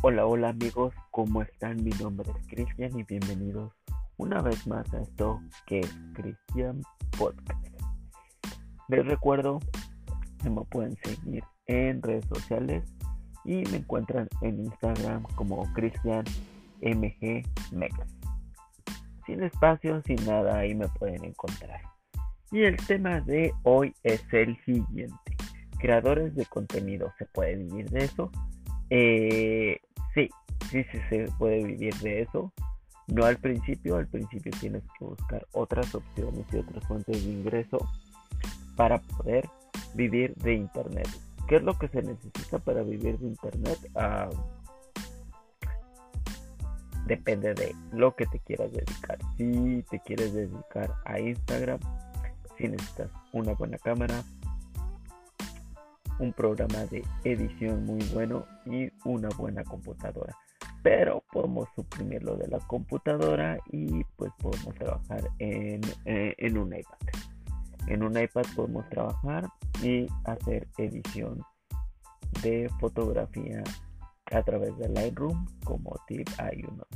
Hola, 0.00 0.26
hola 0.26 0.50
amigos, 0.50 0.94
¿cómo 1.10 1.42
están? 1.42 1.82
Mi 1.82 1.90
nombre 1.90 2.30
es 2.30 2.46
Cristian 2.46 2.96
y 2.96 3.02
bienvenidos 3.02 3.72
una 4.16 4.40
vez 4.40 4.64
más 4.68 4.86
a 4.94 5.00
esto 5.00 5.40
que 5.66 5.80
es 5.80 5.92
Cristian 6.14 6.80
Podcast. 7.18 7.66
Les 8.86 9.04
recuerdo 9.04 9.58
que 10.40 10.50
me 10.50 10.62
pueden 10.66 10.96
seguir 11.02 11.42
en 11.66 12.00
redes 12.00 12.24
sociales 12.26 12.84
y 13.44 13.64
me 13.72 13.78
encuentran 13.78 14.28
en 14.42 14.60
Instagram 14.60 15.24
como 15.34 15.64
Cristian 15.72 16.24
MG 16.80 17.42
Sin 19.26 19.42
espacio, 19.42 20.00
sin 20.02 20.24
nada, 20.24 20.58
ahí 20.58 20.76
me 20.76 20.86
pueden 20.86 21.24
encontrar. 21.24 21.80
Y 22.52 22.62
el 22.62 22.76
tema 22.76 23.20
de 23.22 23.52
hoy 23.64 23.92
es 24.04 24.22
el 24.32 24.56
siguiente. 24.64 25.36
Creadores 25.80 26.36
de 26.36 26.46
contenido, 26.46 27.12
¿se 27.18 27.26
puede 27.26 27.56
vivir 27.56 27.90
de 27.90 28.04
eso? 28.04 28.30
Eh, 28.90 29.80
sí, 30.70 30.84
sí, 30.90 30.98
se 31.08 31.28
puede 31.38 31.64
vivir 31.64 31.94
de 31.96 32.22
eso. 32.22 32.52
No 33.06 33.24
al 33.24 33.38
principio, 33.38 33.96
al 33.96 34.06
principio 34.06 34.52
tienes 34.60 34.82
que 34.98 35.04
buscar 35.04 35.46
otras 35.52 35.94
opciones 35.94 36.44
y 36.52 36.58
otras 36.58 36.86
fuentes 36.86 37.24
de 37.24 37.30
ingreso 37.30 37.78
para 38.76 38.98
poder 38.98 39.48
vivir 39.94 40.34
de 40.36 40.54
Internet. 40.54 41.08
¿Qué 41.46 41.56
es 41.56 41.62
lo 41.62 41.78
que 41.78 41.88
se 41.88 42.02
necesita 42.02 42.58
para 42.58 42.82
vivir 42.82 43.18
de 43.18 43.28
Internet? 43.28 43.78
Ah, 43.94 44.28
depende 47.06 47.54
de 47.54 47.74
lo 47.92 48.14
que 48.14 48.26
te 48.26 48.38
quieras 48.40 48.70
dedicar. 48.72 49.18
Si 49.36 49.82
te 49.90 49.98
quieres 50.00 50.34
dedicar 50.34 50.94
a 51.06 51.18
Instagram, 51.18 51.80
si 52.58 52.68
necesitas 52.68 53.10
una 53.32 53.54
buena 53.54 53.78
cámara, 53.78 54.22
un 56.18 56.32
programa 56.32 56.84
de 56.86 57.04
edición 57.24 57.84
muy 57.84 58.02
bueno 58.12 58.46
y 58.66 58.90
una 59.04 59.28
buena 59.30 59.62
computadora. 59.64 60.36
Pero 60.82 61.22
podemos 61.32 61.68
suprimir 61.74 62.22
lo 62.22 62.36
de 62.36 62.48
la 62.48 62.58
computadora 62.60 63.58
y 63.70 64.02
pues 64.16 64.32
podemos 64.38 64.74
trabajar 64.74 65.28
en, 65.38 65.80
eh, 66.04 66.34
en 66.38 66.58
un 66.58 66.74
iPad. 66.74 66.98
En 67.86 68.02
un 68.02 68.18
iPad 68.18 68.44
podemos 68.54 68.88
trabajar 68.90 69.48
y 69.82 70.06
hacer 70.24 70.68
edición 70.76 71.42
de 72.42 72.70
fotografía 72.80 73.62
a 74.32 74.42
través 74.42 74.76
de 74.78 74.88
Lightroom 74.88 75.46
como 75.64 75.96
tip 76.06 76.28
hay 76.38 76.62
unos 76.64 76.86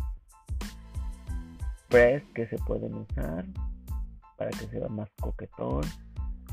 press 1.88 2.22
que 2.34 2.46
se 2.46 2.56
pueden 2.58 2.94
usar 2.94 3.44
para 4.36 4.50
que 4.50 4.66
sea 4.68 4.88
más 4.88 5.08
coquetón 5.20 5.82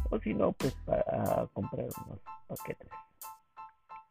o 0.10 0.20
si 0.20 0.34
no 0.34 0.52
pues 0.54 0.74
para 0.86 1.48
comprar 1.54 1.88
unos 2.06 2.20
paquetes 2.48 2.90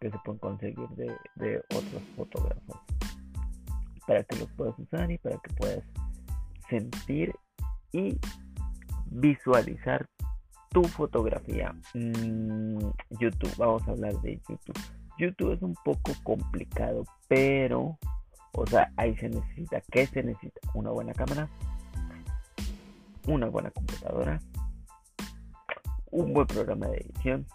que 0.01 0.11
se 0.11 0.19
pueden 0.25 0.39
conseguir 0.39 0.89
de, 1.37 1.59
otros 1.75 2.03
fotógrafos 2.17 2.77
para 4.07 4.23
que 4.25 4.37
los 4.37 4.51
puedas 4.53 4.79
usar 4.79 5.11
y 5.11 5.19
para 5.19 5.37
que 5.39 5.53
puedas 5.55 5.85
sentir 6.71 7.35
y 7.93 8.19
visualizar 9.11 10.09
tu 10.71 10.83
fotografía. 10.85 11.75
Mm, 11.95 12.79
YouTube, 13.19 13.55
vamos 13.57 13.87
a 13.87 13.91
hablar 13.91 14.15
de 14.21 14.41
YouTube. 14.49 14.79
YouTube 15.19 15.53
es 15.53 15.63
un 15.63 15.75
poco 15.85 16.13
complicado, 16.23 17.05
pero, 17.27 17.99
o 18.53 18.67
sea, 18.67 18.93
ahí 18.97 19.17
se 19.17 19.29
necesita, 19.29 19.83
¿qué 19.91 20.07
se 20.07 20.23
necesita? 20.23 20.61
Una 20.75 20.91
buena 20.91 21.13
cámara, 21.13 21.49
una 23.27 23.47
buena 23.49 23.71
computadora, 23.71 24.41
un 26.11 26.33
buen 26.33 26.47
programa 26.47 26.87
de 26.89 26.99
edición 26.99 27.47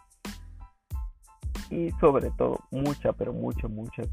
y 1.69 1.91
sobre 1.99 2.31
todo 2.31 2.59
mucha, 2.71 3.13
pero 3.13 3.33
mucha, 3.33 3.67
mucha 3.67 4.03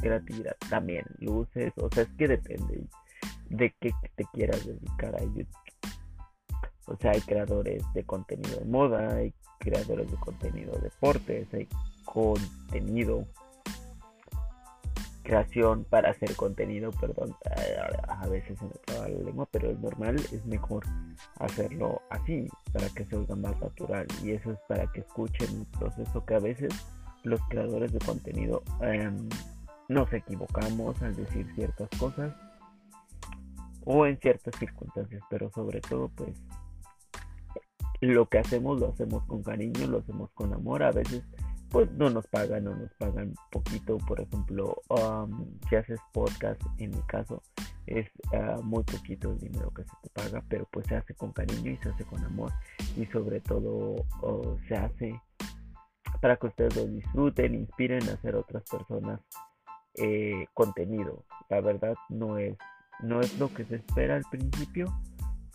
creatividad. 0.00 0.56
También 0.70 1.04
luces, 1.18 1.72
o 1.76 1.88
sea, 1.90 2.04
es 2.04 2.08
que 2.16 2.28
depende 2.28 2.86
de 3.50 3.74
qué 3.80 3.92
te 4.16 4.24
quieras 4.32 4.64
dedicar 4.66 5.14
a 5.16 5.20
YouTube. 5.20 5.48
O 6.86 6.96
sea, 6.96 7.10
hay 7.10 7.20
creadores 7.20 7.82
de 7.92 8.04
contenido 8.04 8.58
de 8.58 8.64
moda, 8.64 9.16
hay 9.16 9.34
creadores 9.58 10.10
de 10.10 10.16
contenido 10.16 10.72
de 10.76 10.82
deportes, 10.82 11.52
hay 11.52 11.68
contenido 12.04 13.26
creación 15.28 15.84
para 15.84 16.10
hacer 16.10 16.34
contenido, 16.36 16.90
perdón, 16.92 17.36
a 18.08 18.26
veces 18.28 18.58
se 18.58 18.64
me 18.64 18.72
traba 18.86 19.08
la 19.08 19.18
lengua, 19.18 19.46
pero 19.50 19.70
es 19.70 19.78
normal, 19.78 20.16
es 20.16 20.44
mejor 20.46 20.84
hacerlo 21.38 22.00
así, 22.08 22.48
para 22.72 22.88
que 22.88 23.04
se 23.04 23.14
oiga 23.14 23.36
más 23.36 23.60
natural. 23.60 24.06
Y 24.24 24.30
eso 24.30 24.52
es 24.52 24.58
para 24.66 24.90
que 24.90 25.00
escuchen 25.00 25.54
un 25.54 25.66
proceso 25.66 26.24
que 26.24 26.34
a 26.34 26.38
veces 26.38 26.72
los 27.24 27.40
creadores 27.50 27.92
de 27.92 27.98
contenido 27.98 28.62
em, 28.80 29.28
nos 29.88 30.10
equivocamos 30.14 31.00
al 31.02 31.14
decir 31.14 31.46
ciertas 31.54 31.90
cosas 31.98 32.34
o 33.84 34.06
en 34.06 34.18
ciertas 34.20 34.54
circunstancias, 34.58 35.22
pero 35.28 35.50
sobre 35.50 35.82
todo 35.82 36.08
pues 36.16 36.42
lo 38.00 38.26
que 38.26 38.38
hacemos 38.38 38.80
lo 38.80 38.88
hacemos 38.88 39.24
con 39.24 39.42
cariño, 39.42 39.88
lo 39.88 39.98
hacemos 39.98 40.30
con 40.30 40.54
amor, 40.54 40.82
a 40.82 40.92
veces 40.92 41.22
pues 41.70 41.90
no 41.92 42.10
nos 42.10 42.26
pagan 42.26 42.66
o 42.68 42.74
nos 42.74 42.92
pagan 42.94 43.34
poquito. 43.50 43.98
Por 43.98 44.20
ejemplo, 44.20 44.76
um, 44.88 45.58
si 45.68 45.76
haces 45.76 46.00
podcast, 46.12 46.60
en 46.78 46.90
mi 46.90 47.02
caso, 47.02 47.42
es 47.86 48.06
uh, 48.32 48.62
muy 48.62 48.84
poquito 48.84 49.32
el 49.32 49.38
dinero 49.38 49.72
que 49.72 49.84
se 49.84 49.92
te 50.02 50.10
paga, 50.10 50.42
pero 50.48 50.66
pues 50.70 50.86
se 50.86 50.96
hace 50.96 51.14
con 51.14 51.32
cariño 51.32 51.70
y 51.70 51.76
se 51.78 51.88
hace 51.88 52.04
con 52.04 52.22
amor. 52.24 52.52
Y 52.96 53.06
sobre 53.06 53.40
todo 53.40 53.96
se 54.68 54.74
hace 54.74 55.20
para 56.20 56.36
que 56.36 56.48
ustedes 56.48 56.76
lo 56.76 56.86
disfruten, 56.86 57.54
inspiren 57.54 58.08
a 58.08 58.14
hacer 58.14 58.34
otras 58.34 58.62
personas 58.64 59.20
eh, 59.94 60.46
contenido. 60.54 61.24
La 61.48 61.60
verdad 61.60 61.94
no 62.08 62.38
es, 62.38 62.56
no 63.02 63.20
es 63.20 63.38
lo 63.38 63.52
que 63.52 63.64
se 63.64 63.76
espera 63.76 64.16
al 64.16 64.24
principio, 64.30 64.86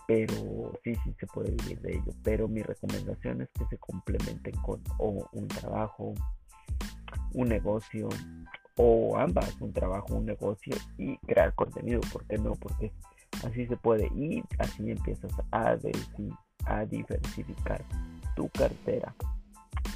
pero 0.08 0.74
sí, 0.84 0.96
sí 1.03 1.16
se 1.19 1.28
puede 1.28 1.52
vivir 1.52 1.80
de 1.81 1.94
ello. 1.94 2.12
Pero 2.24 2.47
mi 2.47 2.62
recomendación 2.62 3.41
es 3.41 3.50
que 3.58 3.66
se 3.68 3.78
complementen 3.78 4.56
con 4.58 4.81
un 5.00 5.47
trabajo, 5.47 6.14
un 7.34 7.50
negocio 7.50 8.09
o 8.78 9.18
ambas, 9.18 9.56
un 9.62 9.72
trabajo, 9.72 10.16
un 10.16 10.25
negocio 10.25 10.75
y 10.97 11.18
crear 11.19 11.53
contenido. 11.56 12.02
¿Por 12.12 12.25
qué 12.25 12.38
no? 12.38 12.53
Porque 12.56 12.91
así 13.46 13.66
se 13.68 13.78
puede 13.78 14.08
y 14.16 14.44
así 14.59 14.91
empiezas 14.91 15.31
a, 15.52 15.78
a 16.66 16.85
diversificar 16.85 17.84
tu 18.35 18.50
cartera 18.50 19.14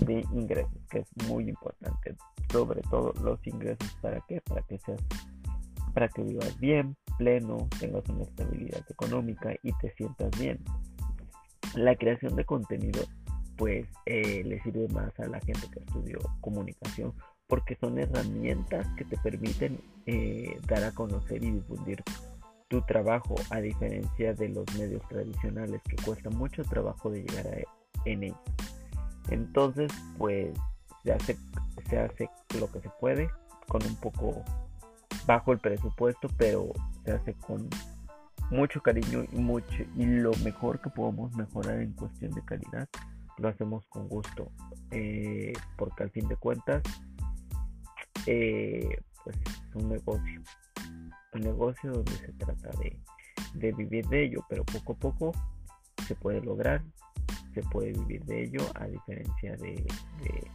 de 0.01 0.25
ingresos, 0.31 0.79
que 0.89 0.99
es 0.99 1.27
muy 1.27 1.49
importante. 1.49 2.15
Sobre 2.51 2.81
todo 2.83 3.13
los 3.23 3.45
ingresos, 3.45 3.97
¿para 4.01 4.21
qué? 4.27 4.41
Para 4.41 4.61
que 4.61 4.77
seas, 4.79 5.01
para 5.93 6.07
que 6.07 6.21
vivas 6.21 6.57
bien, 6.59 6.95
pleno, 7.17 7.67
tengas 7.79 8.07
una 8.09 8.23
estabilidad 8.23 8.83
económica 8.89 9.53
y 9.63 9.73
te 9.73 9.93
sientas 9.95 10.31
bien. 10.39 10.59
La 11.75 11.95
creación 11.95 12.35
de 12.35 12.45
contenido 12.45 13.01
pues 13.57 13.87
eh, 14.05 14.43
le 14.45 14.61
sirve 14.61 14.87
más 14.89 15.19
a 15.19 15.27
la 15.27 15.39
gente 15.41 15.67
que 15.71 15.79
estudió 15.79 16.19
comunicación 16.41 17.13
porque 17.47 17.75
son 17.81 17.97
herramientas 17.97 18.87
que 18.97 19.05
te 19.05 19.17
permiten 19.17 19.79
eh, 20.05 20.59
dar 20.67 20.83
a 20.83 20.91
conocer 20.91 21.43
y 21.43 21.51
difundir 21.51 22.03
tu 22.67 22.81
trabajo 22.81 23.35
a 23.49 23.59
diferencia 23.59 24.33
de 24.33 24.49
los 24.49 24.65
medios 24.77 25.01
tradicionales 25.07 25.81
que 25.83 25.95
cuesta 26.03 26.29
mucho 26.29 26.63
trabajo 26.63 27.09
de 27.09 27.23
llegar 27.23 27.47
a 27.47 27.77
en 28.05 28.23
ellos. 28.23 28.37
Entonces 29.29 29.91
pues 30.17 30.53
se 31.03 31.13
hace, 31.13 31.37
se 31.89 31.97
hace 31.97 32.29
lo 32.59 32.71
que 32.71 32.81
se 32.81 32.89
puede 32.99 33.29
con 33.67 33.83
un 33.85 33.95
poco 33.95 34.43
bajo 35.25 35.51
el 35.51 35.59
presupuesto 35.59 36.29
pero 36.37 36.71
se 37.07 37.13
hace 37.13 37.33
con 37.35 37.69
mucho 38.51 38.81
cariño 38.81 39.23
y 39.31 39.37
mucho 39.37 39.83
y 39.95 40.05
lo 40.05 40.31
mejor 40.43 40.81
que 40.81 40.89
podemos 40.89 41.33
mejorar 41.35 41.81
en 41.81 41.93
cuestión 41.93 42.31
de 42.31 42.43
calidad 42.43 42.87
lo 43.37 43.47
hacemos 43.47 43.85
con 43.87 44.09
gusto. 44.09 44.51
Eh, 44.91 45.53
porque 45.77 46.03
al 46.03 46.11
fin 46.11 46.27
de 46.27 46.35
cuentas 46.35 46.83
eh, 48.25 48.89
pues 49.23 49.37
es 49.37 49.75
un 49.75 49.89
negocio. 49.89 50.41
Un 51.33 51.41
negocio 51.41 51.91
donde 51.93 52.11
se 52.11 52.33
trata 52.33 52.69
de, 52.79 52.99
de, 53.53 53.71
vivir 53.71 54.05
de 54.07 54.25
ello 54.25 54.45
pero 54.49 54.65
poco 54.65 54.93
a 54.93 54.95
poco 54.95 55.31
se 56.07 56.15
puede 56.15 56.41
lograr 56.41 56.81
se 57.53 57.61
puede 57.63 57.93
vivir 57.93 58.23
de 58.25 58.43
ello 58.43 58.61
a 58.75 58.85
diferencia 58.87 59.55
de, 59.57 59.85
de, 60.21 60.51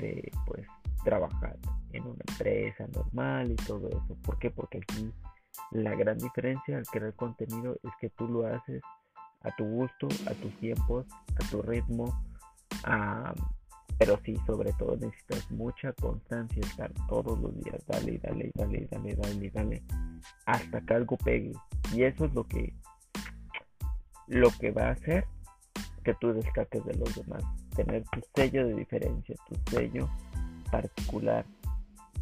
de 0.00 0.32
pues 0.46 0.66
trabajar 1.04 1.56
en 1.92 2.02
una 2.02 2.22
empresa 2.28 2.86
normal 2.92 3.52
y 3.52 3.56
todo 3.56 3.88
eso. 3.88 4.16
¿por 4.22 4.38
qué? 4.38 4.50
porque 4.50 4.78
aquí 4.78 5.12
la 5.70 5.94
gran 5.94 6.18
diferencia 6.18 6.76
al 6.76 6.86
crear 6.86 7.14
contenido 7.14 7.76
es 7.82 7.90
que 8.00 8.10
tú 8.10 8.28
lo 8.28 8.46
haces 8.46 8.82
a 9.42 9.54
tu 9.56 9.64
gusto, 9.64 10.08
a 10.26 10.34
tus 10.34 10.52
tiempos, 10.58 11.06
a 11.40 11.50
tu 11.50 11.62
ritmo, 11.62 12.24
pero 13.98 14.18
sí, 14.24 14.36
sobre 14.46 14.72
todo 14.72 14.96
necesitas 14.96 15.50
mucha 15.50 15.92
constancia, 15.92 16.60
estar 16.60 16.90
todos 17.08 17.38
los 17.38 17.54
días, 17.62 17.84
dale, 17.86 18.18
dale, 18.18 18.50
dale, 18.54 18.88
dale, 18.90 19.14
dale, 19.14 19.50
dale, 19.50 19.82
hasta 20.46 20.80
que 20.80 20.94
algo 20.94 21.16
pegue. 21.18 21.52
Y 21.92 22.02
eso 22.02 22.24
es 22.24 22.34
lo 22.34 22.44
que, 22.44 22.74
lo 24.26 24.50
que 24.58 24.70
va 24.70 24.88
a 24.88 24.92
hacer 24.92 25.26
que 26.02 26.14
tú 26.14 26.32
destaques 26.32 26.84
de 26.84 26.94
los 26.94 27.14
demás, 27.14 27.42
tener 27.74 28.04
tu 28.10 28.20
sello 28.34 28.66
de 28.66 28.74
diferencia, 28.74 29.36
tu 29.48 29.70
sello 29.70 30.08
particular 30.70 31.44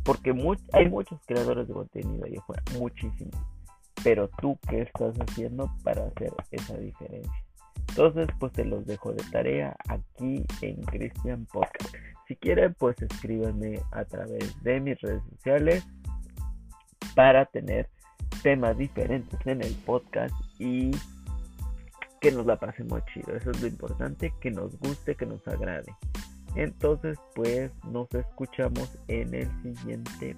porque 0.05 0.35
hay 0.73 0.89
muchos 0.89 1.21
creadores 1.27 1.69
de 1.69 1.75
contenido 1.75 2.25
ahí 2.25 2.37
afuera, 2.37 2.63
muchísimos. 2.79 3.35
Pero 4.03 4.29
tú, 4.41 4.59
¿qué 4.69 4.83
estás 4.83 5.15
haciendo 5.21 5.71
para 5.85 6.07
hacer 6.07 6.33
esa 6.51 6.77
diferencia? 6.77 7.33
Entonces, 7.89 8.29
pues 8.39 8.53
te 8.53 8.65
los 8.65 8.87
dejo 8.87 9.13
de 9.13 9.23
tarea 9.31 9.77
aquí 9.89 10.45
en 10.61 10.83
Christian 10.83 11.47
Podcast. 11.47 11.95
Si 12.27 12.37
quieren, 12.37 12.75
pues 12.75 13.01
escríbanme 13.01 13.81
a 13.93 14.05
través 14.05 14.61
de 14.63 14.81
mis 14.81 15.01
redes 15.01 15.23
sociales 15.37 15.87
para 17.15 17.45
tener 17.47 17.89
temas 18.43 18.77
diferentes 18.79 19.39
en 19.47 19.63
el 19.63 19.75
podcast 19.87 20.35
y 20.59 20.91
que 22.21 22.33
nos 22.33 22.47
la 22.47 22.57
pasemos 22.57 23.03
chido. 23.13 23.37
Eso 23.37 23.51
es 23.51 23.61
lo 23.61 23.67
importante, 23.67 24.33
que 24.41 24.51
nos 24.51 24.79
guste, 24.79 25.15
que 25.15 25.27
nos 25.27 25.47
agrade. 25.47 25.93
Entonces, 26.55 27.19
pues 27.35 27.73
nos 27.85 28.13
escuchamos 28.15 28.99
en 29.09 29.35
el 29.35 29.63
siguiente 29.63 30.37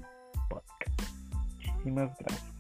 podcast. 0.49 1.03
Muchísimas 1.33 2.17
gracias. 2.19 2.55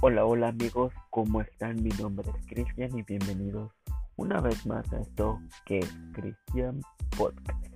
Hola, 0.00 0.24
hola 0.24 0.48
amigos, 0.48 0.92
¿cómo 1.10 1.40
están? 1.40 1.82
Mi 1.82 1.90
nombre 1.90 2.30
es 2.30 2.46
Cristian 2.46 2.96
y 2.96 3.02
bienvenidos 3.02 3.72
una 4.14 4.40
vez 4.40 4.64
más 4.64 4.90
a 4.92 5.00
esto 5.00 5.40
que 5.66 5.80
es 5.80 5.98
Cristian 6.12 6.80
Podcast. 7.16 7.66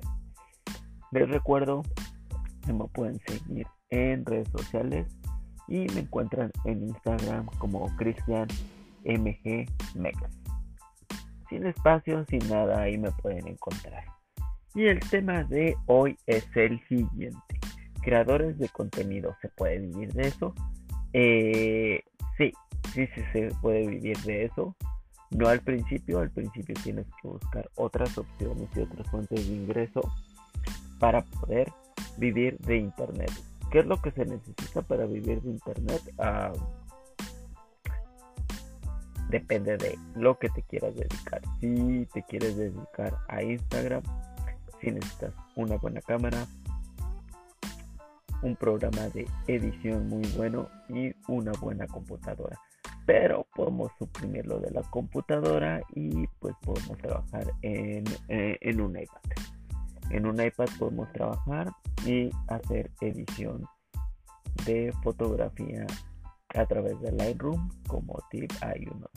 Les 1.10 1.28
recuerdo 1.28 1.82
me 2.70 2.86
pueden 2.88 3.18
seguir 3.26 3.66
en 3.90 4.24
redes 4.24 4.48
sociales 4.48 5.06
y 5.68 5.86
me 5.94 6.00
encuentran 6.00 6.50
en 6.64 6.82
Instagram 6.82 7.46
como 7.58 7.86
Cristian 7.96 8.48
MG 9.04 9.66
Sin 11.48 11.66
espacio, 11.66 12.24
sin 12.28 12.46
nada, 12.48 12.82
ahí 12.82 12.98
me 12.98 13.10
pueden 13.12 13.48
encontrar. 13.48 14.04
Y 14.74 14.86
el 14.86 15.00
tema 15.00 15.44
de 15.44 15.76
hoy 15.86 16.16
es 16.26 16.46
el 16.56 16.80
siguiente. 16.88 17.60
Creadores 18.02 18.58
de 18.58 18.68
contenido, 18.68 19.34
¿se 19.40 19.48
puede 19.48 19.78
vivir 19.78 20.12
de 20.12 20.28
eso? 20.28 20.54
Eh, 21.12 22.02
Sí, 22.36 22.52
sí, 22.94 23.06
sí 23.14 23.22
se 23.32 23.48
puede 23.60 23.86
vivir 23.86 24.18
de 24.18 24.44
eso. 24.46 24.74
No 25.30 25.48
al 25.48 25.60
principio, 25.60 26.18
al 26.20 26.30
principio 26.30 26.74
tienes 26.82 27.06
que 27.20 27.28
buscar 27.28 27.68
otras 27.76 28.16
opciones 28.18 28.68
y 28.76 28.80
otras 28.80 29.08
fuentes 29.10 29.48
de 29.48 29.54
ingreso 29.54 30.00
para 30.98 31.22
poder 31.22 31.72
vivir 32.18 32.58
de 32.58 32.76
Internet. 32.76 33.30
¿Qué 33.70 33.80
es 33.80 33.86
lo 33.86 34.00
que 34.00 34.10
se 34.10 34.24
necesita 34.26 34.82
para 34.82 35.06
vivir 35.06 35.40
de 35.42 35.50
Internet? 35.50 36.02
Ah, 36.18 36.52
depende 39.32 39.78
de 39.78 39.98
lo 40.14 40.38
que 40.38 40.50
te 40.50 40.62
quieras 40.62 40.94
dedicar. 40.94 41.40
Si 41.58 42.06
te 42.12 42.22
quieres 42.22 42.56
dedicar 42.56 43.16
a 43.28 43.42
Instagram, 43.42 44.02
si 44.80 44.90
necesitas 44.90 45.32
una 45.56 45.76
buena 45.76 46.02
cámara, 46.02 46.46
un 48.42 48.56
programa 48.56 49.08
de 49.08 49.26
edición 49.46 50.08
muy 50.08 50.26
bueno 50.36 50.68
y 50.88 51.14
una 51.28 51.52
buena 51.52 51.86
computadora. 51.86 52.58
Pero 53.06 53.46
podemos 53.54 53.90
suprimir 53.98 54.46
lo 54.46 54.60
de 54.60 54.70
la 54.70 54.82
computadora 54.82 55.80
y 55.94 56.26
pues 56.38 56.54
podemos 56.62 56.98
trabajar 56.98 57.52
en, 57.62 58.04
eh, 58.28 58.58
en 58.60 58.80
un 58.80 58.98
iPad. 58.98 59.51
En 60.12 60.26
un 60.26 60.40
iPad 60.40 60.66
podemos 60.78 61.10
trabajar 61.12 61.72
y 62.06 62.30
hacer 62.48 62.90
edición 63.00 63.66
de 64.66 64.92
fotografía 65.02 65.86
a 66.54 66.66
través 66.66 67.00
de 67.00 67.12
Lightroom 67.12 67.70
como 67.88 68.18
tip 68.30 68.52
hay 68.60 68.86
unos 68.94 69.10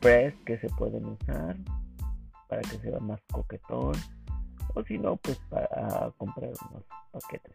press 0.00 0.34
que 0.46 0.58
se 0.58 0.68
pueden 0.70 1.04
usar 1.04 1.56
para 2.48 2.62
que 2.62 2.78
sea 2.78 2.98
más 3.00 3.20
coquetón 3.30 3.94
o 4.74 4.82
si 4.84 4.98
no 4.98 5.16
pues 5.16 5.38
para 5.50 6.10
comprar 6.16 6.50
unos 6.70 6.84
paquetes 7.12 7.54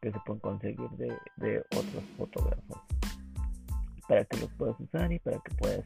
que 0.00 0.12
se 0.12 0.18
pueden 0.20 0.40
conseguir 0.40 0.90
de, 0.90 1.60
otros 1.76 2.04
fotógrafos. 2.16 2.78
Para 4.08 4.24
que 4.24 4.38
los 4.38 4.50
puedas 4.54 4.80
usar 4.80 5.12
y 5.12 5.18
para 5.18 5.38
que 5.40 5.54
puedas 5.56 5.84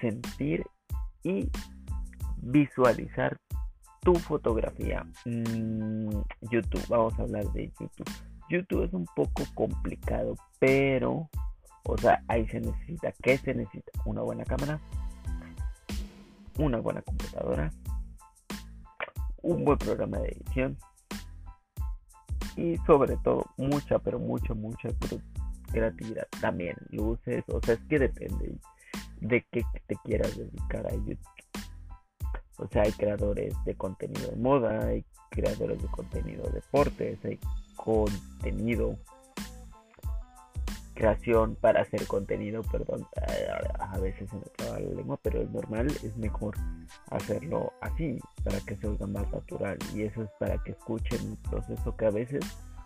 sentir 0.00 0.66
y 1.22 1.48
visualizar 2.38 3.38
tu 4.02 4.14
fotografía. 4.14 5.04
Mm, 5.24 6.10
YouTube, 6.50 6.86
vamos 6.88 7.18
a 7.18 7.22
hablar 7.22 7.44
de 7.52 7.70
YouTube. 7.78 8.10
YouTube 8.48 8.84
es 8.84 8.92
un 8.92 9.06
poco 9.14 9.44
complicado, 9.54 10.34
pero, 10.58 11.28
o 11.84 11.98
sea, 11.98 12.22
ahí 12.28 12.46
se 12.48 12.60
necesita, 12.60 13.12
¿qué 13.22 13.38
se 13.38 13.54
necesita? 13.54 13.92
Una 14.04 14.22
buena 14.22 14.44
cámara, 14.44 14.80
una 16.58 16.78
buena 16.78 17.00
computadora, 17.02 17.70
un 19.42 19.64
buen 19.64 19.78
programa 19.78 20.18
de 20.18 20.28
edición, 20.30 20.76
y 22.56 22.76
sobre 22.86 23.16
todo 23.18 23.46
mucha, 23.56 23.98
pero 23.98 24.18
mucha, 24.18 24.54
mucha 24.54 24.88
creatividad. 25.70 26.26
También 26.40 26.76
luces, 26.90 27.44
o 27.48 27.60
sea, 27.62 27.74
es 27.74 27.80
que 27.88 27.98
depende 27.98 28.54
de 29.20 29.46
qué 29.50 29.62
te 29.86 29.96
quieras 30.04 30.36
dedicar 30.36 30.86
a 30.86 30.94
YouTube. 30.94 31.18
O 32.60 32.68
sea, 32.68 32.82
hay 32.82 32.92
creadores 32.92 33.54
de 33.64 33.74
contenido 33.74 34.28
de 34.28 34.36
moda, 34.36 34.86
hay 34.86 35.04
creadores 35.30 35.80
de 35.80 35.88
contenido 35.88 36.44
de 36.44 36.52
deportes, 36.52 37.18
hay 37.24 37.38
contenido, 37.74 38.98
creación 40.94 41.56
para 41.56 41.80
hacer 41.80 42.06
contenido, 42.06 42.62
perdón, 42.70 43.06
a 43.78 43.98
veces 43.98 44.28
se 44.28 44.36
me 44.36 44.42
traba 44.56 44.78
la 44.78 44.94
lengua, 44.94 45.18
pero 45.22 45.40
es 45.40 45.50
normal, 45.50 45.86
es 45.86 46.14
mejor 46.18 46.54
hacerlo 47.10 47.72
así, 47.80 48.18
para 48.44 48.60
que 48.60 48.76
se 48.76 48.86
oiga 48.86 49.06
más 49.06 49.30
natural. 49.32 49.78
Y 49.94 50.02
eso 50.02 50.22
es 50.22 50.30
para 50.38 50.62
que 50.62 50.72
escuchen 50.72 51.30
un 51.30 51.36
proceso 51.36 51.96
que 51.96 52.04
a 52.04 52.10
veces 52.10 52.44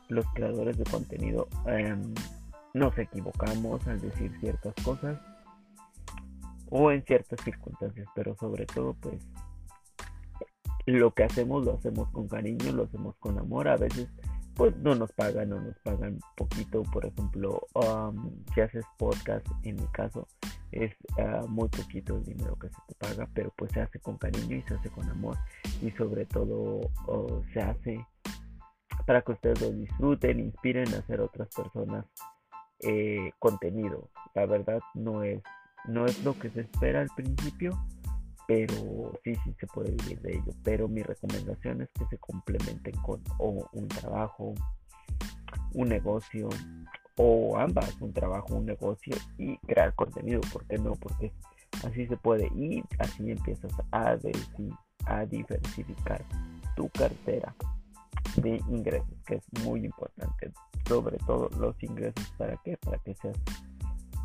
los 0.08 0.24
creadores 0.34 0.78
de 0.78 0.84
contenido 0.84 1.48
em, 1.66 2.14
nos 2.72 2.96
equivocamos 2.98 3.84
al 3.88 4.00
decir 4.00 4.30
ciertas 4.38 4.74
cosas 4.84 5.18
o 6.70 6.92
en 6.92 7.04
ciertas 7.04 7.40
circunstancias, 7.44 8.06
pero 8.14 8.36
sobre 8.36 8.66
todo 8.66 8.94
pues 8.94 9.16
lo 10.86 11.12
que 11.12 11.24
hacemos 11.24 11.64
lo 11.64 11.74
hacemos 11.74 12.10
con 12.10 12.28
cariño, 12.28 12.72
lo 12.72 12.84
hacemos 12.84 13.16
con 13.16 13.38
amor, 13.38 13.68
a 13.68 13.76
veces 13.76 14.08
pues 14.54 14.76
no 14.76 14.94
nos 14.94 15.12
pagan 15.12 15.52
o 15.52 15.60
nos 15.60 15.76
pagan 15.80 16.20
poquito, 16.36 16.82
por 16.84 17.04
ejemplo, 17.04 17.66
um, 17.74 18.44
si 18.54 18.60
haces 18.60 18.84
podcast, 18.98 19.46
en 19.64 19.76
mi 19.76 19.86
caso, 19.88 20.28
es 20.70 20.92
ah, 21.18 21.44
muy 21.48 21.68
poquito 21.68 22.16
el 22.16 22.24
dinero 22.24 22.56
que 22.58 22.68
se 22.68 22.76
te 22.88 22.94
paga, 22.94 23.28
pero 23.34 23.52
pues 23.56 23.72
se 23.72 23.80
hace 23.80 23.98
con 24.00 24.16
cariño 24.16 24.56
y 24.56 24.62
se 24.62 24.74
hace 24.74 24.90
con 24.90 25.08
amor. 25.08 25.36
Y 25.82 25.90
sobre 25.92 26.26
todo 26.26 26.80
se 27.52 27.60
hace 27.60 28.06
para 29.06 29.22
que 29.22 29.32
ustedes 29.32 29.60
lo 29.60 29.70
disfruten, 29.70 30.40
inspiren 30.40 30.92
a 30.94 30.98
hacer 30.98 31.20
otras 31.20 31.48
personas 31.54 32.06
eh, 32.80 33.32
contenido. 33.38 34.10
La 34.34 34.46
verdad 34.46 34.80
no 34.94 35.22
es, 35.22 35.42
no 35.86 36.06
es 36.06 36.24
lo 36.24 36.38
que 36.38 36.50
se 36.50 36.62
espera 36.62 37.00
al 37.00 37.10
principio, 37.14 37.72
pero 38.46 39.12
sí, 39.22 39.34
sí 39.44 39.54
se 39.58 39.66
puede 39.66 39.90
vivir 39.92 40.20
de 40.20 40.32
ello. 40.36 40.52
Pero 40.62 40.88
mi 40.88 41.02
recomendación 41.02 41.82
es 41.82 41.88
que 41.98 42.06
se 42.06 42.18
complementen 42.18 42.94
con 43.02 43.22
un 43.38 43.88
trabajo, 43.88 44.54
un 45.72 45.88
negocio 45.88 46.48
o 47.16 47.56
ambas, 47.56 47.94
un 48.00 48.12
trabajo, 48.12 48.56
un 48.56 48.66
negocio 48.66 49.16
y 49.38 49.56
crear 49.58 49.94
contenido. 49.94 50.40
¿Por 50.52 50.66
qué 50.66 50.78
no? 50.78 50.92
Porque 50.92 51.32
así 51.84 52.06
se 52.06 52.16
puede 52.16 52.46
y 52.54 52.82
así 52.98 53.30
empiezas 53.30 53.72
a, 53.92 54.16
a 55.06 55.26
diversificar 55.26 56.24
tu 56.76 56.88
cartera 56.90 57.54
de 58.36 58.56
ingresos, 58.68 59.22
que 59.26 59.36
es 59.36 59.64
muy 59.64 59.84
importante. 59.84 60.52
Sobre 60.86 61.18
todo 61.18 61.48
los 61.58 61.80
ingresos, 61.82 62.30
¿para 62.36 62.56
qué? 62.64 62.76
Para 62.78 62.98
que 62.98 63.14
seas, 63.14 63.36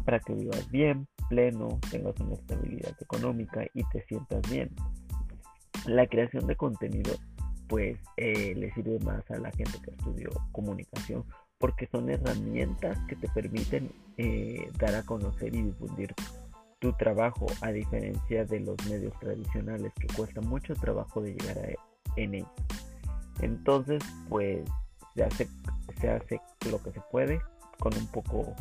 para 0.04 0.20
que 0.20 0.34
vivas 0.34 0.70
bien, 0.70 1.08
pleno, 1.30 1.80
tengas 1.90 2.20
una 2.20 2.34
estabilidad 2.34 2.96
económica 3.00 3.66
y 3.74 3.84
te 3.92 4.04
sientas 4.06 4.42
bien. 4.50 4.70
La 5.86 6.08
creación 6.08 6.48
de 6.48 6.56
contenido 6.56 7.14
pues 7.68 8.00
eh, 8.18 8.54
le 8.56 8.74
sirve 8.74 9.00
más 9.00 9.30
a 9.30 9.38
la 9.38 9.52
gente 9.52 9.80
que 9.84 9.92
estudió 9.92 10.30
comunicación 10.52 11.24
porque 11.60 11.88
son 11.92 12.10
herramientas 12.10 12.98
que 13.08 13.16
te 13.16 13.28
permiten 13.30 13.92
eh, 14.18 14.68
dar 14.78 14.96
a 14.96 15.04
conocer 15.04 15.54
y 15.54 15.62
difundir 15.62 16.14
tu 16.80 16.94
trabajo 16.94 17.46
a 17.62 17.72
diferencia 17.72 18.46
de 18.46 18.62
los 18.62 18.76
medios 18.90 19.14
tradicionales 19.20 19.94
que 20.00 20.08
cuesta 20.08 20.42
mucho 20.42 20.74
trabajo 20.74 21.22
de 21.22 21.34
llegar 21.34 21.58
a 21.60 22.20
en 22.20 22.36
ellos. 22.36 22.50
Entonces 23.42 24.02
pues 24.30 24.64
se 25.16 25.24
hace, 25.24 25.48
se 26.00 26.10
hace 26.10 26.42
lo 26.70 26.82
que 26.82 26.92
se 26.92 27.02
puede 27.12 27.40
con 27.80 27.96
un 27.96 28.08
poco 28.08 28.56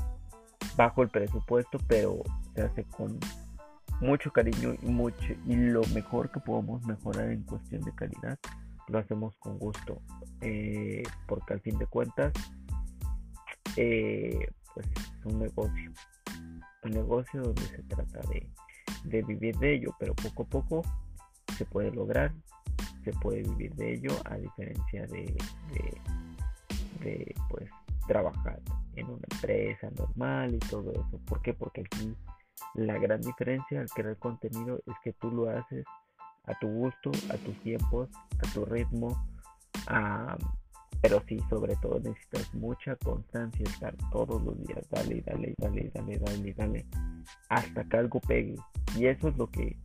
bajo 0.78 1.02
el 1.02 1.08
presupuesto, 1.08 1.78
pero 1.88 2.22
se 2.54 2.62
hace 2.62 2.84
con 2.84 3.18
mucho 4.00 4.32
cariño 4.32 4.74
y 4.80 4.86
mucho 4.86 5.34
y 5.44 5.56
lo 5.56 5.82
mejor 5.92 6.30
que 6.30 6.38
podemos 6.38 6.84
mejorar 6.86 7.32
en 7.32 7.42
cuestión 7.42 7.82
de 7.82 7.92
calidad 7.96 8.38
lo 8.86 9.00
hacemos 9.00 9.34
con 9.38 9.58
gusto 9.58 10.00
eh, 10.40 11.02
porque 11.26 11.54
al 11.54 11.60
fin 11.60 11.76
de 11.78 11.86
cuentas 11.86 12.32
eh, 13.76 14.46
pues 14.74 14.86
es 14.86 15.24
un 15.24 15.40
negocio. 15.40 15.92
Un 16.84 16.90
negocio 16.90 17.42
donde 17.42 17.62
se 17.62 17.82
trata 17.82 18.20
de, 18.28 18.48
de 19.04 19.22
vivir 19.22 19.56
de 19.58 19.74
ello, 19.74 19.94
pero 19.98 20.14
poco 20.14 20.44
a 20.44 20.46
poco 20.46 20.82
se 21.56 21.64
puede 21.64 21.90
lograr, 21.90 22.32
se 23.04 23.12
puede 23.14 23.42
vivir 23.42 23.74
de 23.74 23.94
ello, 23.94 24.10
a 24.26 24.36
diferencia 24.36 25.06
de, 25.08 25.36
de, 27.00 27.34
pues 27.50 27.68
trabajar 28.06 28.60
en 29.00 29.06
una 29.06 29.26
empresa 29.30 29.90
normal 29.96 30.54
y 30.54 30.58
todo 30.58 30.92
eso. 30.92 31.20
¿Por 31.26 31.42
qué? 31.42 31.54
Porque 31.54 31.82
aquí 31.82 32.14
la 32.74 32.98
gran 32.98 33.20
diferencia 33.20 33.80
al 33.80 33.88
crear 33.88 34.16
contenido 34.18 34.80
es 34.86 34.94
que 35.02 35.12
tú 35.14 35.30
lo 35.30 35.50
haces 35.50 35.84
a 36.44 36.58
tu 36.58 36.68
gusto, 36.68 37.10
a 37.30 37.36
tus 37.36 37.56
tiempos, 37.62 38.08
a 38.42 38.52
tu 38.52 38.64
ritmo, 38.64 39.26
pero 41.00 41.22
sí, 41.28 41.38
sobre 41.48 41.76
todo 41.76 42.00
necesitas 42.00 42.52
mucha 42.54 42.96
constancia, 42.96 43.64
estar 43.64 43.94
todos 44.10 44.42
los 44.42 44.58
días, 44.66 44.88
dale, 44.90 45.22
dale, 45.24 45.54
dale, 45.58 45.90
dale, 45.94 46.18
dale, 46.18 46.54
dale, 46.54 46.86
hasta 47.48 47.84
que 47.84 47.96
algo 47.96 48.20
pegue. 48.20 48.56
Y 48.96 49.06
eso 49.06 49.28
es 49.28 49.36
lo 49.36 49.48
que, 49.50 49.76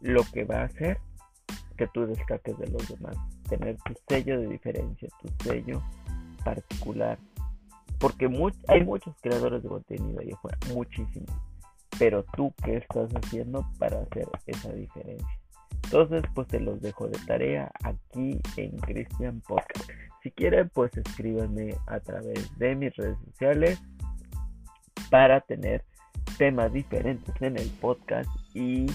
lo 0.00 0.22
que 0.32 0.44
va 0.44 0.60
a 0.60 0.64
hacer 0.64 0.98
que 1.76 1.86
tú 1.88 2.06
destaques 2.06 2.58
de 2.58 2.66
los 2.68 2.88
demás, 2.88 3.16
tener 3.48 3.76
tu 3.84 3.94
sello 4.08 4.40
de 4.40 4.48
diferencia, 4.48 5.08
tu 5.20 5.44
sello 5.44 5.82
particular. 6.44 7.18
Porque 7.98 8.28
hay 8.68 8.84
muchos 8.84 9.14
creadores 9.20 9.62
de 9.62 9.68
contenido 9.68 10.20
ahí 10.20 10.30
afuera, 10.32 10.58
muchísimos. 10.72 11.30
Pero 11.98 12.24
tú, 12.36 12.52
¿qué 12.62 12.76
estás 12.76 13.10
haciendo 13.14 13.66
para 13.78 14.00
hacer 14.02 14.28
esa 14.46 14.72
diferencia? 14.72 15.26
Entonces, 15.84 16.22
pues 16.34 16.46
te 16.48 16.60
los 16.60 16.80
dejo 16.80 17.08
de 17.08 17.18
tarea 17.26 17.72
aquí 17.82 18.40
en 18.56 18.76
Christian 18.78 19.40
Podcast. 19.40 19.90
Si 20.22 20.30
quieren, 20.30 20.68
pues 20.70 20.96
escríbanme 20.96 21.74
a 21.86 22.00
través 22.00 22.56
de 22.58 22.74
mis 22.74 22.94
redes 22.96 23.18
sociales 23.24 23.80
para 25.10 25.40
tener 25.40 25.84
temas 26.36 26.72
diferentes 26.72 27.34
en 27.40 27.56
el 27.56 27.68
podcast 27.80 28.30
y 28.54 28.86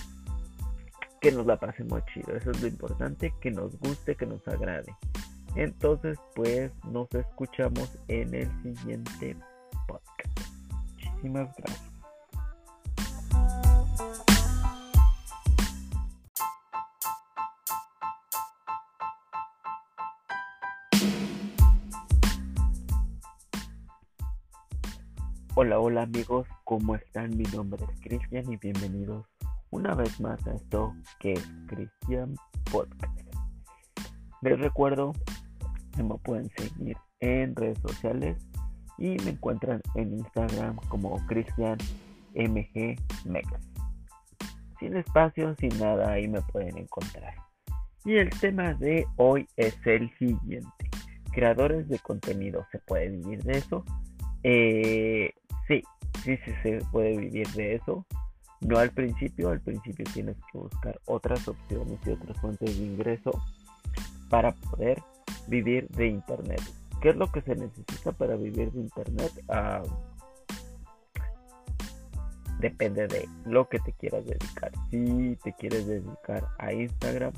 que 1.19 1.31
nos 1.31 1.45
la 1.45 1.57
pasemos 1.57 2.03
chido. 2.13 2.35
Eso 2.35 2.51
es 2.51 2.61
lo 2.61 2.67
importante, 2.67 3.33
que 3.41 3.49
nos 3.49 3.77
guste, 3.79 4.15
que 4.15 4.25
nos 4.25 4.45
agrade. 4.47 4.93
Entonces, 5.55 6.17
pues 6.35 6.71
nos 6.85 7.07
escuchamos 7.13 7.97
en 8.07 8.33
el 8.33 8.63
siguiente 8.63 9.37
podcast. 9.87 10.39
Muchísimas 10.71 11.55
gracias. 11.57 11.93
Hola, 25.55 25.79
hola 25.79 26.01
amigos, 26.01 26.47
¿cómo 26.63 26.95
están? 26.95 27.37
Mi 27.37 27.43
nombre 27.43 27.85
es 27.85 28.01
Cristian 28.01 28.51
y 28.51 28.57
bienvenidos 28.57 29.27
una 29.69 29.93
vez 29.93 30.19
más 30.19 30.45
a 30.47 30.55
esto 30.55 30.95
que 31.19 31.33
es 31.33 31.51
Cristian 31.67 32.33
Podcast. 32.71 33.19
Les 34.41 34.59
recuerdo 34.59 35.13
me 36.01 36.15
pueden 36.19 36.49
seguir 36.57 36.97
en 37.19 37.55
redes 37.55 37.77
sociales 37.79 38.37
y 38.97 39.17
me 39.23 39.31
encuentran 39.31 39.81
en 39.95 40.13
Instagram 40.13 40.77
como 40.87 41.23
Cristian 41.27 41.77
MG 42.33 42.95
Sin 44.79 44.95
espacio, 44.95 45.55
sin 45.59 45.77
nada, 45.77 46.13
ahí 46.13 46.27
me 46.27 46.41
pueden 46.41 46.77
encontrar. 46.77 47.35
Y 48.05 48.15
el 48.15 48.29
tema 48.31 48.73
de 48.73 49.05
hoy 49.17 49.47
es 49.55 49.75
el 49.85 50.09
siguiente. 50.17 50.89
Creadores 51.31 51.87
de 51.89 51.99
contenido, 51.99 52.65
¿se 52.71 52.79
puede 52.79 53.09
vivir 53.09 53.43
de 53.43 53.57
eso? 53.57 53.85
Eh, 54.43 55.33
Sí, 55.67 55.81
sí, 56.23 56.37
sí 56.45 56.51
se 56.61 56.79
puede 56.91 57.17
vivir 57.17 57.47
de 57.49 57.75
eso. 57.75 58.05
No 58.61 58.77
al 58.77 58.91
principio, 58.91 59.49
al 59.49 59.61
principio 59.61 60.05
tienes 60.13 60.37
que 60.51 60.57
buscar 60.57 60.99
otras 61.05 61.47
opciones 61.47 61.99
y 62.05 62.11
otras 62.11 62.39
fuentes 62.39 62.77
de 62.77 62.85
ingreso 62.85 63.31
para 64.29 64.51
poder 64.53 65.01
vivir 65.47 65.87
de 65.89 66.07
Internet. 66.07 66.61
¿Qué 67.01 67.09
es 67.09 67.15
lo 67.15 67.31
que 67.31 67.41
se 67.41 67.55
necesita 67.55 68.11
para 68.13 68.35
vivir 68.35 68.71
de 68.71 68.79
Internet? 68.79 69.31
Ah, 69.49 69.83
depende 72.59 73.07
de 73.07 73.27
lo 73.45 73.67
que 73.67 73.79
te 73.79 73.91
quieras 73.93 74.25
dedicar. 74.25 74.71
Si 74.89 75.37
te 75.43 75.51
quieres 75.53 75.85
dedicar 75.85 76.47
a 76.59 76.71
Instagram, 76.71 77.33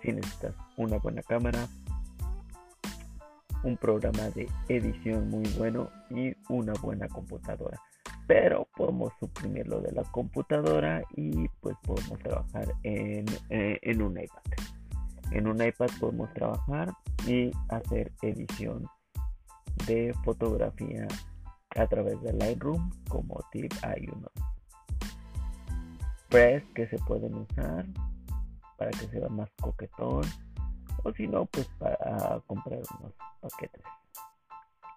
si 0.00 0.12
necesitas 0.12 0.54
una 0.76 0.98
buena 0.98 1.22
cámara, 1.22 1.66
un 3.64 3.76
programa 3.76 4.30
de 4.30 4.48
edición 4.68 5.28
muy 5.28 5.44
bueno 5.58 5.90
y 6.10 6.34
una 6.48 6.74
buena 6.74 7.08
computadora. 7.08 7.80
Pero 8.28 8.68
podemos 8.76 9.12
suprimirlo 9.18 9.80
de 9.80 9.92
la 9.92 10.02
computadora 10.04 11.02
y 11.16 11.48
pues 11.60 11.76
podemos 11.82 12.18
trabajar 12.20 12.74
en, 12.84 13.26
eh, 13.50 13.78
en 13.82 14.02
un 14.02 14.12
iPad. 14.12 14.42
En 15.32 15.48
un 15.48 15.60
iPad 15.60 15.88
podemos 15.98 16.32
trabajar 16.32 16.92
y 17.26 17.50
hacer 17.68 18.12
edición 18.22 18.86
de 19.86 20.14
fotografía 20.24 21.06
a 21.76 21.86
través 21.86 22.20
de 22.22 22.32
Lightroom 22.32 22.90
como 23.08 23.40
tip 23.50 23.72
hay 23.82 24.06
unos 24.08 24.32
press 26.28 26.62
que 26.74 26.86
se 26.88 26.98
pueden 26.98 27.34
usar 27.34 27.86
para 28.76 28.90
que 28.90 29.08
sea 29.08 29.28
más 29.28 29.48
coquetón 29.60 30.22
o 31.02 31.12
si 31.12 31.26
no 31.26 31.46
pues 31.46 31.66
para 31.78 32.40
comprar 32.46 32.80
unos 32.98 33.12
paquetes 33.40 33.82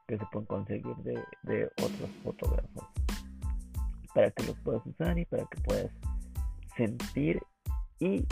que 0.08 0.18
se 0.18 0.26
pueden 0.32 0.48
conseguir 0.48 0.96
de, 1.44 1.66
otros 1.66 2.10
fotógrafos. 2.24 2.86
Para 4.14 4.32
que 4.32 4.44
los 4.44 4.58
puedas 4.60 4.86
usar 4.86 5.20
y 5.20 5.26
para 5.26 5.46
que 5.46 5.62
puedas 5.62 5.92
sentir 6.76 7.42
y 8.00 8.26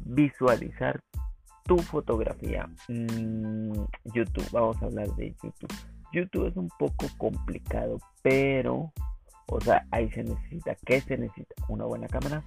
visualizar 0.00 1.00
tu 1.64 1.78
fotografía. 1.78 2.68
Mm, 2.88 3.72
YouTube, 4.14 4.50
vamos 4.52 4.80
a 4.82 4.86
hablar 4.86 5.08
de 5.16 5.34
YouTube. 5.42 5.74
YouTube 6.12 6.46
es 6.46 6.56
un 6.56 6.68
poco 6.78 7.06
complicado, 7.18 7.98
pero, 8.22 8.92
o 9.48 9.60
sea, 9.60 9.86
ahí 9.90 10.10
se 10.12 10.22
necesita, 10.22 10.76
¿qué 10.86 11.00
se 11.00 11.18
necesita? 11.18 11.54
Una 11.68 11.84
buena 11.84 12.06
cámara, 12.06 12.42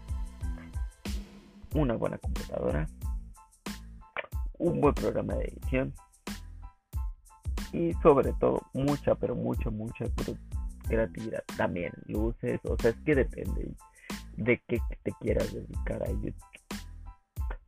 una 1.75 1.95
buena 1.95 2.17
computadora, 2.17 2.87
un 4.57 4.79
buen 4.79 4.93
programa 4.93 5.35
de 5.35 5.45
edición 5.45 5.93
y 7.73 7.93
sobre 8.01 8.31
todo 8.33 8.61
mucha, 8.73 9.15
pero 9.15 9.35
mucha, 9.35 9.69
mucha 9.69 10.05
creatividad. 10.87 11.43
También 11.57 11.91
luces, 12.05 12.61
o 12.63 12.77
sea, 12.77 12.91
es 12.91 12.97
que 13.05 13.15
depende 13.15 13.69
de 14.37 14.61
qué 14.67 14.79
te 15.03 15.11
quieras 15.19 15.53
dedicar 15.53 16.01
a 16.03 16.07
YouTube. 16.07 16.35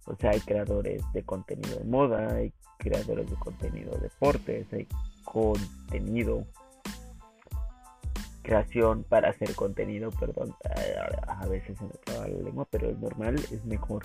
O 0.06 0.16
sea, 0.16 0.32
hay 0.32 0.40
creadores 0.40 1.04
de 1.14 1.24
contenido 1.24 1.78
de 1.78 1.86
moda, 1.86 2.36
hay 2.36 2.54
creadores 2.78 3.30
de 3.30 3.36
contenido 3.36 3.92
de 3.96 4.02
deportes, 4.02 4.68
hay 4.74 4.88
contenido 5.24 6.46
creación 8.50 9.04
para 9.04 9.30
hacer 9.30 9.54
contenido, 9.54 10.10
perdón, 10.20 10.56
a 11.28 11.46
veces 11.46 11.78
se 11.78 11.84
me 11.84 11.92
traba 12.04 12.28
la 12.28 12.42
lengua, 12.42 12.68
pero 12.72 12.90
es 12.90 12.98
normal, 12.98 13.36
es 13.36 13.64
mejor 13.66 14.04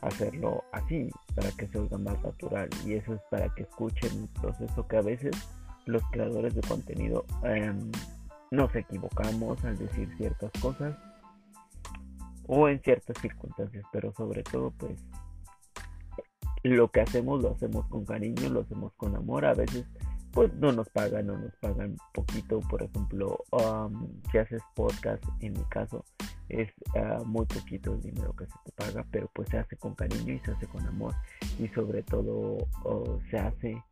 hacerlo 0.00 0.64
así, 0.72 1.10
para 1.34 1.50
que 1.50 1.68
se 1.68 1.78
oiga 1.78 1.98
más 1.98 2.18
natural. 2.22 2.70
Y 2.86 2.94
eso 2.94 3.12
es 3.12 3.20
para 3.30 3.50
que 3.54 3.64
escuchen 3.64 4.22
el 4.22 4.40
proceso 4.40 4.88
que 4.88 4.96
a 4.96 5.02
veces 5.02 5.36
los 5.84 6.02
creadores 6.10 6.54
de 6.54 6.62
contenido 6.62 7.26
em, 7.42 7.92
nos 8.50 8.74
equivocamos 8.74 9.62
al 9.62 9.76
decir 9.76 10.08
ciertas 10.16 10.50
cosas 10.62 10.96
o 12.46 12.70
en 12.70 12.80
ciertas 12.80 13.16
circunstancias, 13.20 13.84
pero 13.92 14.10
sobre 14.14 14.42
todo 14.42 14.70
pues 14.70 14.98
lo 16.62 16.90
que 16.90 17.00
hacemos 17.00 17.42
lo 17.42 17.52
hacemos 17.52 17.86
con 17.88 18.04
cariño, 18.04 18.48
lo 18.48 18.60
hacemos 18.60 18.92
con 18.94 19.16
amor, 19.16 19.44
a 19.44 19.54
veces 19.54 19.84
pues 20.32 20.52
no 20.54 20.72
nos 20.72 20.88
pagan 20.88 21.28
o 21.30 21.38
nos 21.38 21.54
pagan 21.56 21.96
poquito. 22.14 22.60
Por 22.60 22.82
ejemplo, 22.82 23.38
um, 23.50 24.20
si 24.30 24.38
haces 24.38 24.62
podcast, 24.74 25.22
en 25.40 25.52
mi 25.52 25.64
caso, 25.64 26.04
es 26.48 26.70
uh, 26.94 27.24
muy 27.24 27.44
poquito 27.46 27.92
el 27.92 28.00
dinero 28.00 28.34
que 28.34 28.46
se 28.46 28.54
te 28.64 28.72
paga, 28.72 29.04
pero 29.10 29.30
pues 29.34 29.48
se 29.50 29.58
hace 29.58 29.76
con 29.76 29.94
cariño 29.94 30.32
y 30.32 30.38
se 30.40 30.52
hace 30.52 30.66
con 30.66 30.86
amor 30.86 31.14
y 31.58 31.68
sobre 31.68 32.02
todo 32.02 32.58
se 33.30 33.38
hace 33.38 33.82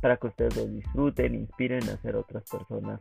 para 0.00 0.16
que 0.16 0.28
ustedes 0.28 0.56
lo 0.56 0.66
disfruten, 0.66 1.34
inspiren 1.34 1.88
a 1.88 1.94
hacer 1.94 2.16
otras 2.16 2.44
personas 2.48 3.00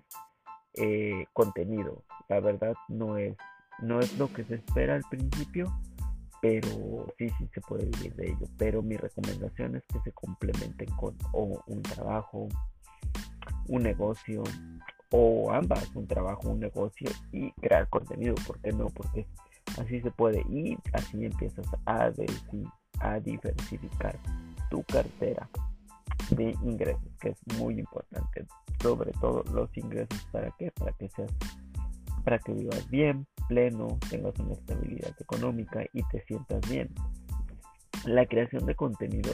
eh, 0.76 1.26
contenido. 1.34 2.04
La 2.28 2.40
verdad 2.40 2.74
no 2.88 3.18
es, 3.18 3.38
no 3.82 4.00
es 4.00 4.18
lo 4.18 4.32
que 4.32 4.44
se 4.44 4.56
espera 4.56 4.96
al 4.96 5.04
principio, 5.10 5.72
pero 6.42 7.08
sí, 7.18 7.30
sí 7.38 7.50
se 7.54 7.62
puede 7.62 7.86
vivir 7.86 8.16
de 8.16 8.28
ello. 8.28 8.48
Pero 8.58 8.82
mi 8.82 8.98
recomendación 8.98 9.76
es 9.76 9.84
que 9.92 10.00
se 10.02 10.12
complementen 10.12 10.90
con 10.92 11.16
un 11.34 11.82
trabajo, 11.82 12.48
un 13.68 13.84
negocio 13.84 14.44
o 15.12 15.52
ambas, 15.52 15.90
un 15.96 16.08
trabajo, 16.08 16.50
un 16.50 16.60
negocio 16.60 17.10
y 17.32 17.52
crear 17.54 17.88
contenido. 17.90 18.36
¿Por 18.48 18.60
qué 18.60 18.72
no? 18.72 18.88
Porque 18.88 19.26
así 19.80 20.02
se 20.02 20.12
puede 20.12 20.42
y 20.50 20.78
así 20.94 21.26
empiezas 21.26 21.66
a, 21.86 22.12
a 23.00 23.20
diversificar 23.20 24.18
tu 24.70 24.84
cartera. 24.84 25.50
de 26.32 26.56
ingresos, 26.64 27.12
que 27.20 27.30
es 27.30 27.58
muy 27.58 27.80
importante. 27.80 28.46
Sobre 28.82 29.12
todo 29.14 29.44
los 29.52 29.76
ingresos, 29.76 30.26
¿para 30.32 30.52
qué? 30.58 30.72
Para 30.72 30.92
que 30.94 31.10
seas, 31.10 31.32
para 32.24 32.40
que 32.40 32.54
vivas 32.54 32.88
bien, 32.90 33.26
pleno, 33.50 34.00
tengas 34.10 34.38
una 34.40 34.54
estabilidad 34.54 35.14
económica 35.20 35.84
y 35.92 36.04
te 36.04 36.24
sientas 36.26 36.62
bien. 36.70 36.90
La 38.06 38.26
creación 38.26 38.66
de 38.66 38.76
contenido, 38.76 39.34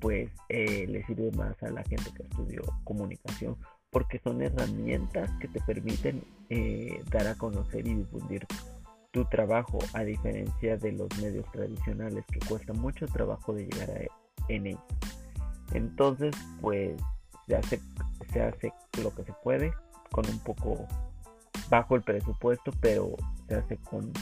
pues, 0.00 0.30
eh, 0.50 0.86
le 0.86 1.02
sirve 1.06 1.30
más 1.32 1.60
a 1.62 1.70
la 1.70 1.82
gente 1.84 2.10
que 2.14 2.24
estudió 2.24 2.62
comunicación 2.84 3.56
porque 3.90 4.20
son 4.24 4.42
herramientas 4.42 5.30
que 5.38 5.48
te 5.48 5.60
permiten 5.60 6.24
eh, 6.50 7.02
dar 7.10 7.26
a 7.28 7.34
conocer 7.36 7.86
y 7.86 7.94
difundir 7.94 8.46
tu 9.12 9.24
trabajo 9.26 9.78
a 9.92 10.02
diferencia 10.02 10.76
de 10.78 10.92
los 10.92 11.08
medios 11.20 11.44
tradicionales 11.52 12.24
que 12.32 12.40
cuesta 12.40 12.72
mucho 12.72 13.06
trabajo 13.06 13.52
de 13.54 13.66
llegar 13.66 13.90
a 13.90 14.22
en 14.48 14.66
ellos. 14.66 14.80
Entonces, 15.72 16.34
pues 16.60 17.00
se 17.46 17.56
hace, 17.56 17.80
se 18.32 18.42
hace 18.42 18.72
lo 19.02 19.14
que 19.14 19.24
se 19.24 19.32
puede 19.44 19.72
con 20.10 20.26
un 20.28 20.38
poco 20.40 20.86
bajo 21.72 21.96
el 21.96 22.02
presupuesto, 22.02 22.70
pero 22.82 23.16
se 23.48 23.54
hace 23.54 23.78
con 23.78 24.12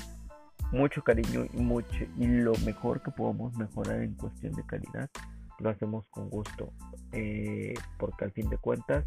mucho 0.71 1.02
cariño 1.02 1.47
y 1.52 1.57
mucho 1.57 2.04
y 2.16 2.28
lo 2.28 2.52
mejor 2.64 3.02
que 3.02 3.11
podemos 3.11 3.52
mejorar 3.57 4.02
en 4.02 4.14
cuestión 4.14 4.52
de 4.52 4.64
calidad 4.66 5.11
lo 5.59 5.71
hacemos 5.71 6.07
con 6.11 6.30
gusto 6.30 6.73
eh, 7.11 7.75
porque 7.99 8.26
al 8.26 8.30
fin 8.30 8.49
de 8.49 8.57
cuentas 8.57 9.02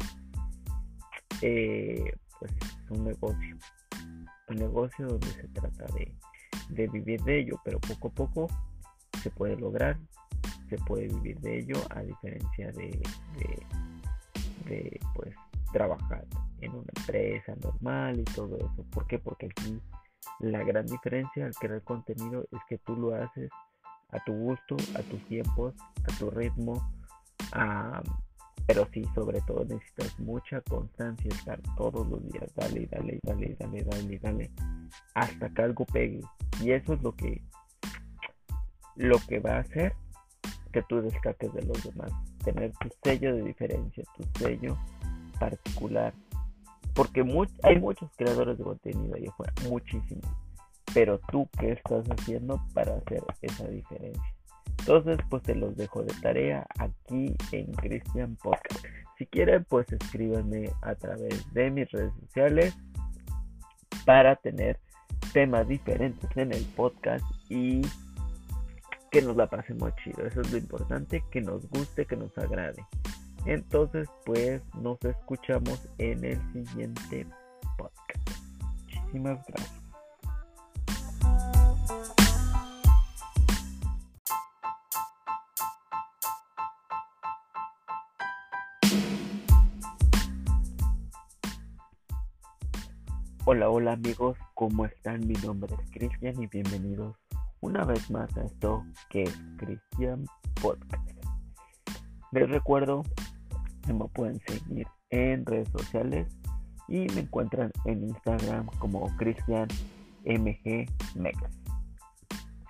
eh, 1.40 2.12
pues 2.38 2.52
es 2.52 2.90
un 2.90 3.04
negocio 3.04 3.56
un 4.48 4.56
negocio 4.56 5.06
donde 5.06 5.26
se 5.28 5.48
trata 5.48 5.86
de, 5.94 6.86
vivir 6.88 7.22
de 7.22 7.40
ello, 7.40 7.58
pero 7.64 7.80
poco 7.80 8.08
a 8.08 8.10
poco 8.10 8.48
se 9.22 9.30
puede 9.30 9.56
lograr, 9.56 9.98
se 10.68 10.76
puede 10.76 11.08
vivir 11.08 11.40
de 11.40 11.60
ello 11.60 11.76
a 11.88 12.02
diferencia 12.02 12.70
de, 12.72 13.00
de, 14.66 15.00
pues 15.14 15.34
trabajar 15.72 16.26
en 16.64 16.72
una 16.74 16.90
empresa 16.96 17.54
normal 17.62 18.20
y 18.20 18.24
todo 18.24 18.56
eso. 18.56 18.84
¿Por 18.90 19.06
qué? 19.06 19.18
Porque 19.18 19.46
aquí 19.46 19.80
la 20.40 20.62
gran 20.64 20.86
diferencia 20.86 21.46
al 21.46 21.54
crear 21.54 21.82
contenido 21.82 22.46
es 22.50 22.60
que 22.68 22.78
tú 22.78 22.96
lo 22.96 23.14
haces 23.14 23.50
a 24.10 24.22
tu 24.24 24.32
gusto, 24.32 24.76
a 24.96 25.02
tus 25.02 25.24
tiempos, 25.26 25.74
a 26.08 26.18
tu 26.18 26.30
ritmo, 26.30 26.90
a, 27.52 28.02
pero 28.66 28.88
sí, 28.92 29.04
sobre 29.14 29.40
todo 29.42 29.64
necesitas 29.64 30.18
mucha 30.20 30.60
constancia, 30.62 31.28
estar 31.28 31.60
todos 31.76 32.06
los 32.08 32.22
días, 32.30 32.54
dale, 32.54 32.86
dale, 32.90 33.18
dale, 33.22 33.56
dale, 33.58 33.84
dale, 33.84 34.18
dale, 34.18 34.50
hasta 35.14 35.50
que 35.50 35.62
algo 35.62 35.84
pegue. 35.86 36.20
Y 36.62 36.70
eso 36.70 36.94
es 36.94 37.02
lo 37.02 37.12
que, 37.12 37.42
lo 38.96 39.18
que 39.28 39.40
va 39.40 39.56
a 39.56 39.60
hacer 39.60 39.94
que 40.72 40.82
tú 40.82 41.00
destaques 41.00 41.52
de 41.52 41.62
los 41.62 41.82
demás. 41.84 42.10
Tener 42.44 42.72
tu 42.72 42.88
sello 43.02 43.36
de 43.36 43.42
diferencia, 43.42 44.04
tu 44.16 44.38
sello 44.38 44.76
particular. 45.38 46.14
Porque 46.94 47.24
hay 47.62 47.78
muchos 47.78 48.10
creadores 48.16 48.56
de 48.58 48.64
contenido 48.64 49.14
ahí 49.16 49.26
afuera, 49.26 49.52
muchísimos. 49.68 50.24
Pero 50.92 51.18
tú, 51.30 51.48
¿qué 51.58 51.72
estás 51.72 52.06
haciendo 52.08 52.60
para 52.72 52.96
hacer 52.96 53.22
esa 53.42 53.66
diferencia? 53.66 54.22
Entonces, 54.78 55.18
pues 55.28 55.42
te 55.42 55.54
los 55.54 55.76
dejo 55.76 56.02
de 56.02 56.12
tarea 56.20 56.66
aquí 56.78 57.34
en 57.52 57.72
Christian 57.72 58.36
Podcast. 58.36 58.84
Si 59.18 59.26
quieren, 59.26 59.64
pues 59.64 59.90
escríbanme 59.92 60.70
a 60.82 60.94
través 60.94 61.52
de 61.52 61.70
mis 61.70 61.90
redes 61.90 62.12
sociales 62.20 62.76
para 64.04 64.36
tener 64.36 64.78
temas 65.32 65.66
diferentes 65.66 66.28
en 66.36 66.52
el 66.52 66.64
podcast 66.76 67.24
y 67.48 67.82
que 69.10 69.22
nos 69.22 69.36
la 69.36 69.46
pasemos 69.48 69.92
chido. 70.02 70.26
Eso 70.26 70.40
es 70.40 70.52
lo 70.52 70.58
importante, 70.58 71.22
que 71.30 71.40
nos 71.40 71.68
guste, 71.70 72.04
que 72.04 72.16
nos 72.16 72.36
agrade. 72.36 72.84
Entonces, 73.46 74.08
pues 74.24 74.62
nos 74.74 74.98
escuchamos 75.04 75.86
en 75.98 76.24
el 76.24 76.40
siguiente 76.52 77.26
podcast. 77.76 78.30
Muchísimas 78.62 79.44
gracias. 79.46 79.84
Hola, 93.46 93.68
hola 93.68 93.92
amigos, 93.92 94.38
¿cómo 94.54 94.86
están? 94.86 95.20
Mi 95.26 95.34
nombre 95.34 95.74
es 95.74 95.90
Cristian 95.90 96.42
y 96.42 96.46
bienvenidos 96.46 97.14
una 97.60 97.84
vez 97.84 98.10
más 98.10 98.34
a 98.38 98.44
esto 98.44 98.86
que 99.10 99.24
es 99.24 99.38
Cristian 99.58 100.24
Podcast. 100.62 101.10
Les 102.32 102.48
recuerdo 102.48 103.02
me 103.92 104.06
pueden 104.08 104.40
seguir 104.46 104.86
en 105.10 105.44
redes 105.44 105.68
sociales 105.68 106.26
y 106.88 107.06
me 107.14 107.20
encuentran 107.20 107.70
en 107.84 108.04
Instagram 108.04 108.66
como 108.78 109.14
Cristian 109.16 109.68
MG 110.24 110.86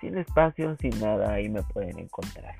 Sin 0.01 0.17
espacio, 0.17 0.75
sin 0.77 0.99
nada, 0.99 1.33
ahí 1.33 1.49
me 1.49 1.63
pueden 1.63 1.99
encontrar. 1.99 2.55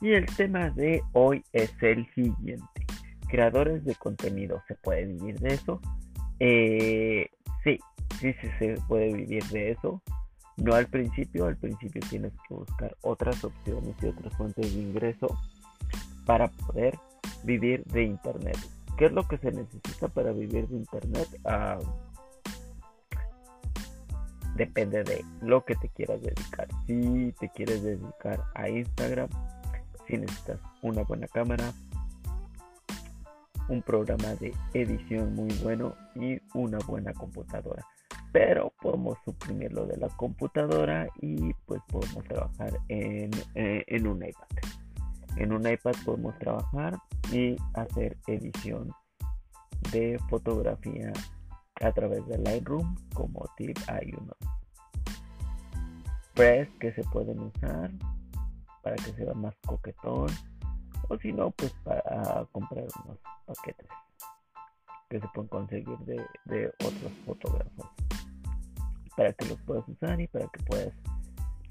Y 0.00 0.12
el 0.12 0.26
tema 0.36 0.70
de 0.70 1.02
hoy 1.12 1.44
es 1.52 1.70
el 1.82 2.06
siguiente. 2.14 2.86
Creadores 3.28 3.84
de 3.84 3.94
contenido, 3.96 4.62
¿se 4.66 4.74
puede 4.76 5.06
vivir 5.06 5.38
de 5.40 5.54
eso? 5.54 5.80
Eh, 6.38 7.28
Sí, 7.62 7.78
sí, 8.20 8.32
sí 8.40 8.48
se 8.58 8.74
puede 8.88 9.12
vivir 9.12 9.44
de 9.48 9.72
eso. 9.72 10.02
No 10.56 10.74
al 10.74 10.86
principio, 10.86 11.46
al 11.46 11.56
principio 11.56 12.00
tienes 12.08 12.32
que 12.48 12.54
buscar 12.54 12.96
otras 13.02 13.42
opciones 13.44 13.94
y 14.02 14.06
otras 14.06 14.34
fuentes 14.36 14.74
de 14.74 14.80
ingreso 14.80 15.38
para 16.26 16.48
poder 16.48 16.98
vivir 17.44 17.84
de 17.86 18.04
Internet. 18.04 18.58
¿Qué 18.96 19.06
es 19.06 19.12
lo 19.12 19.26
que 19.26 19.38
se 19.38 19.50
necesita 19.50 20.08
para 20.08 20.32
vivir 20.32 20.68
de 20.68 20.76
Internet? 20.76 21.28
Ah, 21.44 21.78
depende 24.56 25.02
de 25.04 25.24
lo 25.40 25.64
que 25.64 25.74
te 25.76 25.88
quieras 25.88 26.20
dedicar. 26.20 26.68
Si 26.86 27.32
te 27.40 27.48
quieres 27.48 27.82
dedicar 27.82 28.44
a 28.54 28.68
Instagram, 28.68 29.28
si 30.06 30.18
necesitas 30.18 30.60
una 30.82 31.02
buena 31.02 31.26
cámara, 31.28 31.72
un 33.70 33.82
programa 33.82 34.34
de 34.34 34.52
edición 34.74 35.34
muy 35.34 35.48
bueno 35.62 35.94
y 36.14 36.38
una 36.54 36.78
buena 36.86 37.14
computadora. 37.14 37.86
Pero 38.32 38.72
podemos 38.82 39.16
suprimir 39.24 39.72
lo 39.72 39.86
de 39.86 39.96
la 39.96 40.08
computadora 40.08 41.08
y 41.20 41.54
pues 41.66 41.80
podemos 41.88 42.22
trabajar 42.24 42.72
en, 42.88 43.30
eh, 43.54 43.84
en 43.86 44.06
un 44.06 44.24
iPad. 44.24 44.46
En 45.36 45.52
un 45.52 45.66
iPad 45.66 45.92
podemos 46.04 46.38
trabajar 46.38 46.98
y 47.32 47.56
hacer 47.74 48.16
edición 48.26 48.92
de 49.92 50.18
fotografía 50.28 51.12
a 51.80 51.92
través 51.92 52.26
de 52.26 52.38
Lightroom 52.38 52.94
como 53.14 53.44
tip 53.56 53.76
hay 53.88 54.12
unos 54.12 54.36
press 56.34 56.68
que 56.78 56.92
se 56.92 57.02
pueden 57.04 57.40
usar 57.40 57.90
para 58.82 58.96
que 58.96 59.12
sea 59.12 59.32
más 59.34 59.54
coquetón 59.66 60.28
o 61.08 61.18
si 61.18 61.32
no 61.32 61.50
pues 61.52 61.72
para 61.84 62.44
comprar 62.52 62.86
unos 63.04 63.18
paquetes 63.46 63.88
que 65.10 65.20
se 65.20 65.28
pueden 65.28 65.48
conseguir 65.48 65.98
de, 66.46 66.68
otros 66.68 67.12
fotógrafos. 67.26 67.86
Para 69.16 69.32
que 69.32 69.44
los 69.46 69.60
puedas 69.62 69.86
usar 69.88 70.20
y 70.20 70.28
para 70.28 70.46
que 70.46 70.62
puedas 70.64 70.94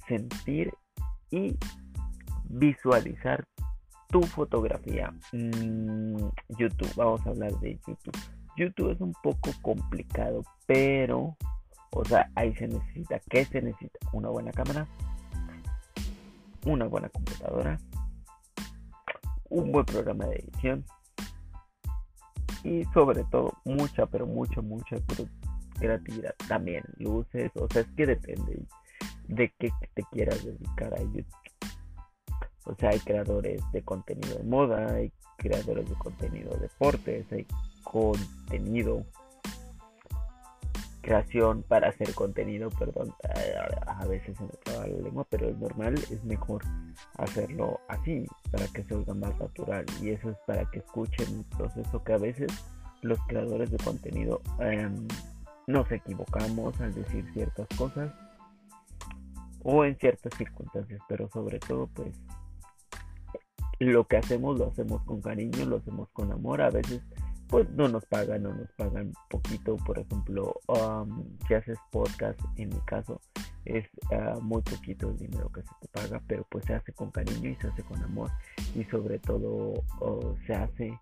sentir 0.08 0.74
y 1.32 1.58
visualizar 2.50 3.46
tu 4.10 4.22
fotografía. 4.24 5.14
Mm, 5.32 6.18
YouTube, 6.58 6.94
vamos 6.96 7.26
a 7.26 7.30
hablar 7.30 7.52
de 7.60 7.80
YouTube. 7.88 8.18
YouTube 8.58 8.92
es 8.92 9.02
un 9.02 9.14
poco 9.24 9.52
complicado, 9.62 10.44
pero, 10.66 11.38
o 11.92 12.06
sea, 12.06 12.30
ahí 12.36 12.54
se 12.56 12.68
necesita, 12.68 13.20
¿qué 13.30 13.46
se 13.46 13.62
necesita? 13.62 14.00
Una 14.12 14.30
buena 14.30 14.52
cámara, 14.52 14.88
una 16.66 16.86
buena 16.86 17.10
computadora, 17.10 17.80
un 19.50 19.72
buen 19.72 19.86
programa 19.86 20.26
de 20.26 20.36
edición 20.36 20.86
y 22.64 22.84
sobre 22.94 23.24
todo 23.26 23.54
mucha, 23.64 24.06
pero 24.08 24.26
mucha, 24.26 24.62
mucha 24.62 24.98
creatividad. 25.80 26.36
También 26.48 26.84
luces, 26.98 27.52
o 27.56 27.68
sea, 27.72 27.84
es 27.84 27.88
que 27.96 28.06
depende 28.06 28.62
de 29.28 29.54
qué 29.58 29.72
te 29.94 30.04
quieras 30.12 30.44
dedicar 30.44 30.94
a 30.96 31.00
YouTube. 31.00 31.49
O 32.66 32.76
sea, 32.76 32.92
hay 32.92 33.00
creadores 33.00 33.62
de 33.72 33.82
contenido 33.82 34.38
de 34.38 34.44
moda, 34.44 34.94
hay 34.94 35.12
creadores 35.38 35.90
de 35.90 35.96
contenido 35.96 36.54
de 36.56 36.62
deportes, 36.62 37.26
hay 37.32 37.46
contenido 37.84 39.06
creación 41.02 41.64
para 41.64 41.90
hacer 41.90 42.14
contenido, 42.14 42.70
perdón, 42.70 43.14
a 43.88 44.06
veces 44.06 44.38
se 44.38 44.44
me 44.44 44.50
traba 44.64 44.86
la 44.86 45.02
lengua, 45.02 45.26
pero 45.30 45.50
es 45.50 45.58
normal, 45.58 45.96
es 45.96 46.24
mejor 46.24 46.62
hacerlo 47.18 47.80
así, 47.88 48.26
para 48.52 48.68
que 48.68 48.84
se 48.84 48.96
oiga 48.96 49.14
más 49.14 49.38
natural. 49.40 49.86
Y 50.02 50.10
eso 50.10 50.30
es 50.30 50.38
para 50.46 50.66
que 50.70 50.80
escuchen 50.80 51.40
el 51.40 51.58
proceso 51.58 52.04
que 52.04 52.14
a 52.14 52.18
veces 52.18 52.52
los 53.02 53.20
creadores 53.28 53.72
de 53.72 53.78
contenido 53.78 54.42
em, 54.60 55.08
nos 55.68 55.92
equivocamos 55.92 56.80
al 56.82 56.94
decir 56.94 57.26
ciertas 57.34 57.68
cosas 57.78 58.12
o 59.64 59.86
en 59.86 59.98
ciertas 59.98 60.34
circunstancias, 60.38 61.02
pero 61.08 61.30
sobre 61.30 61.60
todo 61.60 61.88
pues 61.88 62.16
lo 63.80 64.08
que 64.08 64.18
hacemos 64.18 64.58
lo 64.58 64.68
hacemos 64.68 65.04
con 65.04 65.22
cariño, 65.22 65.66
lo 65.66 65.78
hacemos 65.78 66.10
con 66.12 66.32
amor, 66.32 66.62
a 66.62 66.70
veces 66.70 67.02
pues 67.48 67.68
no 67.72 67.88
nos 67.88 68.06
pagan 68.06 68.46
o 68.46 68.54
nos 68.54 68.72
pagan 68.74 69.12
poquito, 69.28 69.76
por 69.78 69.98
ejemplo, 69.98 70.54
um, 70.68 71.36
si 71.48 71.56
haces 71.56 71.80
podcast, 71.92 72.40
en 72.58 72.70
mi 72.70 72.80
caso, 72.82 73.20
es 73.66 73.88
ah, 74.12 74.38
muy 74.40 74.62
poquito 74.62 75.10
el 75.10 75.18
dinero 75.18 75.52
que 75.52 75.62
se 75.64 75.70
te 75.82 75.88
paga, 75.88 76.22
pero 76.28 76.46
pues 76.50 76.66
se 76.66 76.76
hace 76.76 76.94
con 76.94 77.10
cariño 77.10 77.50
y 77.50 77.56
se 77.56 77.68
hace 77.68 77.82
con 77.84 78.02
amor 78.04 78.30
y 78.76 78.84
sobre 78.86 79.18
todo 79.20 79.84
se 80.46 80.54
hace 80.54 81.00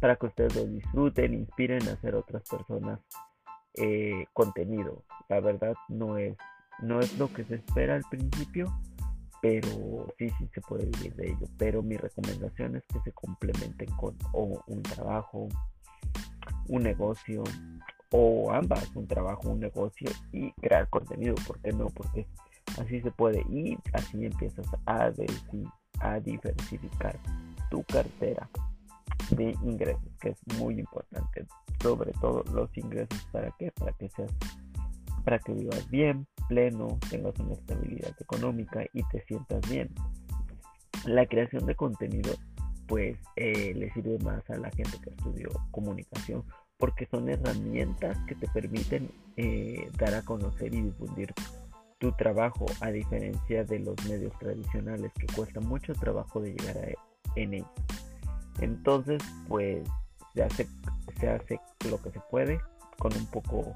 para 0.00 0.16
que 0.16 0.26
ustedes 0.26 0.54
lo 0.54 0.66
disfruten, 0.66 1.34
inspiren 1.34 1.86
a 1.88 1.92
hacer 1.92 2.14
otras 2.14 2.42
personas 2.48 3.00
eh, 3.74 4.26
contenido. 4.32 5.04
La 5.28 5.40
verdad 5.40 5.74
no 5.88 6.16
es, 6.16 6.36
no 6.80 7.00
es 7.00 7.18
lo 7.18 7.32
que 7.32 7.44
se 7.44 7.56
espera 7.56 7.96
al 7.96 8.04
principio, 8.08 8.66
pero 9.40 10.06
sí, 10.18 10.28
sí 10.38 10.48
se 10.54 10.60
puede 10.60 10.86
vivir 10.86 11.14
de 11.14 11.28
ello. 11.28 11.46
Pero 11.58 11.82
mi 11.82 11.96
recomendación 11.96 12.76
es 12.76 12.84
que 12.92 13.00
se 13.00 13.12
complementen 13.12 13.90
con 13.92 14.16
un 14.32 14.82
trabajo, 14.82 15.48
un 16.68 16.82
negocio 16.82 17.42
o 18.12 18.52
ambas, 18.52 18.90
un 18.94 19.06
trabajo, 19.06 19.50
un 19.50 19.60
negocio 19.60 20.10
y 20.32 20.52
crear 20.52 20.88
contenido. 20.88 21.34
¿Por 21.46 21.58
qué 21.60 21.72
no? 21.72 21.86
Porque 21.86 22.26
así 22.78 23.00
se 23.00 23.10
puede 23.10 23.40
y 23.48 23.78
así 23.92 24.24
empiezas 24.24 24.66
a, 24.86 25.10
a 26.00 26.20
diversificar 26.20 27.18
tu 27.70 27.82
cartera 27.84 28.48
de 29.30 29.56
ingresos, 29.62 30.10
que 30.20 30.30
es 30.30 30.58
muy 30.58 30.78
importante. 30.78 31.46
Sobre 31.80 32.12
todo 32.20 32.44
los 32.52 32.76
ingresos, 32.76 33.26
¿para 33.32 33.50
qué? 33.58 33.70
Para 33.72 33.92
que 33.92 34.08
seas, 34.10 34.30
para 35.24 35.38
que 35.38 35.52
vivas 35.52 35.88
bien, 35.88 36.26
pleno, 36.50 36.98
tengas 37.08 37.38
una 37.38 37.54
estabilidad 37.54 38.14
económica 38.20 38.84
y 38.92 39.02
te 39.04 39.24
sientas 39.26 39.60
bien. 39.70 39.88
La 41.06 41.24
creación 41.26 41.64
de 41.64 41.76
contenido 41.76 42.32
pues 42.88 43.16
eh, 43.36 43.72
le 43.72 43.92
sirve 43.92 44.18
más 44.18 44.42
a 44.50 44.56
la 44.56 44.68
gente 44.72 44.98
que 45.00 45.10
estudió 45.10 45.48
comunicación 45.70 46.44
porque 46.76 47.06
son 47.06 47.28
herramientas 47.28 48.18
que 48.26 48.34
te 48.34 48.48
permiten 48.48 49.12
eh, 49.36 49.88
dar 49.96 50.14
a 50.14 50.22
conocer 50.22 50.74
y 50.74 50.82
difundir 50.82 51.32
tu 51.98 52.10
trabajo 52.12 52.66
a 52.80 52.90
diferencia 52.90 53.62
de 53.62 53.78
los 53.78 53.94
medios 54.08 54.36
tradicionales 54.40 55.12
que 55.12 55.26
cuesta 55.36 55.60
mucho 55.60 55.92
trabajo 55.92 56.40
de 56.40 56.50
llegar 56.54 56.78
a, 56.78 56.88
en 57.36 57.54
ellos. 57.54 57.68
Entonces 58.60 59.22
pues 59.46 59.86
se 60.34 60.42
hace, 60.42 60.66
se 61.20 61.28
hace 61.28 61.60
lo 61.88 62.02
que 62.02 62.10
se 62.10 62.20
puede 62.28 62.58
con 62.98 63.16
un 63.16 63.26
poco 63.26 63.72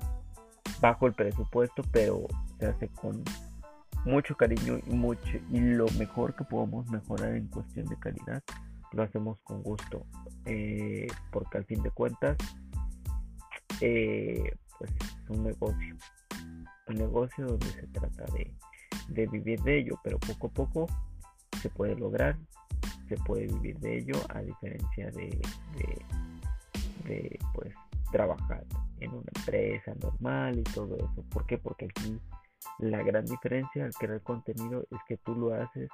bajo 0.84 1.06
el 1.06 1.14
presupuesto, 1.14 1.82
pero 1.92 2.26
se 2.58 2.66
hace 2.66 2.88
con 2.88 3.24
mucho 4.04 4.36
cariño 4.36 4.78
y 4.86 4.90
mucho 4.90 5.38
y 5.50 5.58
lo 5.58 5.86
mejor 5.98 6.36
que 6.36 6.44
podemos 6.44 6.86
mejorar 6.90 7.34
en 7.36 7.46
cuestión 7.46 7.86
de 7.86 7.98
calidad 7.98 8.42
lo 8.92 9.02
hacemos 9.02 9.40
con 9.44 9.62
gusto. 9.62 10.04
Eh, 10.44 11.06
porque 11.32 11.56
al 11.56 11.64
fin 11.64 11.82
de 11.82 11.90
cuentas 11.90 12.36
eh, 13.80 14.52
pues 14.78 14.90
es 14.90 15.30
un 15.30 15.44
negocio. 15.44 15.96
Un 16.88 16.96
negocio 16.96 17.46
donde 17.46 17.66
se 17.66 17.86
trata 17.86 18.24
de, 18.34 18.54
de, 19.08 19.26
vivir 19.28 19.62
de 19.62 19.78
ello 19.78 19.98
pero 20.04 20.18
poco 20.18 20.48
a 20.48 20.50
poco 20.50 20.86
se 21.62 21.70
puede 21.70 21.96
lograr 21.96 22.36
se 23.08 23.16
puede 23.24 23.46
vivir 23.46 23.78
de 23.78 24.00
ello 24.00 24.16
a 24.34 24.42
diferencia 24.42 25.10
de, 25.12 25.30
de, 25.78 26.04
de 27.08 27.38
pues 27.54 27.72
trabajar 28.12 28.62
en 29.04 29.12
una 29.12 29.30
empresa 29.34 29.94
normal 30.00 30.58
y 30.58 30.62
todo 30.62 30.96
eso. 30.96 31.24
¿Por 31.30 31.46
qué? 31.46 31.58
Porque 31.58 31.86
aquí 31.86 32.18
la 32.78 33.02
gran 33.02 33.24
diferencia 33.24 33.84
al 33.84 33.94
crear 33.94 34.20
contenido 34.22 34.86
es 34.90 34.98
que 35.06 35.16
tú 35.18 35.34
lo 35.34 35.54
haces 35.54 35.88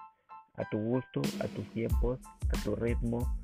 a 0.56 0.68
tu 0.68 0.78
gusto, 0.78 1.22
a 1.40 1.46
tus 1.48 1.68
tiempos, 1.70 2.20
a 2.48 2.62
tu 2.64 2.76
ritmo, 2.76 3.36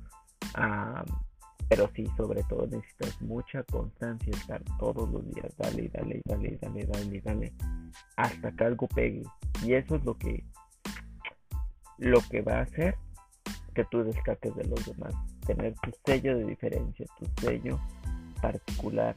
pero 1.69 1.89
sí, 1.95 2.05
sobre 2.15 2.43
todo 2.43 2.67
necesitas 2.67 3.21
mucha 3.21 3.63
constancia, 3.63 4.31
estar 4.31 4.61
todos 4.79 5.09
los 5.09 5.25
días, 5.33 5.55
dale, 5.57 5.89
dale, 5.93 6.21
dale, 6.25 6.57
dale, 6.61 6.85
dale, 6.85 7.21
dale, 7.21 7.53
hasta 8.15 8.51
que 8.51 8.63
algo 8.63 8.87
pegue. 8.87 9.23
Y 9.63 9.73
eso 9.73 9.95
es 9.95 10.05
lo 10.05 10.17
que, 10.17 10.43
lo 11.97 12.21
que 12.29 12.41
va 12.41 12.59
a 12.59 12.61
hacer 12.61 12.95
que 13.73 13.83
tú 13.85 14.03
destaques 14.03 14.55
de 14.55 14.63
los 14.65 14.85
demás, 14.85 15.13
tener 15.45 15.75
tu 15.75 15.91
sello 16.05 16.37
de 16.37 16.45
diferencia, 16.45 17.05
tu 17.19 17.25
sello 17.41 17.79
particular. 18.41 19.15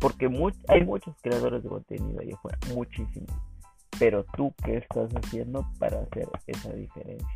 Porque 0.00 0.30
hay 0.68 0.84
muchos 0.84 1.14
creadores 1.20 1.62
de 1.62 1.68
contenido 1.68 2.20
ahí 2.20 2.32
afuera, 2.32 2.58
muchísimos. 2.74 3.30
Pero 3.98 4.24
tú, 4.36 4.52
¿qué 4.64 4.78
estás 4.78 5.10
haciendo 5.14 5.66
para 5.78 6.00
hacer 6.00 6.26
esa 6.46 6.72
diferencia? 6.72 7.28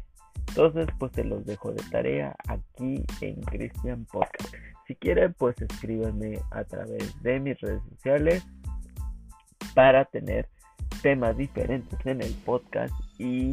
Entonces, 0.48 0.86
pues 0.98 1.12
te 1.12 1.24
los 1.24 1.44
dejo 1.44 1.72
de 1.72 1.82
tarea 1.90 2.34
aquí 2.48 3.04
en 3.20 3.40
Christian 3.42 4.06
Podcast. 4.06 4.54
Si 4.86 4.94
quieren, 4.94 5.34
pues 5.34 5.60
escríbanme 5.60 6.38
a 6.50 6.64
través 6.64 7.22
de 7.22 7.40
mis 7.40 7.60
redes 7.60 7.82
sociales 7.90 8.44
para 9.74 10.04
tener 10.06 10.48
temas 11.02 11.36
diferentes 11.36 11.98
en 12.06 12.22
el 12.22 12.32
podcast 12.44 12.94
y 13.18 13.50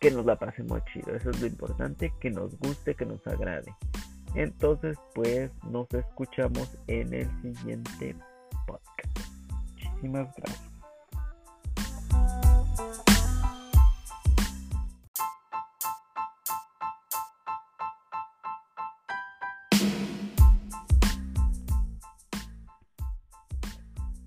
que 0.00 0.10
nos 0.10 0.24
la 0.24 0.36
pasemos 0.36 0.82
chido. 0.92 1.14
Eso 1.14 1.30
es 1.30 1.40
lo 1.40 1.46
importante, 1.46 2.12
que 2.20 2.30
nos 2.30 2.58
guste, 2.58 2.94
que 2.94 3.06
nos 3.06 3.26
agrade. 3.26 3.74
Entonces, 4.34 4.98
pues 5.14 5.52
nos 5.70 5.86
escuchamos 5.92 6.76
en 6.88 7.14
el 7.14 7.30
siguiente 7.40 8.16
podcast. 8.66 9.18
Muchísimas 9.70 10.34
gracias. 10.36 10.74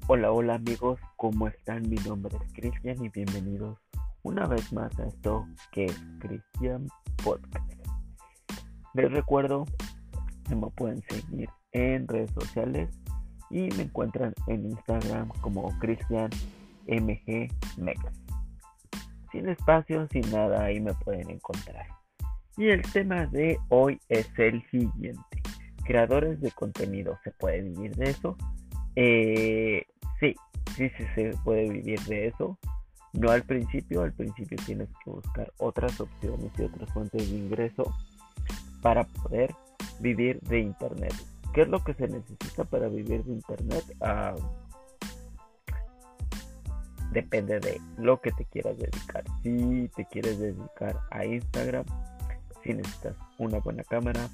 Hola, 0.10 0.32
hola 0.32 0.56
amigos, 0.56 1.02
¿cómo 1.18 1.50
están? 1.50 1.82
Mi 1.90 1.98
nombre 1.98 2.38
es 2.38 2.54
Cristian 2.54 3.04
y 3.04 3.10
bienvenidos 3.10 3.78
una 4.24 4.48
vez 4.48 4.72
más 4.72 4.98
a 5.00 5.06
esto 5.06 5.46
que 5.74 5.84
es 5.86 6.02
Cristian 6.20 6.88
Podcast. 7.22 7.74
Les 8.94 9.12
recuerdo 9.12 9.66
me 10.56 10.70
pueden 10.72 11.02
seguir 11.10 11.50
en 11.72 12.08
redes 12.08 12.32
sociales 12.32 12.90
y 13.50 13.70
me 13.76 13.84
encuentran 13.84 14.34
en 14.48 14.66
Instagram 14.66 15.30
como 15.42 15.78
Cristian 15.80 16.30
MG 16.88 17.50
Sin 19.32 19.50
espacio, 19.50 20.08
sin 20.10 20.30
nada, 20.32 20.66
ahí 20.66 20.80
me 20.80 20.94
pueden 20.94 21.30
encontrar. 21.30 21.88
Y 22.58 22.70
el 22.70 22.82
tema 22.92 23.28
de 23.28 23.60
hoy 23.70 24.00
es 24.10 24.28
el 24.38 24.64
siguiente. 24.70 25.22
Creadores 25.86 26.42
de 26.42 26.52
contenido, 26.52 27.18
¿se 27.24 27.32
puede 27.32 27.62
vivir 27.62 27.96
de 27.96 28.10
eso? 28.10 28.36
Eh, 28.96 29.86
sí, 30.20 30.36
sí, 30.76 30.90
sí 30.98 31.06
se 31.14 31.32
puede 31.44 31.70
vivir 31.70 32.00
de 32.02 32.28
eso. 32.28 32.58
No 33.14 33.30
al 33.30 33.44
principio, 33.44 34.02
al 34.02 34.14
principio 34.14 34.58
tienes 34.66 34.90
que 35.04 35.12
buscar 35.12 35.52
otras 35.58 36.00
opciones 36.02 36.52
y 36.58 36.64
otras 36.64 36.92
fuentes 36.92 37.32
de 37.32 37.38
ingreso 37.38 37.94
para 38.82 39.06
poder 39.06 39.54
vivir 40.00 40.40
de 40.42 40.60
Internet. 40.60 41.14
¿Qué 41.54 41.62
es 41.62 41.68
lo 41.70 41.84
que 41.84 41.94
se 41.94 42.08
necesita 42.08 42.64
para 42.66 42.88
vivir 42.88 43.24
de 43.24 43.34
Internet? 43.34 43.84
Ah, 44.02 44.36
depende 47.12 47.60
de 47.60 47.82
lo 47.98 48.22
que 48.22 48.32
te 48.32 48.46
quieras 48.46 48.78
dedicar. 48.78 49.24
Si 49.42 49.90
te 49.96 50.06
quieres 50.06 50.40
dedicar 50.40 51.00
a 51.12 51.26
Instagram, 51.26 51.86
si 52.64 52.74
necesitas 52.74 53.16
una 53.38 53.60
buena 53.60 53.84
cámara, 53.84 54.30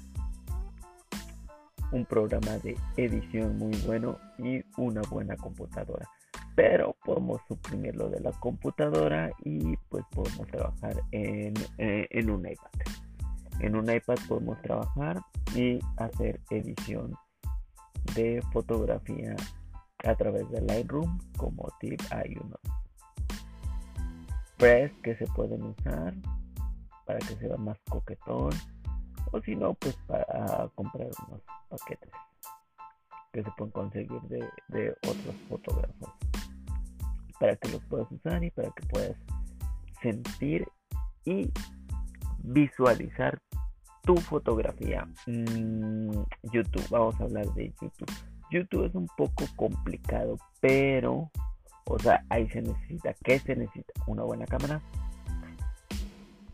un 1.92 2.04
programa 2.04 2.58
de 2.58 2.76
edición 2.96 3.56
muy 3.56 3.74
bueno 3.86 4.18
y 4.38 4.62
una 4.76 5.02
buena 5.02 5.36
computadora. 5.36 6.08
Pero 6.56 6.96
podemos 7.04 7.40
suprimir 7.48 7.96
lo 7.96 8.08
de 8.08 8.20
la 8.20 8.32
computadora 8.32 9.30
y 9.44 9.76
pues 9.88 10.04
podemos 10.10 10.46
trabajar 10.48 11.02
en, 11.10 11.54
eh, 11.78 12.06
en 12.10 12.30
un 12.30 12.46
iPad. 12.46 12.70
En 13.60 13.76
un 13.76 13.90
iPad 13.90 14.16
podemos 14.28 14.60
trabajar 14.62 15.20
y 15.54 15.78
hacer 15.96 16.40
edición 16.50 17.14
de 18.14 18.42
fotografía 18.52 19.36
a 20.04 20.14
través 20.14 20.48
de 20.50 20.60
Lightroom 20.60 21.18
como 21.36 21.68
tip 21.80 22.00
hay 22.10 22.36
unos 22.36 22.60
press 24.58 24.92
que 25.02 25.16
se 25.16 25.26
pueden 25.28 25.62
usar 25.62 26.14
para 27.06 27.18
que 27.20 27.36
sea 27.36 27.56
más 27.56 27.78
coquetón 27.88 28.50
o 29.32 29.40
si 29.40 29.56
no 29.56 29.74
pues 29.74 29.96
para 30.06 30.68
comprar 30.74 31.08
unos 31.26 31.40
paquetes 31.68 32.10
que 33.34 33.42
se 33.42 33.50
pueden 33.52 33.72
conseguir 33.72 34.20
de, 34.22 34.48
de 34.68 34.90
otros 34.92 35.34
fotógrafos. 35.48 36.08
Para 37.40 37.56
que 37.56 37.68
los 37.68 37.84
puedas 37.86 38.10
usar 38.12 38.44
y 38.44 38.50
para 38.50 38.70
que 38.70 38.86
puedas 38.86 39.16
sentir 40.00 40.66
y 41.24 41.50
visualizar 42.38 43.40
tu 44.04 44.16
fotografía. 44.16 45.06
Mm, 45.26 46.10
YouTube, 46.52 46.88
vamos 46.90 47.20
a 47.20 47.24
hablar 47.24 47.46
de 47.54 47.72
YouTube. 47.80 48.12
YouTube 48.50 48.84
es 48.84 48.94
un 48.94 49.06
poco 49.16 49.44
complicado, 49.56 50.36
pero, 50.60 51.30
o 51.86 51.98
sea, 51.98 52.24
ahí 52.28 52.48
se 52.50 52.62
necesita, 52.62 53.14
¿qué 53.24 53.38
se 53.38 53.56
necesita? 53.56 53.92
Una 54.06 54.22
buena 54.22 54.46
cámara, 54.46 54.80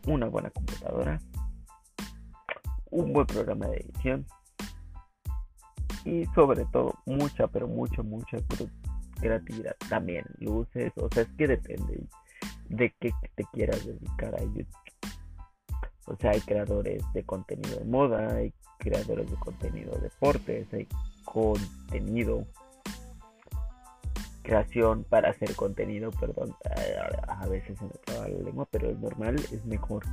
una 0.07 0.27
buena 0.27 0.49
computadora 0.49 1.19
un 2.91 3.13
buen 3.13 3.25
programa 3.25 3.67
de 3.67 3.77
edición 3.77 4.25
y 6.05 6.25
sobre 6.35 6.65
todo 6.65 6.93
mucha, 7.05 7.47
pero 7.47 7.67
mucha, 7.67 8.03
mucha 8.03 8.37
creatividad. 9.19 9.75
También 9.89 10.25
luces, 10.39 10.91
o 10.97 11.07
sea, 11.11 11.23
es 11.23 11.29
que 11.37 11.47
depende 11.47 12.03
de 12.69 12.93
qué 12.99 13.11
te 13.35 13.43
quieras 13.53 13.85
dedicar 13.85 14.35
a 14.35 14.43
YouTube. 14.43 14.67
O 16.05 16.15
sea, 16.17 16.31
hay 16.31 16.41
creadores 16.41 17.03
de 17.13 17.23
contenido 17.23 17.77
de 17.77 17.85
moda, 17.85 18.35
hay 18.35 18.53
creadores 18.77 19.29
de 19.29 19.37
contenido 19.37 19.95
de 19.95 20.01
deportes, 20.01 20.67
hay 20.73 20.87
contenido 21.23 22.45
creación 24.41 25.05
para 25.05 25.29
hacer 25.29 25.55
contenido, 25.55 26.11
perdón, 26.11 26.55
a 27.27 27.47
veces 27.47 27.77
se 27.77 27.85
me 27.85 27.91
traba 28.05 28.27
la 28.27 28.39
lengua, 28.39 28.67
pero 28.69 28.89
es 28.89 28.99
normal, 28.99 29.35
es 29.35 29.63
mejor 29.65 30.03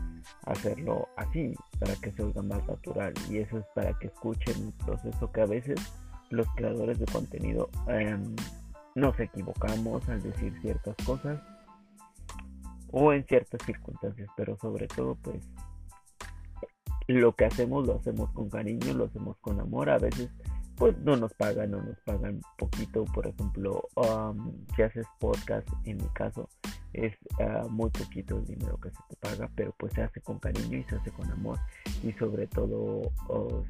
hacerlo 0.44 1.09
así, 1.16 1.55
para 1.79 1.94
que 1.96 2.12
se 2.12 2.22
oiga 2.22 2.42
más 2.42 2.66
natural. 2.68 3.12
Y 3.29 3.38
eso 3.38 3.59
es 3.59 3.64
para 3.74 3.92
que 3.98 4.09
escuchen 4.09 4.66
el 4.66 4.85
proceso 4.85 5.33
que 5.33 5.40
a 5.40 5.46
veces 5.46 5.81
los 6.31 6.46
creadores 6.55 6.98
de 6.98 7.07
contenido 7.07 7.70
em, 7.88 8.37
nos 8.94 9.18
equivocamos 9.18 10.09
al 10.09 10.22
decir 10.22 10.53
ciertas 10.61 10.94
cosas 11.05 11.40
o 12.90 13.12
en 13.12 13.24
ciertas 13.27 13.61
circunstancias, 13.64 14.29
pero 14.37 14.57
sobre 14.59 14.87
todo 14.88 15.14
pues 15.16 15.42
lo 17.09 17.35
que 17.35 17.47
hacemos 17.47 17.87
lo 17.87 17.97
hacemos 17.97 18.31
con 18.33 18.49
cariño, 18.49 18.94
lo 18.94 19.07
hacemos 19.07 19.37
con 19.40 19.61
amor, 19.61 19.90
a 19.90 19.99
veces 19.99 20.31
pues 20.77 20.97
no 20.99 21.16
nos 21.16 21.35
pagan 21.35 21.75
o 21.75 21.83
nos 21.83 21.99
pagan 22.01 22.40
poquito, 22.57 23.05
por 23.07 23.27
ejemplo, 23.27 23.88
um, 23.97 24.64
si 24.77 24.83
haces 24.83 25.07
podcast, 25.18 25.68
en 25.85 25.97
mi 25.97 26.09
caso, 26.11 26.49
es 26.92 27.14
ah, 27.40 27.66
muy 27.68 27.90
poquito 27.90 28.38
el 28.38 28.47
dinero 28.47 28.79
que 28.81 28.90
se 28.90 28.99
te 29.09 29.16
paga, 29.16 29.51
pero 29.57 29.75
pues 29.77 29.92
se 29.92 30.03
hace 30.03 30.21
con 30.21 30.38
cariño 30.38 30.79
y 30.79 30.85
se 30.85 30.94
hace 30.94 31.11
con 31.11 31.29
amor. 31.33 31.59
Y 32.05 32.12
sobre 32.12 32.47
todo 32.47 33.12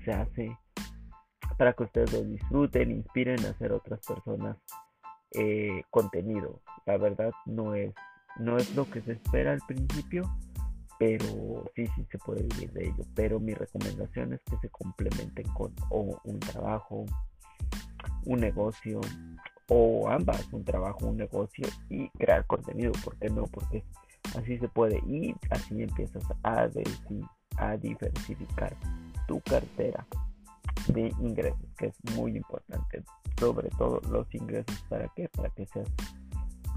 se 0.05 0.12
hace 0.12 0.57
para 1.57 1.72
que 1.72 1.85
ustedes 1.85 2.12
lo 2.12 2.22
disfruten, 2.24 2.90
inspiren 2.90 3.44
a 3.46 3.51
hacer 3.51 3.72
otras 3.72 4.01
personas 4.07 4.57
eh, 5.33 5.83
contenido. 5.90 6.61
La 6.87 6.98
verdad 6.98 7.33
no 7.46 7.74
es, 7.74 7.94
no 8.38 8.59
es 8.59 8.74
lo 8.77 8.88
que 8.90 9.01
se 9.03 9.12
espera 9.12 9.53
al 9.53 9.61
principio, 9.66 10.22
pero 10.98 11.64
sí, 11.74 11.87
sí 11.94 12.06
se 12.11 12.18
puede 12.18 12.42
vivir 12.42 12.72
de 12.72 12.88
ello. 12.88 13.04
Pero 13.14 13.40
mi 13.40 13.54
recomendación 13.54 14.32
es 14.32 14.40
que 14.42 14.56
se 14.58 14.68
complementen 14.68 15.46
con 15.54 15.72
un 15.90 16.40
trabajo, 16.40 17.04
un 18.24 18.40
negocio, 18.40 19.00
o 19.68 20.08
ambas, 20.08 20.46
un 20.52 20.64
trabajo, 20.64 21.06
un 21.06 21.16
negocio 21.16 21.66
y 21.88 22.08
crear 22.11 22.46
contenido. 22.46 22.92
¿Por 23.04 23.16
qué 23.16 23.28
no? 23.28 23.44
Porque 23.44 23.84
así 24.37 24.58
se 24.58 24.68
puede 24.68 24.98
y 25.06 25.34
así 25.50 25.82
empiezas 25.82 26.24
a, 26.42 26.68
a 27.58 27.76
diversificar 27.76 28.74
tu 29.26 29.40
cartera 29.40 30.06
de 30.88 31.12
ingresos, 31.20 31.68
que 31.76 31.87
es 31.87 32.14
muy 32.16 32.37
importante. 32.37 33.02
Sobre 33.38 33.68
todo 33.70 34.00
los 34.11 34.32
ingresos, 34.34 34.82
¿para 34.88 35.08
qué? 35.14 35.28
Para 35.28 35.50
que 35.50 35.66
seas, 35.66 35.88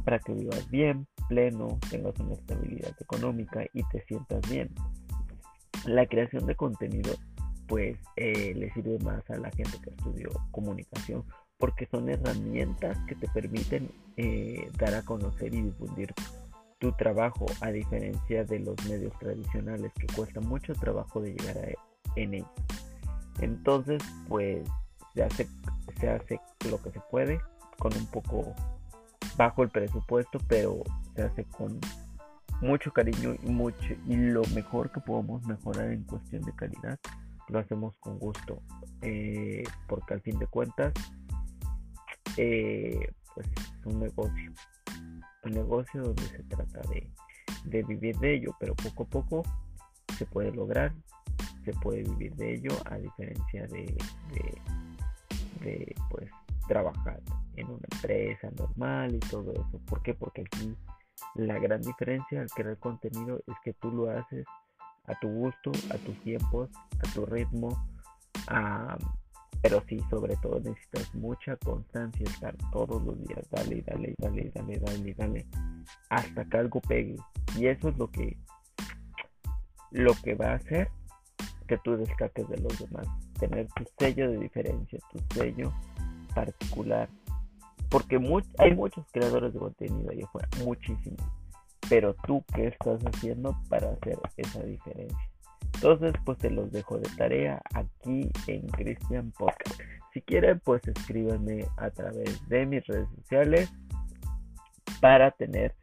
para 0.04 0.20
que 0.20 0.34
vivas 0.34 0.70
bien, 0.70 1.08
pleno, 1.32 1.80
tengas 1.90 2.20
una 2.20 2.34
estabilidad 2.34 2.94
económica 3.00 3.64
y 3.74 3.84
te 3.84 4.04
sientas 4.06 4.42
bien. 4.50 4.70
La 5.86 6.06
creación 6.06 6.46
de 6.46 6.56
contenido 6.56 7.14
pues 7.68 7.98
eh, 8.18 8.54
le 8.54 8.70
sirve 8.74 9.00
más 9.00 9.28
a 9.30 9.38
la 9.38 9.50
gente 9.52 9.78
que 9.82 9.92
estudió 9.92 10.30
comunicación 10.52 11.24
porque 11.58 11.88
son 11.90 12.10
herramientas 12.10 12.98
que 13.08 13.16
te 13.16 13.30
permiten 13.30 13.90
eh, 14.18 14.70
dar 14.78 14.94
a 14.94 15.04
conocer 15.04 15.54
y 15.54 15.62
difundir 15.62 16.14
tu 16.80 16.92
trabajo 16.98 17.46
a 17.62 17.72
diferencia 17.72 18.44
de 18.44 18.60
los 18.60 18.76
medios 18.90 19.18
tradicionales 19.18 19.94
que 19.94 20.08
cuesta 20.14 20.42
mucho 20.42 20.74
trabajo 20.74 21.22
de 21.22 21.32
llegar 21.32 21.58
a, 21.60 22.20
en 22.20 22.34
ellos. 22.34 22.50
Entonces 23.40 24.04
pues 24.28 24.68
se 25.14 25.24
hace, 25.24 25.48
se 25.98 26.10
hace 26.10 26.42
lo 26.70 26.82
que 26.82 26.92
se 26.92 27.00
puede 27.10 27.40
con 27.80 27.96
un 27.96 28.06
poco 28.08 28.54
bajo 29.38 29.64
el 29.64 29.70
presupuesto 29.70 30.40
pero 30.50 30.84
se 31.16 31.24
hace 31.24 31.44
con 31.46 31.80
mucho 32.62 32.92
cariño 32.92 33.36
y 33.44 33.50
mucho 33.50 33.94
y 34.08 34.16
lo 34.16 34.44
mejor 34.54 34.92
que 34.92 35.00
podemos 35.00 35.44
mejorar 35.46 35.92
en 35.92 36.04
cuestión 36.04 36.44
de 36.44 36.54
calidad 36.54 37.00
lo 37.50 37.60
hacemos 37.60 37.98
con 37.98 38.20
gusto 38.20 38.62
eh, 39.02 39.64
porque 39.88 40.14
al 40.14 40.22
fin 40.22 40.38
de 40.38 40.48
cuentas 40.48 40.94
eh, 42.38 43.12
pues 43.34 43.48
es 43.48 43.86
un 43.86 44.00
negocio 44.00 44.54
un 45.44 45.52
negocio 45.52 46.04
donde 46.04 46.24
se 46.24 46.44
trata 46.44 46.82
de, 46.90 47.12
de 47.66 47.84
vivir 47.84 48.18
de 48.20 48.36
ello 48.36 48.56
pero 48.60 48.76
poco 48.76 49.04
a 49.04 49.08
poco 49.08 49.44
se 50.18 50.26
puede 50.26 50.52
lograr 50.52 50.94
se 51.66 51.74
puede 51.74 52.04
vivir 52.04 52.36
de 52.36 52.56
ello 52.56 52.72
a 52.86 52.98
diferencia 52.98 53.68
de, 53.68 53.96
de, 54.34 54.62
de 55.62 55.96
pues 56.10 56.30
trabajar 56.68 57.20
en 57.56 57.68
una 57.68 57.86
empresa 57.92 58.50
normal 58.58 59.16
y 59.16 59.20
todo 59.20 59.52
eso. 59.52 59.80
¿Por 59.86 60.02
qué? 60.02 60.14
Porque 60.14 60.42
aquí 60.42 60.76
la 61.36 61.60
gran 61.60 61.82
diferencia 61.82 62.42
al 62.42 62.50
crear 62.50 62.78
contenido 62.78 63.42
es 63.48 63.56
que 63.64 63.74
tú 63.74 63.92
lo 63.92 64.10
haces 64.10 64.46
a 65.06 65.20
tu 65.20 65.28
gusto, 65.28 65.72
a 65.90 65.98
tus 65.98 66.20
tiempos, 66.22 66.70
a 67.00 67.14
tu 67.14 67.26
ritmo, 67.26 67.70
pero 69.62 69.84
sí, 69.88 70.00
sobre 70.10 70.36
todo 70.38 70.60
necesitas 70.60 71.14
mucha 71.16 71.56
constancia, 71.58 72.26
estar 72.26 72.56
todos 72.72 73.02
los 73.04 73.18
días, 73.28 73.48
dale, 73.52 73.84
dale, 73.86 74.16
dale, 74.18 74.52
dale, 74.54 74.80
dale, 74.80 75.14
dale, 75.14 75.46
hasta 76.10 76.46
que 76.46 76.58
algo 76.58 76.82
pegue. 76.82 77.16
Y 77.58 77.68
eso 77.68 77.90
es 77.90 77.98
lo 77.98 78.10
que, 78.10 78.38
lo 79.92 80.14
que 80.24 80.36
va 80.36 80.52
a 80.52 80.56
hacer 80.56 80.90
que 81.68 81.78
tú 81.80 81.96
destaques 81.96 82.48
de 82.50 82.58
los 82.58 82.78
demás, 82.80 83.08
tener 83.40 83.68
tu 83.74 83.86
sello 83.98 84.32
de 84.32 84.40
diferencia, 84.40 85.00
tu 85.12 85.20
sello 85.36 85.72
particular, 86.34 87.08
porque 87.92 88.16
hay 88.58 88.74
muchos 88.74 89.06
creadores 89.12 89.54
de 89.54 89.60
contenido 89.60 90.10
ahí 90.10 90.22
afuera, 90.22 90.48
muchísimos. 90.64 91.22
Pero 91.90 92.16
tú, 92.26 92.44
¿qué 92.56 92.68
estás 92.68 93.02
haciendo 93.06 93.56
para 93.70 93.92
hacer 93.92 94.18
esa 94.38 94.64
diferencia? 94.64 95.30
Entonces, 95.76 96.14
pues 96.26 96.38
te 96.38 96.50
los 96.50 96.72
dejo 96.72 96.98
de 96.98 97.10
tarea 97.18 97.62
aquí 97.74 98.32
en 98.48 98.66
Christian 98.70 99.32
Podcast. 99.32 99.82
Si 100.14 100.22
quieren, 100.22 100.62
pues 100.64 100.82
escríbanme 100.88 101.66
a 101.78 101.90
través 101.90 102.48
de 102.48 102.66
mis 102.66 102.86
redes 102.88 103.10
sociales 103.16 103.70
para 105.02 105.32
tener 105.32 105.76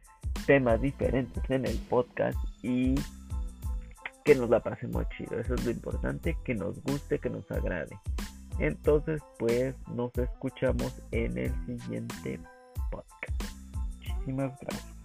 temas 0.47 0.81
diferentes 0.81 1.43
en 1.49 1.65
el 1.67 1.77
podcast 1.89 2.37
y 2.63 2.95
que 4.25 4.33
nos 4.33 4.49
la 4.49 4.61
pasemos 4.61 5.05
chido. 5.15 5.39
Eso 5.39 5.53
es 5.53 5.65
lo 5.65 5.71
importante, 5.71 6.35
que 6.43 6.55
nos 6.55 6.81
guste, 6.81 7.19
que 7.19 7.29
nos 7.29 7.49
agrade. 7.51 7.95
Entonces, 8.59 9.21
pues 9.37 9.73
nos 9.87 10.11
escuchamos 10.17 11.01
en 11.11 11.37
el 11.37 11.65
siguiente 11.65 12.41
podcast. 12.91 13.43
Muchísimas 13.95 14.59
gracias. 14.59 14.95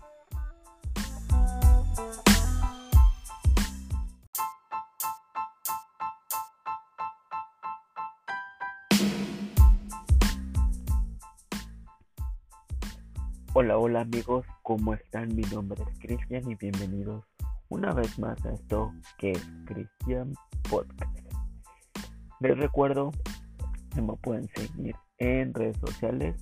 Hola, 13.56 13.78
hola 13.78 14.00
amigos, 14.00 14.44
¿cómo 14.62 14.94
están? 14.94 15.28
Mi 15.28 15.42
nombre 15.42 15.80
es 15.80 15.98
Cristian 16.00 16.50
y 16.50 16.56
bienvenidos 16.56 17.24
una 17.68 17.92
vez 17.92 18.18
más 18.18 18.44
a 18.44 18.52
esto 18.52 18.92
que 19.16 19.30
es 19.30 19.48
Cristian 19.64 20.34
Podcast. 20.68 21.24
Les 22.40 22.58
recuerdo 22.58 23.12
me 24.02 24.14
pueden 24.16 24.48
seguir 24.54 24.94
en 25.18 25.52
redes 25.54 25.76
sociales 25.78 26.36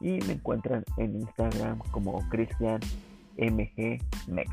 y 0.00 0.18
me 0.26 0.34
encuentran 0.34 0.84
en 0.96 1.16
Instagram 1.16 1.78
como 1.90 2.26
Cristian 2.28 2.80
MG 3.36 3.98
Mex. 4.28 4.50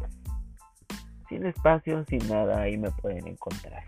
Sin 1.30 1.46
espacio, 1.46 2.06
sin 2.06 2.28
nada, 2.28 2.62
ahí 2.62 2.78
me 2.78 2.92
pueden 2.92 3.28
encontrar. 3.28 3.84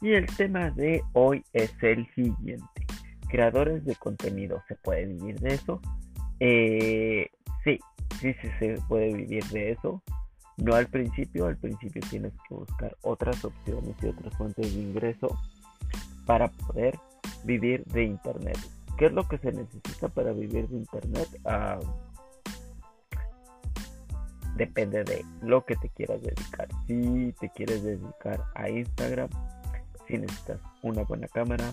Y 0.00 0.12
el 0.12 0.26
tema 0.26 0.70
de 0.70 1.02
hoy 1.12 1.44
es 1.52 1.72
el 1.82 2.06
siguiente. 2.14 2.86
Creadores 3.28 3.84
de 3.84 3.94
contenido, 3.96 4.62
¿se 4.68 4.74
puede 4.76 5.06
vivir 5.06 5.38
de 5.40 5.54
eso? 5.54 5.80
Eh, 6.40 7.30
sí, 7.62 7.78
sí, 8.20 8.34
sí 8.42 8.48
se 8.58 8.74
puede 8.88 9.14
vivir 9.14 9.44
de 9.46 9.72
eso. 9.72 10.02
No 10.56 10.74
al 10.74 10.86
principio, 10.86 11.46
al 11.46 11.56
principio 11.56 12.02
tienes 12.10 12.32
que 12.48 12.54
buscar 12.54 12.96
otras 13.02 13.44
opciones 13.44 13.94
y 14.02 14.06
otras 14.06 14.34
fuentes 14.36 14.74
de 14.74 14.82
ingreso 14.82 15.38
para 16.26 16.48
poder 16.48 16.98
vivir 17.44 17.84
de 17.86 18.04
Internet. 18.04 18.58
¿Qué 18.98 19.06
es 19.06 19.12
lo 19.12 19.26
que 19.26 19.38
se 19.38 19.52
necesita 19.52 20.08
para 20.08 20.32
vivir 20.32 20.68
de 20.68 20.76
Internet? 20.76 21.28
Ah, 21.44 21.78
depende 24.56 25.02
de 25.04 25.24
lo 25.40 25.64
que 25.64 25.76
te 25.76 25.88
quieras 25.90 26.22
dedicar. 26.22 26.68
Si 26.86 27.34
te 27.40 27.48
quieres 27.50 27.82
dedicar 27.82 28.44
a 28.54 28.68
Instagram, 28.68 29.28
si 30.06 30.18
necesitas 30.18 30.60
una 30.82 31.02
buena 31.02 31.26
cámara, 31.28 31.72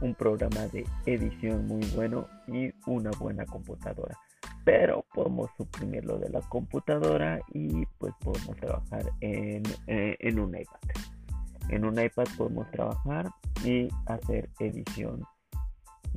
un 0.00 0.14
programa 0.14 0.66
de 0.68 0.86
edición 1.06 1.66
muy 1.66 1.84
bueno 1.94 2.28
y 2.46 2.72
una 2.86 3.10
buena 3.18 3.46
computadora. 3.46 4.18
Pero 4.64 5.04
podemos 5.14 5.50
suprimir 5.56 6.04
lo 6.04 6.18
de 6.18 6.30
la 6.30 6.40
computadora 6.42 7.40
y 7.52 7.84
pues 7.98 8.14
podemos 8.20 8.56
trabajar 8.56 9.10
en, 9.20 9.62
eh, 9.86 10.16
en 10.18 10.38
un 10.38 10.56
iPad. 10.56 10.80
En 11.68 11.84
un 11.84 11.98
iPad 11.98 12.26
podemos 12.36 12.70
trabajar 12.70 13.30
y 13.64 13.88
hacer 14.06 14.50
edición 14.58 15.24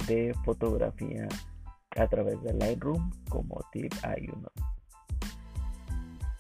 de 0.08 0.34
fotografía 0.46 1.28
a 1.96 2.08
través 2.08 2.42
de 2.44 2.54
Lightroom 2.54 3.12
como 3.30 3.60
tip 3.72 3.92
hay 4.04 4.28
unos 4.30 4.52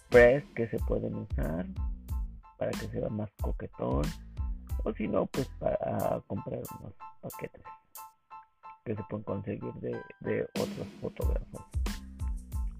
press 0.09 0.43
que 0.55 0.67
se 0.69 0.77
pueden 0.79 1.15
usar 1.15 1.65
para 2.57 2.71
que 2.71 2.87
sea 2.89 3.09
más 3.09 3.29
coquetón 3.41 4.03
o 4.83 4.93
si 4.93 5.07
no 5.07 5.25
pues 5.25 5.47
para 5.59 6.21
comprar 6.27 6.61
unos 6.79 6.93
paquetes 7.21 7.63
que 8.87 8.95
se 8.95 9.03
pueden 9.03 9.23
conseguir 9.25 9.73
de, 9.81 10.01
de 10.21 10.43
otros 10.43 10.87
fotógrafos. 11.01 11.61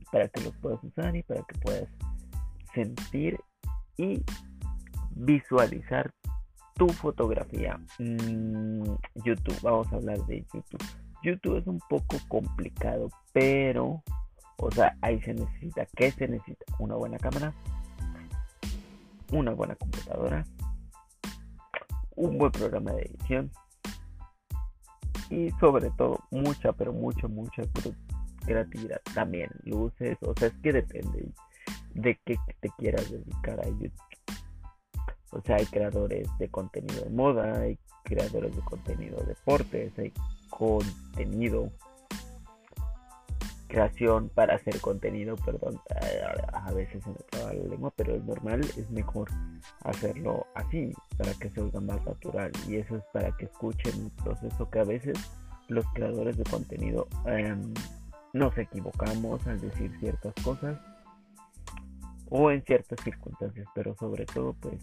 Para 0.09 0.29
que 0.29 0.41
los 0.41 0.55
puedas 0.57 0.81
usar 0.81 1.13
y 1.17 1.23
para 1.23 1.43
que 1.43 1.59
puedas 1.59 1.89
sentir 2.73 3.37
y 3.97 4.23
visualizar 5.11 6.13
tu 6.77 6.87
fotografía. 6.89 7.79
Mm, 7.99 8.83
YouTube, 9.15 9.61
vamos 9.61 9.91
a 9.91 9.97
hablar 9.97 10.19
de 10.25 10.45
YouTube. 10.53 10.83
YouTube 11.23 11.57
es 11.57 11.67
un 11.67 11.79
poco 11.89 12.17
complicado, 12.27 13.09
pero, 13.33 14.03
o 14.57 14.71
sea, 14.71 14.95
ahí 15.01 15.19
se 15.21 15.33
necesita, 15.33 15.85
¿qué 15.95 16.11
se 16.11 16.27
necesita? 16.27 16.65
Una 16.79 16.95
buena 16.95 17.17
cámara, 17.17 17.53
una 19.31 19.51
buena 19.51 19.75
computadora, 19.75 20.45
un 22.15 22.37
buen 22.37 22.51
programa 22.51 22.91
de 22.93 23.01
edición 23.01 23.51
y 25.29 25.49
sobre 25.59 25.89
todo 25.91 26.19
mucha, 26.31 26.71
pero 26.73 26.93
mucha, 26.93 27.27
mucha 27.27 27.63
creatividad. 28.45 29.01
También 29.13 29.49
luces, 29.63 30.17
o 30.21 30.33
sea, 30.37 30.47
es 30.49 30.53
que 30.61 30.71
depende 30.71 31.31
de 31.93 32.19
qué 32.23 32.37
te 32.61 32.69
quieras 32.77 33.09
dedicar 33.11 33.59
a 33.59 33.67
YouTube. 33.67 34.16
O 35.37 35.41
sea, 35.41 35.57
hay 35.57 35.65
creadores 35.65 36.27
de 36.39 36.49
contenido 36.49 37.03
de 37.03 37.09
moda, 37.11 37.59
hay 37.59 37.77
creadores 38.03 38.55
de 38.55 38.61
contenido 38.63 39.19
de 39.19 39.27
deportes, 39.27 39.93
hay 39.99 40.11
contenido, 40.49 41.71
creación 43.67 44.29
para 44.29 44.55
hacer 44.55 44.79
contenido, 44.81 45.35
perdón, 45.35 45.79
a 46.53 46.71
veces 46.71 47.03
se 47.03 47.09
me 47.09 47.17
traba 47.29 47.53
la 47.53 47.63
lengua, 47.65 47.93
pero 47.95 48.15
es 48.15 48.23
normal, 48.23 48.61
es 48.61 48.89
mejor 48.89 49.29
hacerlo 49.83 50.47
así, 50.55 50.93
para 51.17 51.33
que 51.33 51.49
se 51.51 51.61
oiga 51.61 51.79
más 51.81 52.03
natural. 52.05 52.51
Y 52.67 52.77
eso 52.77 52.95
es 52.95 53.03
para 53.13 53.31
que 53.37 53.45
escuchen 53.45 54.03
un 54.03 54.09
proceso 54.09 54.69
que 54.69 54.79
a 54.79 54.85
veces 54.85 55.17
los 55.67 55.85
creadores 55.93 56.37
de 56.37 56.43
contenido 56.45 57.07
em, 57.25 57.73
nos 58.33 58.57
equivocamos 58.57 59.45
al 59.45 59.59
decir 59.59 59.91
ciertas 59.99 60.33
cosas 60.43 60.79
o 62.29 62.51
en 62.51 62.63
ciertas 62.63 62.99
circunstancias, 63.03 63.67
pero 63.75 63.95
sobre 63.95 64.25
todo 64.25 64.53
pues 64.53 64.81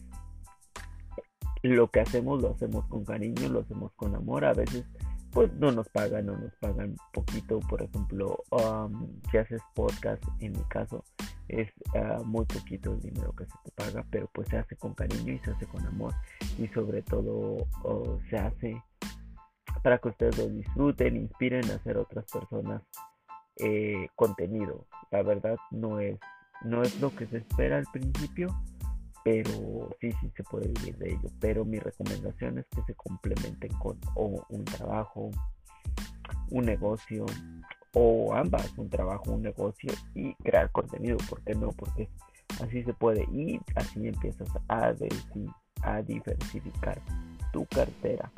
lo 1.68 1.90
que 1.90 2.00
hacemos 2.00 2.42
lo 2.42 2.52
hacemos 2.52 2.86
con 2.86 3.04
cariño, 3.04 3.48
lo 3.48 3.60
hacemos 3.60 3.92
con 3.94 4.14
amor, 4.14 4.44
a 4.44 4.52
veces 4.52 4.84
pues 5.30 5.52
no 5.54 5.72
nos 5.72 5.88
pagan 5.88 6.26
no 6.26 6.36
nos 6.36 6.54
pagan 6.56 6.96
poquito, 7.12 7.58
por 7.60 7.82
ejemplo, 7.82 8.38
um, 8.50 9.20
si 9.30 9.38
haces 9.38 9.60
podcast, 9.74 10.22
en 10.40 10.52
mi 10.52 10.62
caso, 10.68 11.04
es 11.48 11.68
ah, 11.94 12.20
muy 12.24 12.44
poquito 12.46 12.92
el 12.92 13.00
dinero 13.00 13.34
que 13.36 13.44
se 13.44 13.52
te 13.64 13.70
paga, 13.72 14.06
pero 14.10 14.30
pues 14.32 14.48
se 14.48 14.56
hace 14.56 14.76
con 14.76 14.94
cariño 14.94 15.32
y 15.32 15.38
se 15.40 15.50
hace 15.50 15.66
con 15.66 15.84
amor 15.86 16.14
y 16.58 16.68
sobre 16.68 17.02
todo 17.02 17.66
se 18.30 18.36
hace 18.36 18.82
para 19.82 19.98
que 19.98 20.08
ustedes 20.08 20.38
lo 20.38 20.48
disfruten, 20.48 21.16
inspiren 21.16 21.70
a 21.70 21.74
hacer 21.74 21.98
otras 21.98 22.24
personas 22.32 22.82
eh, 23.56 24.08
contenido. 24.16 24.86
La 25.10 25.22
verdad 25.22 25.56
no 25.70 26.00
es, 26.00 26.18
no 26.64 26.82
es 26.82 26.98
lo 27.00 27.14
que 27.14 27.26
se 27.26 27.38
espera 27.38 27.76
al 27.76 27.86
principio, 27.92 28.48
pero 29.24 29.88
sí, 30.00 30.12
sí 30.20 30.30
se 30.36 30.44
puede 30.44 30.68
vivir 30.68 30.96
de 30.98 31.12
ello. 31.12 31.28
Pero 31.40 31.64
mi 31.64 31.78
recomendación 31.78 32.58
es 32.58 32.66
que 32.66 32.82
se 32.82 32.94
complementen 32.94 33.72
con 33.78 33.98
un 34.14 34.64
trabajo, 34.66 35.30
un 36.50 36.66
negocio, 36.66 37.24
o 37.94 38.34
ambas, 38.34 38.76
un 38.76 38.90
trabajo, 38.90 39.32
un 39.32 39.42
negocio 39.42 39.92
y 40.14 40.34
crear 40.34 40.70
contenido. 40.70 41.16
¿Por 41.28 41.42
qué 41.42 41.54
no? 41.54 41.70
Porque 41.70 42.08
así 42.62 42.82
se 42.84 42.92
puede 42.92 43.22
y 43.32 43.58
así 43.76 44.06
empiezas 44.06 44.48
a, 44.68 44.92
a 45.82 46.02
diversificar 46.02 47.00
tu 47.52 47.64
cartera 47.66 48.30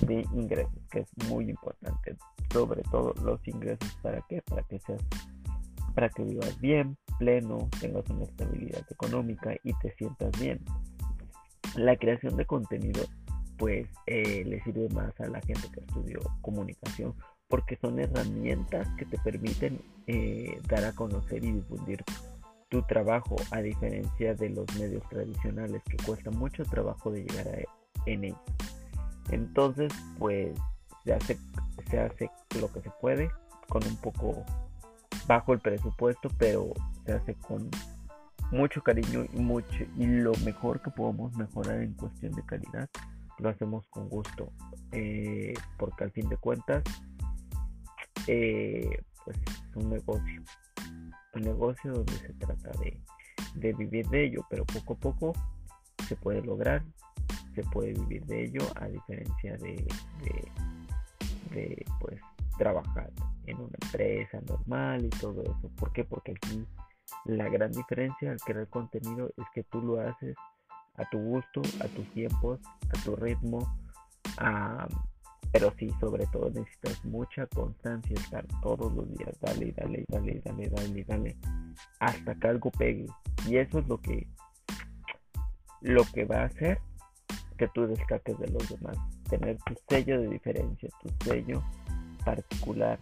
de 0.00 0.26
ingresos, 0.34 0.82
que 0.90 1.00
es 1.00 1.28
muy 1.28 1.48
importante. 1.48 2.16
Sobre 2.52 2.82
todo 2.82 3.14
los 3.24 3.40
ingresos, 3.48 3.96
¿para 4.02 4.20
qué? 4.28 4.42
Para 4.42 4.62
que 4.64 4.78
seas, 4.80 5.02
para 5.94 6.10
que 6.10 6.24
vivas 6.24 6.60
bien, 6.60 6.98
pleno, 7.18 7.68
tengas 7.80 8.08
una 8.10 8.24
estabilidad 8.24 8.84
económica 8.90 9.54
y 9.62 9.72
te 9.74 9.94
sientas 9.96 10.30
bien. 10.40 10.60
La 11.76 11.96
creación 11.96 12.36
de 12.36 12.44
contenido 12.44 13.02
pues 13.56 13.86
eh, 14.06 14.44
le 14.44 14.60
sirve 14.64 14.88
más 14.88 15.18
a 15.20 15.28
la 15.28 15.40
gente 15.42 15.68
que 15.72 15.80
estudió 15.80 16.18
comunicación 16.40 17.14
porque 17.48 17.76
son 17.80 18.00
herramientas 18.00 18.88
que 18.96 19.04
te 19.04 19.18
permiten 19.18 19.80
eh, 20.06 20.58
dar 20.68 20.84
a 20.84 20.92
conocer 20.92 21.44
y 21.44 21.52
difundir 21.52 22.02
tu 22.68 22.82
trabajo 22.82 23.36
a 23.50 23.60
diferencia 23.60 24.34
de 24.34 24.48
los 24.48 24.66
medios 24.78 25.06
tradicionales 25.10 25.82
que 25.84 25.98
cuesta 25.98 26.30
mucho 26.30 26.64
trabajo 26.64 27.10
de 27.10 27.24
llegar 27.24 27.46
a, 27.48 28.10
en 28.10 28.24
ellos. 28.24 28.40
Entonces 29.30 29.92
pues 30.18 30.58
se 31.04 31.12
hace, 31.12 31.38
se 31.90 32.00
hace 32.00 32.30
lo 32.58 32.72
que 32.72 32.80
se 32.80 32.90
puede 33.00 33.30
con 33.68 33.84
un 33.86 33.96
poco 33.98 34.44
bajo 35.26 35.52
el 35.52 35.60
presupuesto 35.60 36.28
pero 36.38 36.72
se 37.04 37.12
hace 37.12 37.34
con 37.34 37.70
mucho 38.50 38.82
cariño 38.82 39.24
y 39.32 39.40
mucho 39.40 39.84
y 39.96 40.06
lo 40.06 40.32
mejor 40.44 40.80
que 40.82 40.90
podemos 40.90 41.34
mejorar 41.36 41.82
en 41.82 41.94
cuestión 41.94 42.32
de 42.32 42.44
calidad 42.44 42.88
lo 43.38 43.48
hacemos 43.48 43.86
con 43.88 44.08
gusto 44.08 44.52
eh, 44.92 45.54
porque 45.78 46.04
al 46.04 46.10
fin 46.12 46.28
de 46.28 46.36
cuentas 46.36 46.82
eh, 48.26 48.88
pues 49.24 49.36
es 49.38 49.76
un 49.76 49.90
negocio 49.90 50.42
un 51.34 51.42
negocio 51.42 51.92
donde 51.92 52.12
se 52.12 52.32
trata 52.34 52.70
de, 52.78 53.00
de 53.54 53.72
vivir 53.72 54.06
de 54.08 54.26
ello 54.26 54.46
pero 54.50 54.64
poco 54.66 54.92
a 54.94 54.96
poco 54.96 55.32
se 56.06 56.16
puede 56.16 56.42
lograr 56.42 56.84
se 57.54 57.62
puede 57.64 57.92
vivir 57.94 58.24
de 58.26 58.44
ello 58.44 58.62
a 58.76 58.86
diferencia 58.86 59.56
de, 59.56 59.86
de, 60.22 61.54
de 61.54 61.84
pues 62.00 62.20
trabajar 62.58 63.10
en 63.46 63.58
una 63.58 63.76
empresa 63.82 64.40
normal 64.46 65.04
y 65.04 65.08
todo 65.10 65.42
eso. 65.42 65.70
¿Por 65.76 65.92
qué? 65.92 66.04
Porque 66.04 66.32
aquí 66.32 66.64
la 67.24 67.48
gran 67.48 67.72
diferencia 67.72 68.30
al 68.30 68.40
crear 68.40 68.68
contenido 68.68 69.28
es 69.36 69.44
que 69.54 69.64
tú 69.64 69.80
lo 69.82 70.00
haces 70.00 70.36
a 70.94 71.08
tu 71.10 71.18
gusto, 71.18 71.62
a 71.80 71.88
tus 71.88 72.06
tiempos, 72.12 72.60
a 72.88 73.04
tu 73.04 73.16
ritmo, 73.16 73.58
pero 75.52 75.72
sí, 75.78 75.90
sobre 76.00 76.26
todo 76.26 76.50
necesitas 76.50 77.04
mucha 77.04 77.46
constancia, 77.46 78.14
estar 78.14 78.46
todos 78.62 78.92
los 78.92 79.08
días, 79.16 79.38
dale, 79.40 79.72
dale, 79.72 80.04
dale, 80.08 80.40
dale, 80.44 80.68
dale, 80.68 81.04
dale, 81.04 81.36
hasta 82.00 82.34
que 82.34 82.48
algo 82.48 82.70
pegue. 82.70 83.06
Y 83.46 83.56
eso 83.56 83.78
es 83.78 83.88
lo 83.88 84.00
que, 84.00 84.26
lo 85.80 86.04
que 86.12 86.24
va 86.24 86.42
a 86.42 86.44
hacer 86.44 86.80
que 87.58 87.68
tú 87.68 87.86
destaques 87.86 88.38
de 88.38 88.48
los 88.48 88.68
demás, 88.68 88.96
tener 89.28 89.58
tu 89.58 89.74
sello 89.88 90.20
de 90.20 90.28
diferencia, 90.28 90.88
tu 91.02 91.24
sello 91.24 91.62
particular, 92.24 92.98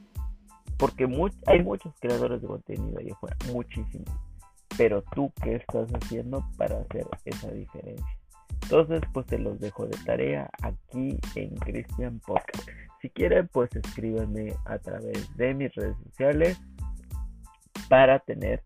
porque 0.81 1.07
hay 1.47 1.63
muchos 1.63 1.95
creadores 2.01 2.41
de 2.41 2.49
contenido 2.49 2.99
ahí 2.99 3.11
afuera, 3.11 3.37
muchísimos. 3.53 4.09
Pero 4.79 5.03
tú, 5.15 5.31
¿qué 5.43 5.57
estás 5.57 5.91
haciendo 5.93 6.43
para 6.57 6.81
hacer 6.81 7.07
esa 7.27 7.51
diferencia? 7.51 8.19
Entonces, 8.63 9.03
pues 9.13 9.27
te 9.27 9.39
los 9.39 9.61
dejo 9.61 9.87
de 9.87 9.99
tarea 10.07 10.49
aquí 10.63 11.19
en 11.35 11.55
Christian 11.57 12.19
Podcast. 12.21 12.67
Si 13.03 13.11
quieren, 13.11 13.49
pues 13.53 13.69
escríbanme 13.77 14.55
a 14.65 14.79
través 14.79 15.37
de 15.37 15.53
mis 15.53 15.75
redes 15.75 15.97
sociales 16.05 16.59
para 17.91 18.19
tener 18.21 18.63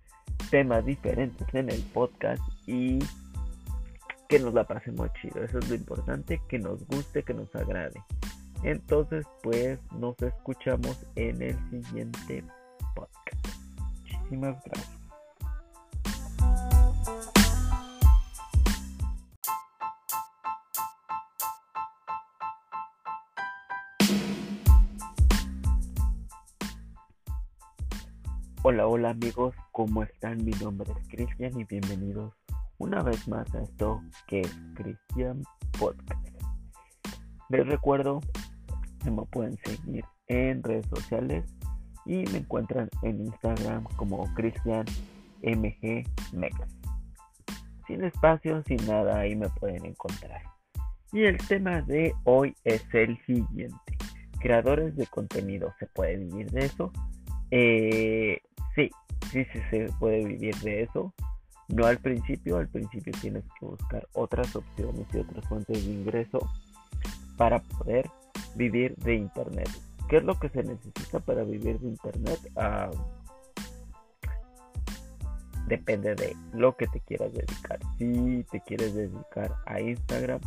temas 0.50 0.84
diferentes 0.84 1.52
en 1.52 1.70
el 1.70 1.82
podcast 1.92 2.42
y 2.66 3.00
que 4.28 4.38
nos 4.38 4.54
la 4.54 4.64
pasemos 4.64 5.08
chido. 5.20 5.42
Eso 5.42 5.58
es 5.58 5.68
lo 5.68 5.74
importante, 5.74 6.40
que 6.48 6.58
nos 6.58 6.86
guste, 6.86 7.24
que 7.24 7.34
nos 7.34 7.52
agrade. 7.56 8.00
Entonces, 8.64 9.26
pues 9.42 9.78
nos 9.92 10.20
escuchamos 10.22 11.06
en 11.16 11.42
el 11.42 11.58
siguiente 11.68 12.42
podcast. 12.94 13.46
Muchísimas 14.00 14.56
gracias. 14.64 15.00
Hola, 28.62 28.86
hola 28.86 29.10
amigos, 29.10 29.54
¿cómo 29.72 30.02
están? 30.02 30.42
Mi 30.42 30.52
nombre 30.52 30.90
es 30.90 31.08
Cristian 31.08 31.60
y 31.60 31.64
bienvenidos 31.64 32.32
una 32.78 33.02
vez 33.02 33.28
más 33.28 33.54
a 33.54 33.60
esto 33.60 34.00
que 34.26 34.40
es 34.40 34.58
Cristian 34.74 35.42
Podcast. 35.78 36.26
Les 37.50 37.66
recuerdo 37.66 38.20
me 39.10 39.24
pueden 39.26 39.56
seguir 39.64 40.04
en 40.28 40.62
redes 40.62 40.86
sociales 40.86 41.44
y 42.06 42.24
me 42.32 42.38
encuentran 42.38 42.88
en 43.02 43.20
Instagram 43.20 43.84
como 43.96 44.32
Cristian 44.34 44.84
MG 45.42 46.04
Sin 47.86 48.04
espacio, 48.04 48.62
sin 48.66 48.86
nada, 48.86 49.20
ahí 49.20 49.34
me 49.36 49.48
pueden 49.50 49.84
encontrar. 49.86 50.42
Y 51.12 51.24
el 51.24 51.38
tema 51.38 51.80
de 51.82 52.14
hoy 52.24 52.54
es 52.64 52.82
el 52.92 53.18
siguiente. 53.24 53.78
Creadores 54.40 54.96
de 54.96 55.06
contenido, 55.06 55.72
¿se 55.78 55.86
puede 55.86 56.16
vivir 56.16 56.50
de 56.50 56.64
eso? 56.66 56.92
Eh, 57.50 58.40
sí, 58.74 58.90
sí, 59.30 59.44
sí 59.52 59.60
se 59.70 59.88
puede 59.98 60.24
vivir 60.24 60.54
de 60.56 60.82
eso. 60.82 61.14
No 61.68 61.86
al 61.86 61.98
principio, 61.98 62.58
al 62.58 62.68
principio 62.68 63.12
tienes 63.20 63.44
que 63.58 63.66
buscar 63.66 64.06
otras 64.12 64.54
opciones 64.54 65.06
y 65.14 65.18
otras 65.18 65.46
fuentes 65.46 65.86
de 65.86 65.92
ingreso 65.92 66.50
para 67.36 67.60
poder 67.60 68.10
vivir 68.54 68.94
de 68.96 69.14
Internet. 69.14 69.68
¿Qué 70.08 70.18
es 70.18 70.24
lo 70.24 70.38
que 70.38 70.48
se 70.50 70.62
necesita 70.62 71.20
para 71.20 71.44
vivir 71.44 71.78
de 71.80 71.88
Internet? 71.88 72.38
Ah, 72.56 72.90
depende 75.66 76.14
de 76.14 76.36
lo 76.52 76.76
que 76.76 76.86
te 76.86 77.00
quieras 77.00 77.32
dedicar. 77.32 77.78
Si 77.98 78.44
te 78.50 78.60
quieres 78.60 78.94
dedicar 78.94 79.56
a 79.66 79.80
Instagram, 79.80 80.40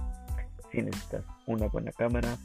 si 0.71 0.81
necesitas 0.81 1.23
una 1.45 1.67
buena 1.67 1.91
cámara, 1.91 2.37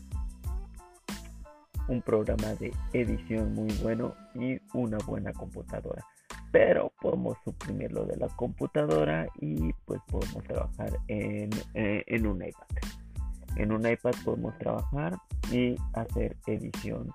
un 1.89 2.01
programa 2.01 2.55
de 2.55 2.73
edición 2.93 3.55
muy 3.55 3.73
bueno 3.83 4.15
y 4.35 4.59
una 4.73 4.99
buena 4.99 5.33
computadora. 5.33 6.05
Pero 6.51 6.93
podemos 7.01 7.39
suprimirlo 7.45 8.05
de 8.05 8.17
la 8.17 8.29
computadora 8.29 9.27
y 9.41 9.73
pues 9.87 10.01
podemos 10.09 10.45
trabajar 10.45 10.91
en, 11.09 11.51
eh, 11.75 12.05
en 12.07 12.27
un 12.27 12.45
iPad. 12.45 12.67
En 13.57 13.73
un 13.73 13.87
iPad 13.87 14.13
podemos 14.25 14.57
trabajar 14.59 15.19
y 15.51 15.77
hacer 15.95 16.37
edición 16.47 17.11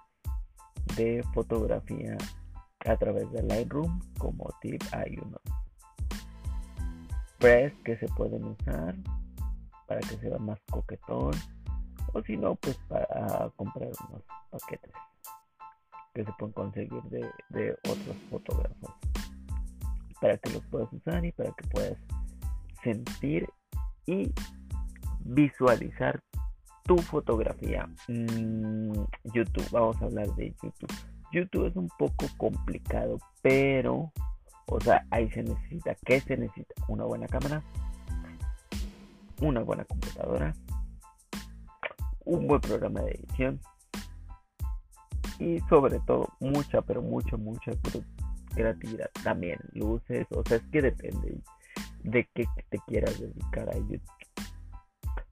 de 0.96 1.24
fotografía 1.34 2.18
a 2.86 2.96
través 2.96 3.30
de 3.32 3.44
Lightroom 3.44 4.00
como 4.18 4.50
tip 4.62 4.82
hay 4.94 5.18
unos 5.18 5.42
press 7.40 7.74
que 7.84 7.98
se 7.98 8.08
pueden 8.10 8.46
usar 8.46 8.96
para 9.88 10.00
que 10.02 10.18
sea 10.18 10.38
más 10.38 10.60
coquetón 10.72 11.32
o 12.14 12.22
si 12.22 12.38
no 12.38 12.56
pues 12.56 12.78
para 12.88 13.50
comprar 13.56 13.90
unos 14.10 14.24
paquetes 14.50 14.94
que 16.14 16.26
se 16.26 16.32
pueden 16.34 16.54
conseguir 16.54 17.04
de, 17.04 17.30
de 17.50 17.74
otros 17.74 18.18
fotógrafos. 18.32 18.92
Para 20.20 20.36
que 20.40 20.50
los 20.50 20.66
puedas 20.66 20.92
usar 20.92 21.24
y 21.24 21.32
para 21.32 21.52
que 21.52 21.68
puedas 21.68 21.98
sentir 22.84 23.48
y 24.08 24.34
visualizar 25.20 26.20
tu 26.88 26.98
fotografía. 26.98 27.88
Mm, 28.08 28.94
YouTube, 29.34 29.70
vamos 29.72 30.02
a 30.02 30.06
hablar 30.06 30.28
de 30.36 30.54
YouTube. 30.64 30.94
YouTube 31.32 31.68
es 31.68 31.76
un 31.76 31.90
poco 32.00 32.26
complicado, 32.38 33.20
pero, 33.42 34.12
o 34.68 34.80
sea, 34.80 35.06
ahí 35.12 35.30
se 35.32 35.44
necesita, 35.44 35.96
¿qué 36.06 36.22
se 36.22 36.38
necesita? 36.38 36.74
Una 36.88 37.04
buena 37.04 37.28
cámara, 37.28 37.62
una 39.42 39.62
buena 39.62 39.84
computadora, 39.84 40.54
un 42.26 42.48
buen 42.48 42.62
programa 42.62 43.02
de 43.02 43.12
edición 43.12 43.60
y 45.40 45.60
sobre 45.70 46.00
todo 46.00 46.30
mucha, 46.40 46.82
pero 46.82 47.02
mucha, 47.02 47.36
mucha 47.36 47.72
creatividad. 48.56 49.10
También 49.24 49.60
luces, 49.74 50.26
o 50.32 50.44
sea, 50.48 50.58
es 50.58 50.64
que 50.72 50.82
depende 50.82 51.38
de 52.04 52.30
qué 52.34 52.48
te 52.70 52.80
quieras 52.88 53.20
dedicar 53.20 53.70
a 53.70 53.78
YouTube. 53.78 54.02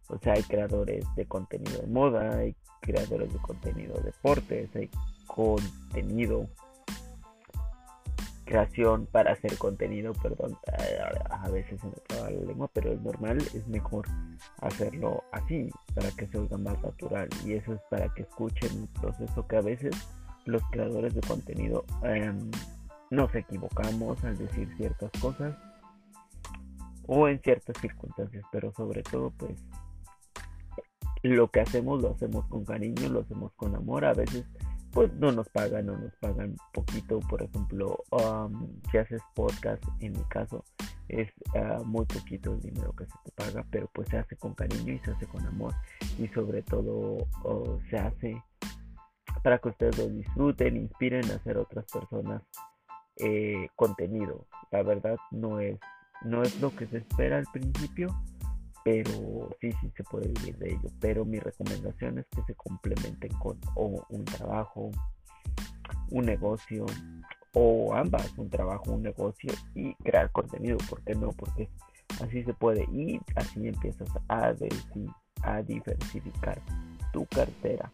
O 0.10 0.18
sea, 0.20 0.34
hay 0.34 0.43
creadores 0.43 1.06
de 1.16 1.26
contenido 1.26 1.82
de 1.82 1.88
moda, 1.88 2.38
hay 2.38 2.56
creadores 2.82 3.32
de 3.32 3.39
contenido 3.39 3.95
de 3.97 4.03
deportes, 4.03 4.76
hay 4.76 4.89
contenido, 5.28 6.47
creación 8.45 9.08
para 9.08 9.34
hacer 9.34 9.58
contenido, 9.58 10.14
perdón, 10.14 10.58
a 11.30 11.49
veces 11.49 11.82
se 11.82 11.88
me 11.88 11.93
traba 12.08 12.30
la 12.30 12.41
lengua, 12.41 12.70
pero 12.72 12.93
es 12.93 13.01
normal, 13.01 13.38
es 13.38 13.68
mejor 13.68 14.06
hacerlo 14.62 15.24
así, 15.32 15.70
para 15.93 16.12
que 16.12 16.28
se 16.28 16.38
oiga 16.38 16.58
más 16.58 16.82
natural. 16.84 17.28
Y 17.43 17.53
eso 17.53 17.74
es 17.74 17.82
para 17.89 18.08
que 18.14 18.22
escuchen 18.22 18.84
el 18.84 19.01
proceso 19.01 19.47
que 19.47 19.58
a 19.58 19.62
veces 19.62 19.95
los 20.45 20.62
creadores 20.72 21.14
de 21.16 21.22
contenido 21.22 21.86
em, 22.03 22.51
nos 23.10 23.34
equivocamos 23.34 24.24
al 24.24 24.38
decir 24.38 24.70
ciertas 24.78 25.12
cosas 25.20 25.56
o 27.08 27.28
en 27.28 27.39
ciertas 27.41 27.76
circunstancias, 27.82 28.45
pero 28.51 28.72
sobre 28.74 29.03
todo 29.03 29.32
pues 29.32 29.53
lo 31.30 31.49
que 31.49 31.61
hacemos 31.61 32.01
lo 32.01 32.11
hacemos 32.11 32.45
con 32.47 32.65
cariño, 32.65 33.09
lo 33.09 33.21
hacemos 33.21 33.53
con 33.55 33.76
amor. 33.76 34.05
A 34.05 34.13
veces 34.13 34.45
pues 34.91 35.13
no 35.15 35.32
nos 35.32 35.49
pagan 35.49 35.88
no 35.88 35.97
nos 35.97 36.13
pagan 36.15 36.55
poquito. 36.73 37.19
Por 37.19 37.43
ejemplo, 37.43 38.03
um, 38.11 38.82
si 38.91 38.97
haces 38.97 39.21
podcast, 39.34 39.84
en 39.99 40.13
mi 40.13 40.23
caso, 40.30 40.63
es 41.09 41.30
ah, 41.55 41.82
muy 41.86 42.05
poquito 42.05 42.53
el 42.53 42.61
dinero 42.61 42.93
que 42.95 43.05
se 43.05 43.13
te 43.26 43.32
paga, 43.32 43.65
pero 43.69 43.89
pues 43.93 44.07
se 44.09 44.17
hace 44.17 44.36
con 44.38 44.53
cariño 44.53 44.93
y 44.93 44.99
se 44.99 45.11
hace 45.11 45.26
con 45.28 45.45
amor. 45.45 45.73
Y 46.17 46.28
sobre 46.30 46.61
todo 46.63 47.17
se 47.89 47.97
hace 47.97 48.41
para 49.43 49.59
que 49.59 49.69
ustedes 49.69 49.97
lo 49.97 50.07
disfruten, 50.07 50.78
inspiren 50.78 51.30
a 51.30 51.36
hacer 51.36 51.57
otras 51.57 51.86
personas 51.91 52.41
eh, 53.17 53.67
contenido. 53.76 54.47
La 54.71 54.82
verdad 54.82 55.17
no 55.32 55.59
es, 55.59 55.80
no 56.23 56.41
es 56.41 56.59
lo 56.59 56.76
que 56.76 56.88
se 56.88 56.97
espera 56.97 57.38
al 57.38 57.45
principio 57.53 58.07
pero 58.86 59.49
sí, 59.59 59.71
sí 59.81 59.91
se 59.97 60.03
puede 60.03 60.27
vivir 60.27 60.59
de 60.59 60.73
ello. 60.73 60.89
Pero 61.01 61.25
mi 61.25 61.39
recomendación 61.39 62.19
es 62.19 62.27
que 62.27 62.43
se 62.43 62.53
complementen 62.53 63.31
con 63.39 63.59
un 63.75 64.25
trabajo, 64.25 64.91
un 66.11 66.25
negocio 66.27 66.86
o 67.53 67.95
ambas, 67.95 68.31
un 68.38 68.47
trabajo, 68.47 68.91
un 68.91 69.01
negocio 69.01 69.51
y 69.73 69.95
crear 69.95 70.31
contenido. 70.31 70.77
¿Por 70.88 71.01
qué 71.01 71.15
no? 71.15 71.29
Porque 71.29 71.67
así 72.21 72.43
se 72.43 72.53
puede 72.53 72.83
y 72.93 73.19
así 73.36 73.67
empiezas 73.67 74.07
a, 74.27 74.53
a 75.41 75.63
diversificar 75.63 76.61
tu 77.11 77.25
cartera 77.25 77.91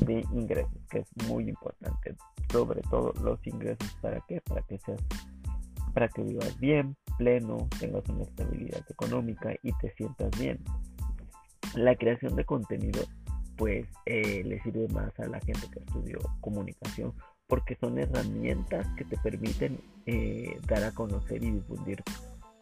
de 0.00 0.26
ingresos, 0.32 0.82
que 0.90 0.98
es 0.98 1.26
muy 1.26 1.48
importante. 1.48 2.16
Sobre 2.50 2.82
todo 2.82 3.14
los 3.22 3.46
ingresos, 3.46 3.96
¿para 4.02 4.20
qué? 4.28 4.42
Para 4.42 4.60
que 4.60 4.76
seas, 4.76 5.00
para 5.94 6.08
que 6.08 6.22
vivas 6.22 6.60
bien, 6.60 6.98
pleno, 7.16 7.68
tengas 7.78 8.08
una 8.08 8.24
estabilidad 8.24 8.84
económica 8.88 9.54
y 9.62 9.72
te 9.78 9.92
sientas 9.94 10.30
bien. 10.38 10.58
La 11.74 11.96
creación 11.96 12.36
de 12.36 12.44
contenido 12.44 13.02
pues 13.56 13.86
eh, 14.06 14.42
le 14.44 14.60
sirve 14.62 14.88
más 14.88 15.18
a 15.20 15.26
la 15.26 15.40
gente 15.40 15.68
que 15.70 15.80
estudió 15.80 16.18
comunicación 16.40 17.14
porque 17.46 17.76
son 17.76 17.98
herramientas 17.98 18.86
que 18.96 19.04
te 19.04 19.16
permiten 19.18 19.78
eh, 20.06 20.58
dar 20.66 20.84
a 20.84 20.92
conocer 20.92 21.42
y 21.42 21.50
difundir 21.50 22.02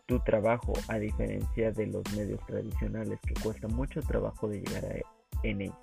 tu 0.07 0.19
trabajo 0.21 0.73
a 0.89 0.99
diferencia 0.99 1.71
de 1.71 1.87
los 1.87 2.03
medios 2.17 2.45
tradicionales 2.47 3.21
que 3.21 3.35
cuesta 3.35 3.69
mucho 3.69 4.01
trabajo 4.03 4.49
de 4.49 4.61
llegar 4.61 4.85
a, 4.85 5.47
en 5.47 5.61
ellos. 5.63 5.77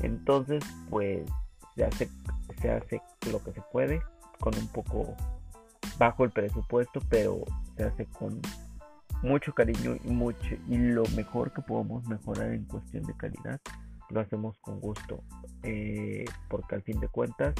Entonces 0.00 0.64
pues 0.88 1.22
se 1.76 1.84
hace, 1.84 2.08
se 2.60 2.70
hace 2.70 3.02
lo 3.30 3.42
que 3.42 3.52
se 3.52 3.60
puede 3.72 4.00
con 4.40 4.56
un 4.56 4.68
poco 4.68 5.14
bajo 5.98 6.24
el 6.24 6.30
presupuesto, 6.30 7.00
pero 7.08 7.44
se 7.76 7.84
hace 7.84 8.06
con 8.06 8.40
mucho 9.22 9.52
cariño 9.54 9.96
y 10.04 10.08
mucho 10.08 10.54
y 10.68 10.76
lo 10.76 11.04
mejor 11.16 11.52
que 11.52 11.62
podemos 11.62 12.06
mejorar 12.06 12.52
en 12.52 12.64
cuestión 12.64 13.04
de 13.04 13.16
calidad 13.16 13.60
lo 14.10 14.20
hacemos 14.20 14.58
con 14.58 14.80
gusto 14.80 15.22
eh, 15.62 16.24
porque 16.48 16.74
al 16.74 16.82
fin 16.82 17.00
de 17.00 17.08
cuentas 17.08 17.54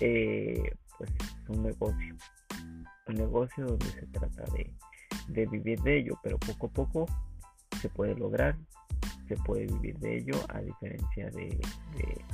eh, 0.00 0.70
pues 0.98 1.10
es 1.10 1.48
un 1.48 1.62
negocio 1.62 2.16
un 3.06 3.14
negocio 3.14 3.66
donde 3.66 3.86
se 3.86 4.06
trata 4.06 4.42
de, 4.52 4.74
de, 5.28 5.46
vivir 5.46 5.80
de 5.82 5.98
ello 5.98 6.18
pero 6.22 6.38
poco 6.38 6.66
a 6.66 6.70
poco 6.70 7.06
se 7.80 7.88
puede 7.88 8.16
lograr 8.16 8.56
se 9.28 9.36
puede 9.36 9.66
vivir 9.66 9.98
de 9.98 10.18
ello 10.18 10.34
a 10.48 10.60
diferencia 10.60 11.30
de, 11.30 11.58
de, 11.96 12.24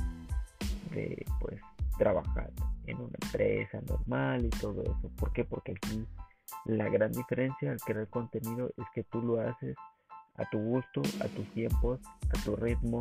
de 0.95 1.25
pues 1.39 1.59
trabajar 1.97 2.51
en 2.87 2.97
una 2.97 3.17
empresa 3.21 3.79
normal 3.87 4.45
y 4.45 4.49
todo 4.49 4.83
eso. 4.83 5.09
¿Por 5.17 5.31
qué? 5.33 5.43
Porque 5.43 5.73
aquí 5.73 6.05
la 6.65 6.89
gran 6.89 7.11
diferencia 7.11 7.71
al 7.71 7.79
crear 7.79 8.07
contenido 8.07 8.69
es 8.77 8.85
que 8.93 9.03
tú 9.03 9.21
lo 9.21 9.41
haces 9.41 9.75
a 10.35 10.49
tu 10.49 10.57
gusto, 10.59 11.01
a 11.21 11.27
tus 11.27 11.47
tiempos, 11.53 11.99
a 12.29 12.43
tu 12.43 12.55
ritmo, 12.55 12.99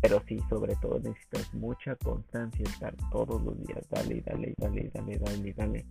pero 0.00 0.22
sí, 0.26 0.38
sobre 0.48 0.74
todo 0.76 0.98
necesitas 0.98 1.52
mucha 1.54 1.94
constancia, 1.96 2.64
estar 2.64 2.94
todos 3.10 3.40
los 3.42 3.56
días, 3.66 3.88
dale, 3.88 4.20
dale, 4.22 4.54
dale, 4.58 4.90
dale, 4.92 5.18
dale, 5.18 5.52
dale, 5.52 5.86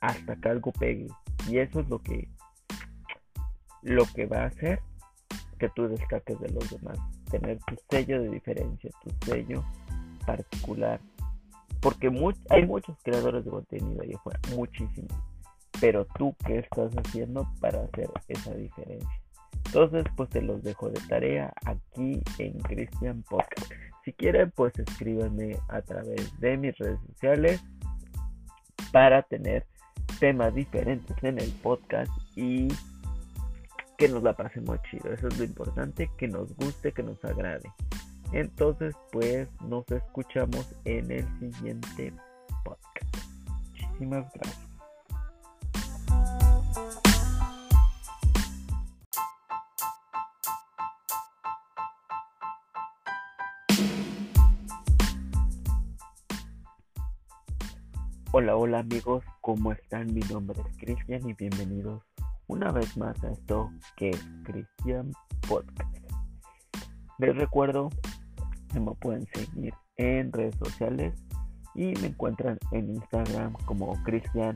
hasta 0.00 0.36
que 0.36 0.48
algo 0.48 0.72
pegue. 0.72 1.06
Y 1.48 1.58
eso 1.58 1.80
es 1.80 1.88
lo 1.88 2.00
que, 2.00 2.28
lo 3.82 4.04
que 4.06 4.26
va 4.26 4.42
a 4.42 4.46
hacer 4.46 4.80
que 5.58 5.68
tú 5.70 5.88
destaques 5.88 6.38
de 6.40 6.50
los 6.50 6.68
demás, 6.70 6.98
tener 7.30 7.58
tu 7.60 7.76
sello 7.90 8.22
de 8.22 8.30
diferencia, 8.30 8.90
tu 9.02 9.10
sello 9.26 9.64
particular. 10.26 11.00
Porque 11.84 12.10
hay 12.48 12.64
muchos 12.64 12.96
creadores 13.02 13.44
de 13.44 13.50
contenido 13.50 14.00
ahí 14.00 14.14
afuera, 14.14 14.40
muchísimos. 14.56 15.12
Pero 15.82 16.06
tú, 16.16 16.34
¿qué 16.46 16.60
estás 16.60 16.90
haciendo 16.96 17.46
para 17.60 17.82
hacer 17.82 18.08
esa 18.26 18.54
diferencia? 18.54 19.20
Entonces, 19.66 20.04
pues 20.16 20.30
te 20.30 20.40
los 20.40 20.62
dejo 20.62 20.88
de 20.88 20.98
tarea 21.10 21.52
aquí 21.66 22.22
en 22.38 22.58
Christian 22.60 23.22
Podcast. 23.24 23.70
Si 24.02 24.14
quieren, 24.14 24.50
pues 24.52 24.72
escríbanme 24.78 25.58
a 25.68 25.82
través 25.82 26.40
de 26.40 26.56
mis 26.56 26.74
redes 26.78 26.98
sociales 27.06 27.62
para 28.90 29.22
tener 29.24 29.66
temas 30.18 30.54
diferentes 30.54 31.14
en 31.22 31.38
el 31.38 31.50
podcast 31.62 32.10
y 32.34 32.68
que 33.98 34.08
nos 34.08 34.22
la 34.22 34.32
pasemos 34.32 34.78
chido. 34.90 35.12
Eso 35.12 35.28
es 35.28 35.38
lo 35.38 35.44
importante, 35.44 36.10
que 36.16 36.28
nos 36.28 36.50
guste, 36.56 36.92
que 36.92 37.02
nos 37.02 37.22
agrade. 37.26 37.70
Entonces, 38.34 38.96
pues 39.12 39.48
nos 39.60 39.88
escuchamos 39.92 40.74
en 40.84 41.08
el 41.08 41.24
siguiente 41.38 42.12
podcast. 42.64 43.16
Muchísimas 43.70 44.26
gracias. 44.34 44.68
Hola, 58.32 58.56
hola 58.56 58.80
amigos, 58.80 59.22
¿cómo 59.42 59.70
están? 59.70 60.12
Mi 60.12 60.22
nombre 60.22 60.60
es 60.60 60.76
Cristian 60.78 61.28
y 61.28 61.34
bienvenidos 61.34 62.02
una 62.48 62.72
vez 62.72 62.96
más 62.96 63.22
a 63.22 63.30
esto 63.30 63.70
que 63.96 64.10
es 64.10 64.28
Cristian 64.42 65.12
Podcast. 65.48 65.94
Les 67.18 67.36
recuerdo 67.36 67.90
me 68.80 68.92
pueden 68.94 69.26
seguir 69.34 69.74
en 69.96 70.32
redes 70.32 70.54
sociales 70.56 71.14
y 71.74 71.94
me 72.00 72.08
encuentran 72.08 72.58
en 72.72 72.94
Instagram 72.94 73.52
como 73.64 73.92
Cristian 74.04 74.54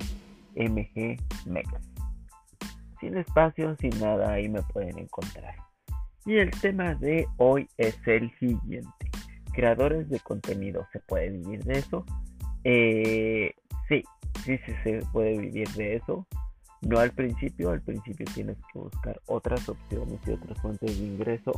MG 0.56 1.16
Sin 3.00 3.16
espacio, 3.16 3.76
sin 3.76 3.98
nada, 4.00 4.32
ahí 4.32 4.48
me 4.48 4.62
pueden 4.62 4.98
encontrar. 4.98 5.54
Y 6.24 6.36
el 6.36 6.50
tema 6.50 6.94
de 6.94 7.26
hoy 7.38 7.68
es 7.76 7.96
el 8.06 8.30
siguiente. 8.38 9.10
Creadores 9.52 10.08
de 10.08 10.20
contenido, 10.20 10.86
¿se 10.92 11.00
puede 11.00 11.30
vivir 11.30 11.64
de 11.64 11.78
eso? 11.78 12.04
Eh, 12.64 13.54
sí, 13.88 14.02
sí 14.44 14.58
se 14.84 15.00
puede 15.12 15.38
vivir 15.38 15.68
de 15.70 15.96
eso. 15.96 16.26
No 16.82 16.98
al 16.98 17.10
principio, 17.10 17.70
al 17.70 17.82
principio 17.82 18.26
tienes 18.34 18.56
que 18.72 18.78
buscar 18.78 19.20
otras 19.26 19.68
opciones 19.68 20.20
y 20.26 20.30
otras 20.30 20.60
fuentes 20.60 20.98
de 20.98 21.06
ingreso 21.06 21.52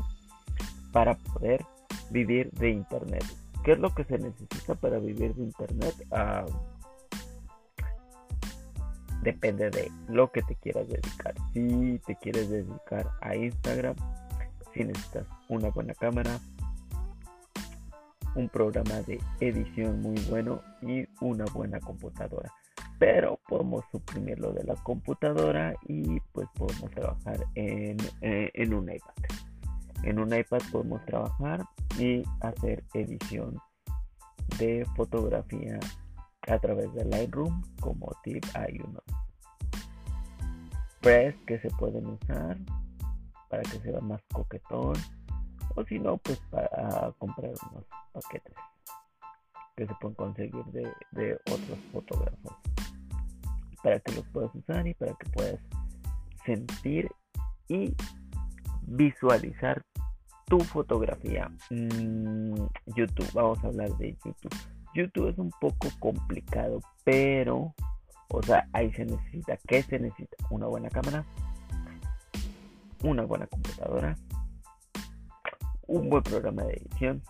para 0.92 1.14
poder 1.16 1.60
vivir 2.10 2.50
de 2.52 2.70
Internet. 2.70 3.24
¿Qué 3.64 3.72
es 3.72 3.78
lo 3.78 3.94
que 3.94 4.04
se 4.04 4.18
necesita 4.18 4.74
para 4.74 4.98
vivir 4.98 5.34
de 5.34 5.42
Internet? 5.44 5.94
Ah, 6.10 6.44
depende 9.22 9.70
de 9.70 9.90
lo 10.08 10.30
que 10.32 10.42
te 10.42 10.54
quieras 10.56 10.88
dedicar. 10.88 11.34
Si 11.52 12.00
te 12.06 12.16
quieres 12.16 12.48
dedicar 12.48 13.10
a 13.20 13.34
Instagram, 13.36 13.96
si 14.72 14.84
necesitas 14.84 15.26
una 15.48 15.68
buena 15.70 15.94
cámara, 15.94 16.38
un 18.34 18.48
programa 18.48 19.02
de 19.02 19.20
edición 19.40 20.00
muy 20.00 20.18
bueno 20.28 20.62
y 20.82 21.06
una 21.20 21.44
buena 21.52 21.80
computadora. 21.80 22.50
Pero 22.98 23.40
podemos 23.48 23.84
suprimirlo 23.90 24.52
de 24.52 24.64
la 24.64 24.74
computadora 24.74 25.74
y 25.86 26.20
pues 26.32 26.46
podemos 26.54 26.90
trabajar 26.90 27.44
en, 27.54 27.96
eh, 28.20 28.50
en 28.54 28.74
un 28.74 28.90
iPad. 28.90 29.14
En 30.02 30.18
un 30.18 30.34
iPad 30.34 30.60
podemos 30.70 31.04
trabajar 31.06 31.64
y 32.00 32.22
hacer 32.40 32.82
edición 32.94 33.58
de 34.58 34.86
fotografía 34.96 35.78
a 36.48 36.58
través 36.58 36.92
de 36.94 37.04
Lightroom 37.04 37.62
como 37.80 38.10
tip 38.24 38.42
hay 38.54 38.78
unos 38.82 39.04
press 41.00 41.34
que 41.46 41.60
se 41.60 41.68
pueden 41.70 42.06
usar 42.06 42.56
para 43.50 43.62
que 43.62 43.78
sea 43.80 44.00
más 44.00 44.22
coquetón 44.32 44.94
o 45.76 45.84
si 45.84 45.98
no 45.98 46.16
pues 46.16 46.40
para 46.50 47.12
comprar 47.18 47.52
unos 47.70 47.84
paquetes 48.12 48.54
que 49.76 49.86
se 49.86 49.94
pueden 49.94 50.14
conseguir 50.14 50.64
de, 51.12 51.34
otros 51.50 51.78
fotógrafos. 51.90 52.54
Para 53.82 53.98
que 54.00 54.12
los 54.12 54.26
puedas 54.28 54.54
usar 54.54 54.86
y 54.86 54.92
para 54.92 55.14
que 55.14 55.30
puedas 55.30 55.60
sentir 56.44 57.10
y 57.68 57.94
visualizar 58.82 59.82
tu 60.50 60.58
fotografía. 60.58 61.48
Mm, 61.70 62.54
YouTube, 62.96 63.32
vamos 63.32 63.62
a 63.64 63.68
hablar 63.68 63.88
de 63.96 64.16
YouTube. 64.24 64.54
YouTube 64.92 65.28
es 65.28 65.38
un 65.38 65.50
poco 65.60 65.88
complicado, 66.00 66.80
pero, 67.04 67.72
o 68.28 68.42
sea, 68.42 68.68
ahí 68.72 68.92
se 68.92 69.06
necesita, 69.06 69.56
¿qué 69.68 69.82
se 69.84 70.00
necesita? 70.00 70.36
Una 70.50 70.66
buena 70.66 70.90
cámara, 70.90 71.24
una 73.04 73.22
buena 73.22 73.46
computadora, 73.46 74.16
un 75.86 76.10
buen 76.10 76.22
programa 76.24 76.64
de 76.64 76.74
edición, 76.74 77.22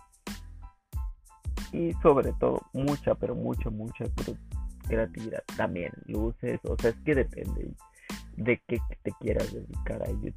y 1.71 1.93
sobre 2.01 2.33
todo 2.33 2.59
mucha, 2.73 3.13
pero 3.13 3.35
mucha, 3.35 3.69
mucha 3.69 4.05
creatividad. 4.87 5.43
También 5.55 5.91
luces, 6.07 6.59
o 6.63 6.75
sea, 6.77 6.89
es 6.89 6.97
que 7.05 7.13
depende 7.13 7.71
de 8.35 8.61
qué 8.67 8.79
te 9.03 9.11
quieras 9.19 9.53
dedicar 9.53 10.01
a 10.01 10.09
YouTube. 10.09 10.35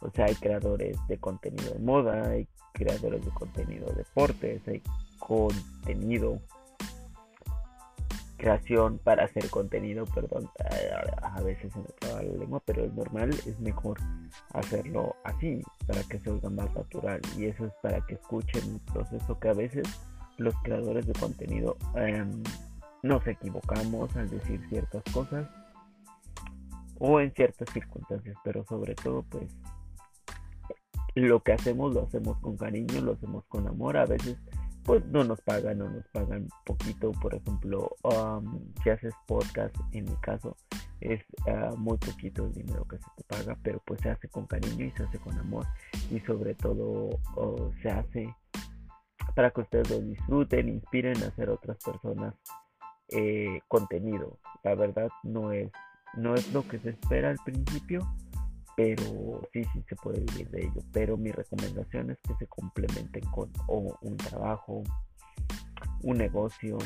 O 0.00 0.10
sea, 0.10 0.26
hay 0.26 0.34
creadores 0.34 0.96
de 1.08 1.18
contenido 1.18 1.72
de 1.72 1.78
moda, 1.78 2.30
hay 2.30 2.46
creadores 2.72 3.24
de 3.24 3.30
contenido 3.32 3.86
de 3.86 3.96
deportes, 3.96 4.66
hay 4.68 4.82
contenido, 5.18 6.40
creación 8.36 8.98
para 8.98 9.24
hacer 9.24 9.50
contenido, 9.50 10.04
perdón, 10.06 10.48
a 11.22 11.40
veces 11.42 11.72
se 11.72 11.78
me 11.80 11.88
traba 11.98 12.22
la 12.22 12.32
lengua, 12.32 12.62
pero 12.64 12.84
es 12.84 12.92
normal, 12.94 13.30
es 13.30 13.58
mejor 13.60 13.98
hacerlo 14.52 15.16
así, 15.24 15.62
para 15.86 16.02
que 16.04 16.18
se 16.20 16.30
oiga 16.30 16.48
más 16.48 16.72
natural. 16.74 17.20
Y 17.36 17.46
eso 17.46 17.66
es 17.66 17.72
para 17.82 18.00
que 18.06 18.14
escuchen 18.14 18.74
el 18.74 18.92
proceso 18.92 19.38
que 19.38 19.48
a 19.48 19.54
veces 19.54 19.86
los 20.38 20.54
creadores 20.62 21.06
de 21.06 21.12
contenido 21.14 21.76
em, 21.96 22.42
nos 23.02 23.26
equivocamos 23.26 24.16
al 24.16 24.30
decir 24.30 24.64
ciertas 24.68 25.02
cosas 25.12 25.48
o 27.00 27.20
en 27.20 27.32
ciertas 27.32 27.68
circunstancias, 27.72 28.36
pero 28.44 28.64
sobre 28.64 28.94
todo 28.94 29.24
pues 29.24 29.44
lo 31.14 31.42
que 31.42 31.52
hacemos 31.52 31.94
lo 31.94 32.04
hacemos 32.04 32.38
con 32.38 32.56
cariño, 32.56 33.00
lo 33.00 33.12
hacemos 33.12 33.44
con 33.46 33.66
amor, 33.66 33.96
a 33.96 34.06
veces 34.06 34.36
pues 34.84 35.04
no 35.06 35.22
nos 35.22 35.40
pagan 35.42 35.82
o 35.82 35.90
nos 35.90 36.06
pagan 36.08 36.48
poquito, 36.64 37.12
por 37.12 37.34
ejemplo, 37.34 37.90
um, 38.04 38.72
si 38.82 38.88
haces 38.88 39.12
podcast, 39.26 39.76
en 39.92 40.04
mi 40.04 40.16
caso, 40.22 40.56
es 41.00 41.20
ah, 41.46 41.74
muy 41.76 41.98
poquito 41.98 42.46
el 42.46 42.54
dinero 42.54 42.86
que 42.88 42.96
se 42.96 43.04
te 43.16 43.24
paga, 43.24 43.58
pero 43.62 43.82
pues 43.84 44.00
se 44.00 44.10
hace 44.10 44.28
con 44.28 44.46
cariño 44.46 44.86
y 44.86 44.90
se 44.92 45.02
hace 45.02 45.18
con 45.18 45.38
amor. 45.38 45.66
Y 46.10 46.20
sobre 46.20 46.54
todo 46.54 47.10
se 47.82 47.90
hace 47.90 48.34
para 49.34 49.50
que 49.50 49.60
ustedes 49.60 49.90
lo 49.90 50.00
disfruten, 50.00 50.68
inspiren 50.68 51.22
a 51.22 51.28
hacer 51.28 51.50
otras 51.50 51.76
personas 51.84 52.34
eh, 53.10 53.60
contenido. 53.68 54.38
La 54.64 54.74
verdad 54.74 55.08
no 55.22 55.52
es, 55.52 55.70
no 56.16 56.34
es 56.34 56.52
lo 56.52 56.66
que 56.66 56.78
se 56.78 56.90
espera 56.90 57.30
al 57.30 57.38
principio, 57.44 58.00
pero 58.78 59.42
sí, 59.52 59.64
sí 59.72 59.84
se 59.88 59.96
puede 59.96 60.20
vivir 60.20 60.48
de 60.50 60.60
ello. 60.60 60.80
Pero 60.92 61.16
mi 61.16 61.32
recomendación 61.32 62.12
es 62.12 62.18
que 62.22 62.32
se 62.36 62.46
complementen 62.46 63.24
con 63.32 63.50
un 64.02 64.16
trabajo, 64.18 64.84
un 66.04 66.16
negocio 66.16 66.78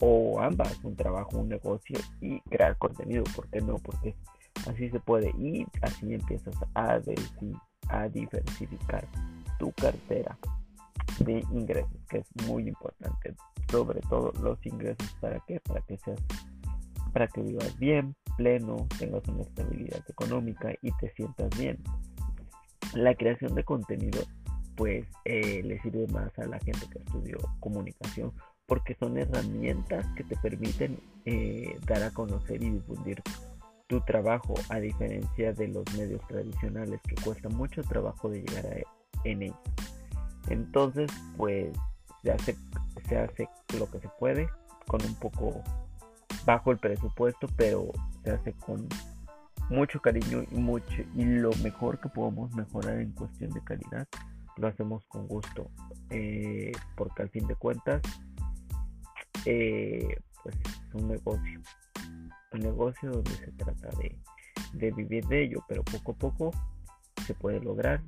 o 0.00 0.38
ambas, 0.42 0.78
un 0.84 0.94
trabajo, 0.94 1.38
un 1.38 1.48
negocio 1.48 1.98
y 2.20 2.38
crear 2.42 2.76
contenido. 2.76 3.24
¿Por 3.34 3.48
qué 3.48 3.62
no? 3.62 3.76
Porque 3.76 4.14
así 4.68 4.90
se 4.90 5.00
puede 5.00 5.30
y 5.38 5.64
así 5.80 6.12
empiezas 6.12 6.54
a, 6.74 7.00
a 7.88 8.08
diversificar 8.10 9.08
tu 9.58 9.72
cartera 9.72 10.36
de 11.20 11.42
ingresos, 11.50 12.04
que 12.10 12.18
es 12.18 12.46
muy 12.46 12.68
importante. 12.68 13.34
Sobre 13.70 14.00
todo 14.02 14.32
los 14.42 14.58
ingresos, 14.66 15.16
¿para 15.18 15.40
qué? 15.46 15.60
Para 15.60 15.80
que 15.80 15.96
seas, 15.96 16.20
para 17.14 17.26
que 17.26 17.40
vivas 17.40 17.74
bien, 17.78 18.14
pleno, 18.36 18.86
tengas 18.98 19.26
una 19.28 19.42
estabilidad 19.42 20.02
económica 20.08 20.72
y 20.82 20.90
te 20.92 21.12
sientas 21.14 21.50
bien. 21.58 21.78
La 22.94 23.14
creación 23.14 23.54
de 23.54 23.64
contenido 23.64 24.20
pues 24.76 25.06
eh, 25.24 25.62
le 25.62 25.80
sirve 25.82 26.06
más 26.08 26.36
a 26.38 26.46
la 26.46 26.58
gente 26.60 26.86
que 26.90 26.98
estudió 26.98 27.38
comunicación 27.60 28.32
porque 28.66 28.96
son 28.98 29.18
herramientas 29.18 30.06
que 30.16 30.24
te 30.24 30.36
permiten 30.36 30.98
eh, 31.24 31.78
dar 31.86 32.02
a 32.02 32.10
conocer 32.10 32.62
y 32.62 32.70
difundir 32.70 33.22
tu 33.86 34.00
trabajo 34.00 34.54
a 34.70 34.80
diferencia 34.80 35.52
de 35.52 35.68
los 35.68 35.84
medios 35.96 36.26
tradicionales 36.26 37.00
que 37.02 37.14
cuesta 37.22 37.48
mucho 37.50 37.82
trabajo 37.82 38.30
de 38.30 38.40
llegar 38.40 38.66
a, 38.66 39.28
en 39.28 39.42
ellos. 39.42 39.58
Entonces 40.48 41.10
pues 41.36 41.70
se 42.22 42.32
hace, 42.32 42.56
se 43.08 43.18
hace 43.18 43.48
lo 43.78 43.90
que 43.90 44.00
se 44.00 44.08
puede 44.18 44.48
con 44.86 45.04
un 45.04 45.14
poco 45.16 45.62
bajo 46.46 46.70
el 46.70 46.78
presupuesto, 46.78 47.46
pero 47.56 47.92
se 48.22 48.30
hace 48.30 48.52
con 48.54 48.88
mucho 49.68 50.00
cariño 50.00 50.44
y 50.50 50.56
mucho 50.56 51.02
y 51.14 51.24
lo 51.24 51.50
mejor 51.62 52.00
que 52.00 52.08
podemos 52.08 52.52
mejorar 52.54 53.00
en 53.00 53.12
cuestión 53.12 53.50
de 53.50 53.62
calidad 53.62 54.06
lo 54.56 54.68
hacemos 54.68 55.04
con 55.06 55.26
gusto 55.26 55.70
eh, 56.10 56.72
porque 56.96 57.22
al 57.22 57.30
fin 57.30 57.46
de 57.46 57.54
cuentas 57.54 58.02
eh, 59.46 60.16
pues 60.42 60.56
es 60.56 60.94
un 60.94 61.08
negocio 61.08 61.60
un 62.52 62.60
negocio 62.60 63.10
donde 63.10 63.30
se 63.30 63.50
trata 63.52 63.88
de, 63.98 64.90
vivir 64.92 65.24
de 65.26 65.44
ello 65.44 65.64
pero 65.68 65.82
poco 65.84 66.12
a 66.12 66.16
poco 66.16 66.50
se 67.26 67.34
puede 67.34 67.60
lograr 67.60 68.02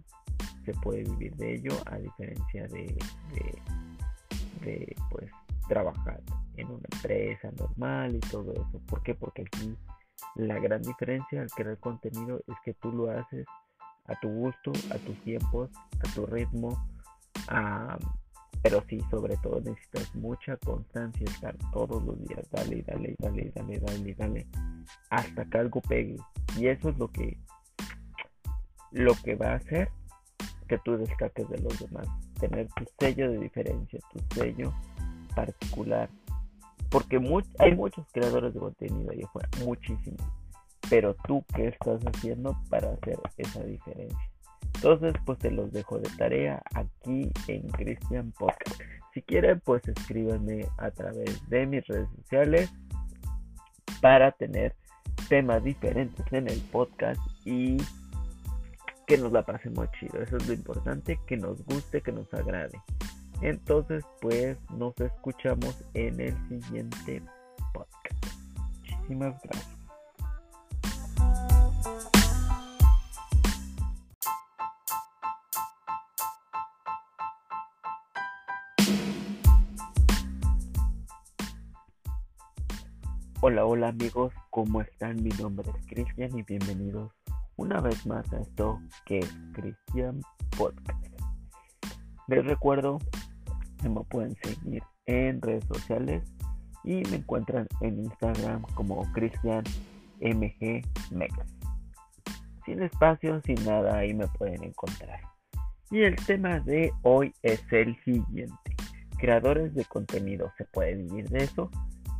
se 0.65 0.73
puede 0.75 1.05
vivir 1.05 1.35
de 1.37 1.55
ello 1.55 1.73
a 1.87 1.97
diferencia 1.97 2.67
de, 2.69 2.95
de 4.63 4.97
pues 5.11 5.31
trabajar 5.69 6.21
en 6.57 6.69
una 6.69 6.87
empresa 6.93 7.51
normal 7.59 8.17
y 8.17 8.21
todo 8.21 8.53
eso. 8.53 8.81
¿Por 8.87 9.03
qué? 9.03 9.15
Porque 9.15 9.43
aquí 9.43 9.77
La 10.37 10.59
gran 10.59 10.83
diferencia 10.83 11.43
al 11.43 11.51
crear 11.51 11.79
contenido 11.79 12.41
es 12.47 12.57
que 12.65 12.75
tú 12.75 12.93
lo 12.93 13.11
haces 13.11 13.47
a 14.07 14.19
tu 14.21 14.29
gusto, 14.29 14.73
a 14.91 14.99
tus 14.99 15.17
tiempos, 15.23 15.71
a 16.01 16.15
tu 16.15 16.27
ritmo, 16.27 16.77
pero 18.63 18.83
sí, 18.89 18.99
sobre 19.11 19.37
todo 19.39 19.61
necesitas 19.61 20.15
mucha 20.15 20.57
constancia, 20.57 21.27
estar 21.27 21.57
todos 21.73 22.03
los 22.03 22.19
días, 22.27 22.49
dale, 22.51 22.83
dale, 22.83 23.15
dale, 23.19 23.53
dale, 23.55 23.79
dale, 23.79 24.15
dale, 24.15 24.47
hasta 25.11 25.45
que 25.45 25.59
algo 25.59 25.81
pegue. 25.83 26.17
Y 26.57 26.69
eso 26.69 26.89
es 26.89 26.99
lo 26.99 27.09
que, 27.09 27.39
lo 28.91 29.15
que 29.23 29.35
va 29.35 29.53
a 29.53 29.57
hacer 29.57 29.91
que 30.67 30.79
tú 30.79 30.97
destaques 30.97 31.49
de 31.49 31.59
los 31.59 31.79
demás, 31.79 32.09
tener 32.41 32.69
tu 32.69 32.85
sello 32.99 33.31
de 33.31 33.39
diferencia, 33.39 34.01
tu 34.13 34.35
sello 34.35 34.73
particular, 35.35 36.09
porque 36.95 37.21
hay 37.59 37.75
muchos 37.75 38.07
creadores 38.13 38.55
de 38.55 38.61
contenido 38.61 39.11
ahí 39.11 39.21
afuera, 39.25 39.49
muchísimos. 39.65 40.25
Pero 40.89 41.17
tú, 41.27 41.45
¿qué 41.53 41.67
estás 41.67 42.01
haciendo 42.07 42.57
para 42.71 42.93
hacer 42.93 43.19
esa 43.37 43.65
diferencia? 43.65 44.31
Entonces, 44.77 45.13
pues 45.27 45.41
te 45.41 45.51
los 45.51 45.73
dejo 45.73 45.99
de 45.99 46.09
tarea 46.17 46.63
aquí 46.73 47.33
en 47.49 47.69
Christian 47.71 48.31
Podcast. 48.39 48.81
Si 49.13 49.23
quieren, 49.23 49.61
pues 49.65 49.83
escríbanme 49.89 50.69
a 50.79 50.93
través 50.93 51.45
de 51.49 51.67
mis 51.67 51.85
redes 51.89 52.09
sociales 52.15 52.73
para 54.01 54.31
tener 54.31 54.77
temas 55.29 55.65
diferentes 55.65 56.25
en 56.33 56.49
el 56.49 56.61
podcast 56.71 57.21
y 57.45 57.77
que 59.09 59.19
nos 59.19 59.33
la 59.33 59.43
pasemos 59.43 59.89
chido. 59.99 60.23
Eso 60.23 60.37
es 60.37 60.47
lo 60.47 60.55
importante, 60.55 61.19
que 61.27 61.37
nos 61.37 61.61
guste, 61.65 62.03
que 62.03 62.13
nos 62.13 62.33
agrade. 62.33 62.81
Entonces, 63.45 64.03
pues 64.23 64.57
nos 64.71 64.99
escuchamos 64.99 65.85
en 65.93 66.19
el 66.19 66.49
siguiente 66.49 67.23
podcast. 67.75 68.27
Muchísimas 68.57 69.35
gracias. 69.43 69.79
Hola, 83.43 83.67
hola 83.67 83.89
amigos, 83.89 84.33
¿cómo 84.49 84.81
están? 84.81 85.23
Mi 85.23 85.29
nombre 85.39 85.69
es 85.69 85.87
Cristian 85.87 86.39
y 86.39 86.43
bienvenidos 86.45 87.13
una 87.57 87.83
vez 87.83 88.07
más 88.07 88.33
a 88.33 88.41
esto 88.41 88.81
que 89.05 89.19
es 89.19 89.37
Cristian 89.53 90.23
Podcast. 90.57 91.05
Les 92.27 92.43
recuerdo 92.43 93.01
me 93.89 94.03
pueden 94.05 94.37
seguir 94.43 94.83
en 95.07 95.41
redes 95.41 95.65
sociales 95.65 96.23
y 96.85 97.03
me 97.11 97.17
encuentran 97.17 97.67
en 97.81 98.05
Instagram 98.05 98.63
como 98.75 99.03
Cristian 99.13 99.65
MG 100.21 100.83
Sin 102.65 102.83
espacio, 102.83 103.41
sin 103.45 103.65
nada, 103.65 103.99
ahí 103.99 104.15
me 104.15 104.29
pueden 104.29 104.63
encontrar. 104.65 105.21
Y 105.91 106.03
el 106.03 106.17
tema 106.17 106.61
de 106.61 106.93
hoy 107.03 107.33
es 107.43 107.61
el 107.73 107.97
siguiente. 108.05 108.77
Creadores 109.19 109.75
de 109.75 109.85
contenido, 109.85 110.53
¿se 110.59 110.65
puede 110.65 110.95
vivir 110.95 111.29
de 111.29 111.45
eso? 111.45 111.71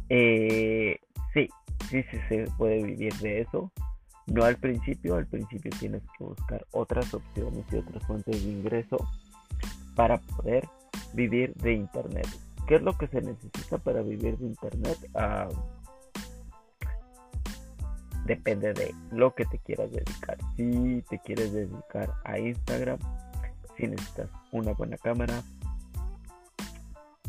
Eh, 0.09 0.99
sí, 1.33 1.49
sí, 1.91 2.03
sí 2.11 2.19
se 2.29 2.47
puede 2.57 2.83
vivir 2.83 3.13
de 3.15 3.41
eso. 3.41 3.73
No 4.27 4.45
al 4.45 4.57
principio, 4.57 5.17
al 5.17 5.27
principio 5.27 5.71
tienes 5.79 6.03
que 6.17 6.25
buscar 6.25 6.65
otras 6.73 7.13
opciones 7.13 7.65
y 7.71 7.77
otras 7.77 8.07
fuentes 8.07 8.43
de 8.45 8.51
ingreso 8.51 8.97
para 9.95 10.19
poder 10.19 10.67
vivir 11.15 11.55
de 11.55 11.73
Internet. 11.73 12.27
¿Qué 12.67 12.77
es 12.77 12.83
lo 12.83 12.97
que 12.97 13.07
se 13.09 13.21
necesita 13.21 13.79
para 13.79 14.03
vivir 14.03 14.37
de 14.39 14.47
Internet? 14.47 14.99
Ah, 15.15 15.49
depende 18.25 18.73
de 18.73 18.95
lo 19.11 19.35
que 19.35 19.45
te 19.47 19.59
quieras 19.59 19.91
dedicar. 19.93 20.39
Si 20.57 21.03
te 21.09 21.19
quieres 21.21 21.53
dedicar 21.53 22.13
a 22.25 22.39
Instagram, 22.39 22.99
si 23.77 23.87
necesitas 23.87 24.31
una 24.53 24.73
buena 24.73 24.97
cámara, 24.97 25.43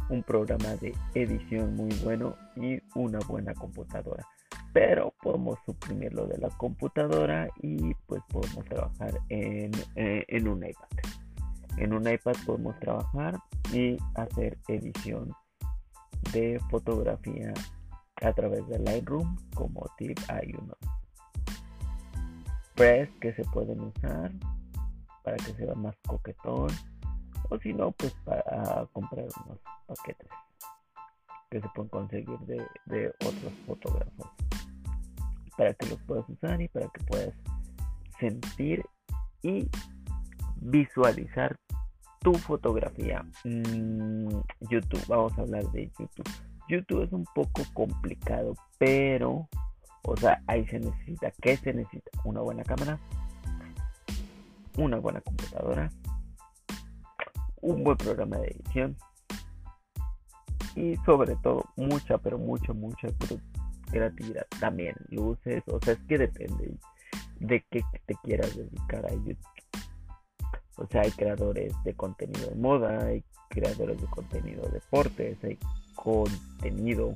un 0.10 0.24
programa 0.24 0.76
de 0.76 0.94
edición 1.16 1.76
muy 1.76 1.94
bueno 2.04 2.36
y 2.56 2.80
una 2.96 3.20
buena 3.28 3.54
computadora. 3.54 4.26
Pero 4.74 5.14
podemos 5.22 5.58
suprimir 5.66 6.14
lo 6.14 6.28
de 6.28 6.38
la 6.38 6.50
computadora 6.50 7.50
y 7.62 7.94
pues 8.08 8.22
podemos 8.30 8.66
trabajar 8.66 9.20
en, 9.30 9.72
eh, 9.96 10.26
en 10.28 10.48
un 10.48 10.66
iPad. 10.66 11.25
En 11.78 11.94
un 11.94 12.08
iPad 12.08 12.36
podemos 12.46 12.80
trabajar 12.80 13.38
y 13.74 13.98
hacer 14.16 14.58
edición 14.68 15.34
de 16.32 16.60
fotografía 16.70 17.54
a 18.22 18.34
través 18.34 18.68
de 18.68 18.80
Lightroom 18.80 19.36
como 19.54 19.86
tip 19.98 20.18
hay 20.30 20.54
unos 20.58 20.78
press 22.76 23.10
que 23.20 23.34
se 23.34 23.44
pueden 23.46 23.82
usar 23.82 24.32
para 25.24 25.38
que 25.38 25.54
sea 25.54 25.76
más 25.76 25.96
coquetón 26.08 26.70
o 27.50 27.58
si 27.60 27.74
no 27.74 27.92
pues 27.92 28.14
para 28.24 28.86
comprar 28.94 29.26
unos 29.46 29.60
paquetes 29.88 30.30
que 31.50 31.62
se 31.62 31.70
pueden 31.70 31.90
conseguir 31.90 32.40
de, 32.40 32.66
de 32.86 33.10
otros 33.10 33.54
fotógrafos 33.68 34.30
para 35.58 35.74
que 35.74 35.88
los 35.88 36.02
puedas 36.04 36.28
usar 36.30 36.62
y 36.62 36.68
para 36.70 36.88
que 36.90 37.04
puedas 37.06 37.34
sentir 38.20 38.84
y 39.42 39.70
visualizar 40.58 41.58
tu 42.26 42.34
fotografía. 42.34 43.24
Mm, 43.44 44.30
YouTube, 44.62 45.06
vamos 45.08 45.38
a 45.38 45.42
hablar 45.42 45.64
de 45.72 45.92
YouTube. 46.00 46.28
YouTube 46.68 47.04
es 47.04 47.12
un 47.12 47.24
poco 47.36 47.62
complicado, 47.76 48.56
pero, 48.80 49.48
o 50.02 50.18
sea, 50.18 50.42
ahí 50.48 50.66
se 50.66 50.80
necesita, 50.80 51.32
¿qué 51.40 51.56
se 51.56 51.72
necesita? 51.72 52.10
Una 52.24 52.42
buena 52.42 52.64
cámara, 52.64 53.00
una 54.76 54.98
buena 54.98 55.22
computadora, 55.22 55.92
un 57.62 57.84
buen 57.84 57.96
programa 57.96 58.38
de 58.40 58.48
edición 58.48 58.98
y 60.76 60.96
sobre 61.06 61.36
todo 61.44 61.64
mucha, 61.78 62.18
pero 62.18 62.40
mucha, 62.40 62.74
mucha 62.74 63.08
creatividad. 63.92 64.48
También 64.60 64.96
luces, 65.10 65.62
o 65.68 65.80
sea, 65.80 65.94
es 65.94 66.00
que 66.08 66.18
depende 66.18 66.76
de 67.40 67.64
qué 67.70 67.84
te 68.08 68.16
quieras 68.24 68.58
dedicar 68.58 69.06
a 69.06 69.14
YouTube. 69.14 69.38
O 70.78 70.86
sea, 70.88 71.02
hay 71.02 71.12
creadores 71.12 71.74
de 71.84 71.94
contenido 71.94 72.50
de 72.50 72.56
moda, 72.56 73.06
hay 73.06 73.24
creadores 73.50 74.00
de 74.00 74.08
contenido 74.08 74.64
de 74.64 74.72
deportes, 74.72 75.38
hay 75.44 75.58
contenido, 75.96 77.16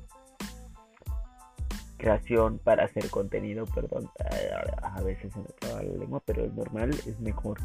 creación 1.97 2.59
para 2.59 2.85
hacer 2.85 3.09
contenido, 3.09 3.65
perdón, 3.65 4.09
a 4.81 5.01
veces 5.01 5.31
se 5.33 5.39
me 5.39 5.45
traba 5.59 5.83
la 5.83 5.97
lengua, 5.97 6.21
pero 6.25 6.45
es 6.45 6.53
normal, 6.53 6.89
es 6.91 7.19
mejor 7.19 7.59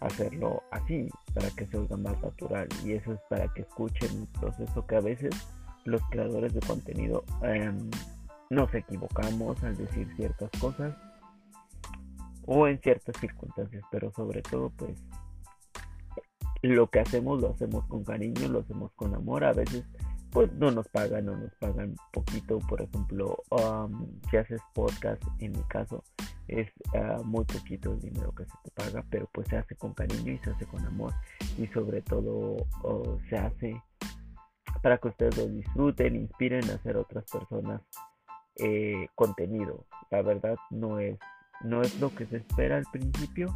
hacerlo 0.00 0.62
así, 0.72 1.08
para 1.32 1.48
que 1.50 1.66
se 1.66 1.78
oiga 1.78 1.96
más 1.96 2.20
natural. 2.20 2.68
Y 2.84 2.92
eso 2.92 3.12
es 3.12 3.20
para 3.30 3.46
que 3.54 3.62
escuchen 3.62 4.10
un 4.20 4.26
proceso 4.26 4.86
que 4.86 4.96
a 4.96 5.00
veces 5.00 5.34
los 5.84 6.02
creadores 6.10 6.52
de 6.52 6.60
contenido 6.60 7.24
em, 7.42 7.88
nos 8.50 8.74
equivocamos 8.74 9.62
al 9.62 9.76
decir 9.76 10.12
ciertas 10.16 10.50
cosas 10.60 10.94
o 12.44 12.66
en 12.66 12.80
ciertas 12.80 13.16
circunstancias, 13.20 13.84
pero 13.90 14.12
sobre 14.12 14.42
todo 14.42 14.70
pues 14.70 14.98
lo 16.62 16.88
que 16.88 17.00
hacemos 17.00 17.40
lo 17.40 17.50
hacemos 17.50 17.84
con 17.86 18.04
cariño, 18.04 18.48
lo 18.48 18.60
hacemos 18.60 18.92
con 18.94 19.14
amor. 19.14 19.44
A 19.44 19.52
veces 19.52 19.84
pues 20.30 20.52
no 20.52 20.70
nos 20.70 20.86
pagan, 20.88 21.26
no 21.26 21.36
nos 21.36 21.54
pagan 21.54 21.96
poquito. 22.12 22.58
Por 22.58 22.82
ejemplo, 22.82 23.42
um, 23.50 24.06
si 24.30 24.36
haces 24.36 24.60
podcast, 24.74 25.22
en 25.38 25.52
mi 25.52 25.62
caso, 25.62 26.04
es 26.48 26.68
uh, 26.92 27.24
muy 27.24 27.44
poquito 27.44 27.92
el 27.92 28.00
dinero 28.00 28.34
que 28.34 28.44
se 28.44 28.52
te 28.64 28.70
paga, 28.72 29.04
pero 29.08 29.28
pues 29.32 29.48
se 29.48 29.56
hace 29.56 29.74
con 29.76 29.94
cariño 29.94 30.32
y 30.32 30.38
se 30.38 30.50
hace 30.50 30.66
con 30.66 30.84
amor. 30.84 31.12
Y 31.56 31.66
sobre 31.68 32.02
todo 32.02 32.56
se 33.30 33.36
hace 33.36 33.82
para 34.82 34.98
que 34.98 35.08
ustedes 35.08 35.36
lo 35.38 35.46
disfruten, 35.46 36.16
inspiren 36.16 36.68
a 36.70 36.74
hacer 36.74 36.96
otras 36.96 37.24
personas 37.30 37.80
eh, 38.56 39.08
contenido. 39.14 39.86
La 40.10 40.22
verdad 40.22 40.56
no 40.70 41.00
es, 41.00 41.18
no 41.64 41.82
es 41.82 41.98
lo 42.00 42.14
que 42.14 42.26
se 42.26 42.36
espera 42.36 42.76
al 42.76 42.84
principio 42.92 43.48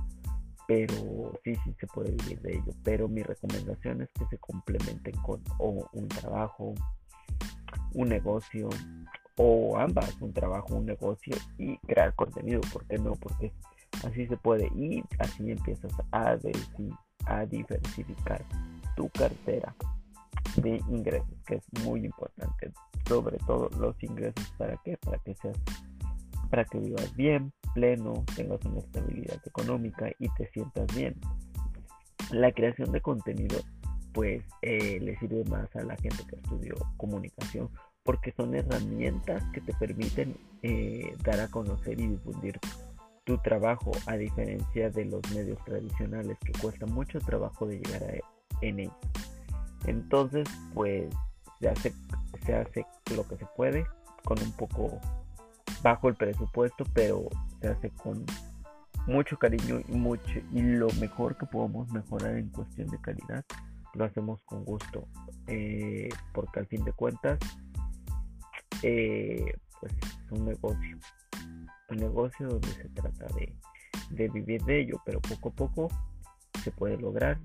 pero 0.70 1.32
sí, 1.42 1.56
sí 1.64 1.74
se 1.80 1.86
puede 1.88 2.12
vivir 2.12 2.40
de 2.42 2.52
ello. 2.52 2.72
Pero 2.84 3.08
mi 3.08 3.24
recomendación 3.24 4.02
es 4.02 4.08
que 4.12 4.24
se 4.26 4.38
complementen 4.38 5.16
con 5.22 5.42
un 5.58 6.06
trabajo, 6.06 6.76
un 7.94 8.08
negocio 8.08 8.68
o 9.36 9.76
ambas, 9.76 10.14
un 10.20 10.32
trabajo, 10.32 10.76
un 10.76 10.86
negocio 10.86 11.34
y 11.58 11.76
crear 11.78 12.14
contenido. 12.14 12.60
¿Por 12.72 12.86
qué 12.86 12.98
no? 12.98 13.14
Porque 13.14 13.52
así 14.06 14.28
se 14.28 14.36
puede 14.36 14.68
y 14.76 15.02
así 15.18 15.50
empiezas 15.50 15.92
a, 16.12 16.38
a 17.26 17.46
diversificar 17.46 18.44
tu 18.94 19.08
cartera 19.08 19.74
de 20.54 20.80
ingresos, 20.88 21.42
que 21.48 21.56
es 21.56 21.84
muy 21.84 22.04
importante. 22.04 22.70
Sobre 23.08 23.38
todo 23.38 23.70
los 23.80 24.00
ingresos, 24.04 24.54
¿para 24.56 24.76
qué? 24.84 24.96
Para 24.98 25.18
que 25.18 25.34
seas, 25.34 25.58
para 26.48 26.64
que 26.64 26.78
vivas 26.78 27.12
bien, 27.16 27.52
pleno, 27.74 28.24
tengas 28.36 28.64
una 28.64 28.80
estabilidad 28.80 29.40
económica 29.46 30.10
y 30.18 30.28
te 30.36 30.48
sientas 30.52 30.86
bien. 30.94 31.14
La 32.30 32.52
creación 32.52 32.92
de 32.92 33.00
contenido 33.00 33.58
pues 34.12 34.42
eh, 34.62 34.98
le 35.00 35.16
sirve 35.18 35.44
más 35.44 35.74
a 35.76 35.82
la 35.82 35.96
gente 35.96 36.24
que 36.28 36.36
estudió 36.36 36.74
comunicación 36.96 37.70
porque 38.02 38.32
son 38.32 38.54
herramientas 38.54 39.42
que 39.52 39.60
te 39.60 39.72
permiten 39.74 40.36
eh, 40.62 41.14
dar 41.22 41.40
a 41.40 41.48
conocer 41.48 42.00
y 42.00 42.08
difundir 42.08 42.58
tu 43.24 43.38
trabajo 43.38 43.92
a 44.06 44.16
diferencia 44.16 44.90
de 44.90 45.04
los 45.04 45.20
medios 45.34 45.62
tradicionales 45.64 46.38
que 46.44 46.52
cuesta 46.60 46.86
mucho 46.86 47.20
trabajo 47.20 47.66
de 47.66 47.78
llegar 47.78 48.02
a, 48.02 48.66
en 48.66 48.80
ellos. 48.80 48.94
Entonces, 49.86 50.48
pues 50.74 51.08
se 51.60 51.68
hace, 51.68 51.92
se 52.44 52.54
hace 52.54 52.86
lo 53.14 53.26
que 53.28 53.36
se 53.36 53.46
puede 53.56 53.86
con 54.24 54.40
un 54.42 54.52
poco 54.52 54.98
bajo 55.82 56.08
el 56.08 56.14
presupuesto, 56.14 56.84
pero 56.94 57.28
se 57.61 57.68
hace 57.68 57.90
con 57.90 58.24
mucho 59.06 59.36
cariño 59.38 59.80
y 59.88 59.92
mucho 59.92 60.40
y 60.52 60.62
lo 60.62 60.88
mejor 61.00 61.36
que 61.36 61.46
podemos 61.46 61.90
mejorar 61.90 62.36
en 62.36 62.48
cuestión 62.50 62.88
de 62.88 63.00
calidad 63.00 63.44
lo 63.94 64.04
hacemos 64.04 64.40
con 64.44 64.64
gusto 64.64 65.08
eh, 65.46 66.08
porque 66.32 66.61
al 66.61 66.66
fin 66.66 66.84
de 66.84 66.92
cuentas 66.92 67.38
eh, 68.82 69.54
pues 69.80 69.92
es 69.92 70.32
un 70.32 70.44
negocio 70.46 70.98
un 71.88 71.96
negocio 71.96 72.48
donde 72.48 72.68
se 72.68 72.88
trata 72.90 73.26
de, 73.34 73.56
de 74.11 74.28
vivir 74.28 74.62
de 74.64 74.80
ello 74.82 75.00
pero 75.04 75.20
poco 75.20 75.48
a 75.48 75.52
poco 75.52 75.88
se 76.62 76.70
puede 76.70 76.98
lograr 76.98 77.38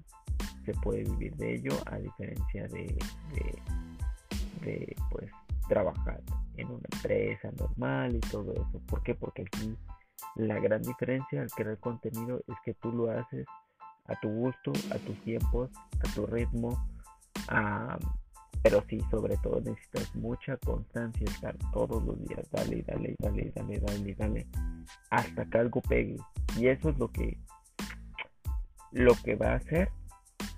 se 0.66 0.74
puede 0.74 1.04
vivir 1.04 1.36
de 1.36 1.56
ello 1.56 1.74
a 1.86 1.98
diferencia 1.98 2.68
de, 2.68 2.98
de, 4.62 4.96
pues 5.12 5.30
trabajar 5.70 6.22
en 6.58 6.68
una 6.68 6.88
empresa 6.92 7.52
normal 7.58 8.16
y 8.16 8.20
todo 8.20 8.54
eso. 8.54 8.82
¿Por 8.88 9.04
qué? 9.04 9.14
Porque 9.16 9.44
aquí 9.44 9.76
la 10.36 10.60
gran 10.60 10.82
diferencia 10.82 11.42
al 11.42 11.50
crear 11.50 11.78
contenido 11.80 12.42
es 12.48 12.56
que 12.64 12.74
tú 12.76 12.92
lo 12.92 13.10
haces 13.12 13.46
a 14.08 14.20
tu 14.20 14.30
gusto, 14.30 14.72
a 14.92 14.98
tus 15.00 15.18
tiempos, 15.22 15.70
a 16.04 16.14
tu 16.14 16.26
ritmo, 16.26 16.78
pero 18.62 18.84
sí, 18.90 19.00
sobre 19.12 19.38
todo 19.38 19.62
necesitas 19.62 20.16
mucha 20.16 20.58
constancia, 20.58 21.26
estar 21.26 21.56
todos 21.72 22.04
los 22.04 22.20
días, 22.28 22.50
dale, 22.52 22.84
dale, 22.88 23.16
dale, 23.20 23.52
dale, 23.56 23.80
dale, 23.80 24.16
dale, 24.16 24.48
hasta 25.12 25.46
que 25.46 25.58
algo 25.58 25.82
pegue. 25.82 26.18
Y 26.58 26.68
eso 26.68 26.90
es 26.90 26.98
lo 26.98 27.12
que, 27.12 27.38
lo 28.92 29.14
que 29.24 29.36
va 29.36 29.54
a 29.54 29.56
hacer 29.56 29.90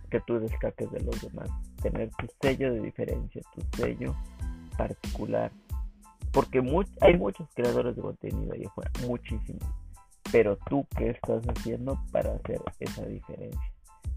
que 0.10 0.22
tú 0.22 0.40
destaques 0.40 0.90
de 0.92 1.02
los 1.02 1.22
demás, 1.22 1.50
tener 1.82 2.10
tu 2.12 2.28
sello 2.42 2.74
de 2.74 2.82
diferencia, 2.82 3.42
tu 3.54 3.78
sello 3.78 4.16
particular, 4.78 5.52
porque 6.32 6.60
hay 7.02 7.18
muchos 7.18 7.48
creadores 7.54 7.96
de 7.96 8.02
contenido 8.02 8.54
ahí 8.54 8.64
afuera, 8.66 8.92
muchísimos, 9.08 9.64
pero 10.32 10.58
tú 10.70 10.86
qué 10.98 11.12
estás 11.12 11.44
haciendo 11.48 12.00
para 12.12 12.34
hacer 12.34 12.60
esa 12.80 13.06
diferencia. 13.06 13.62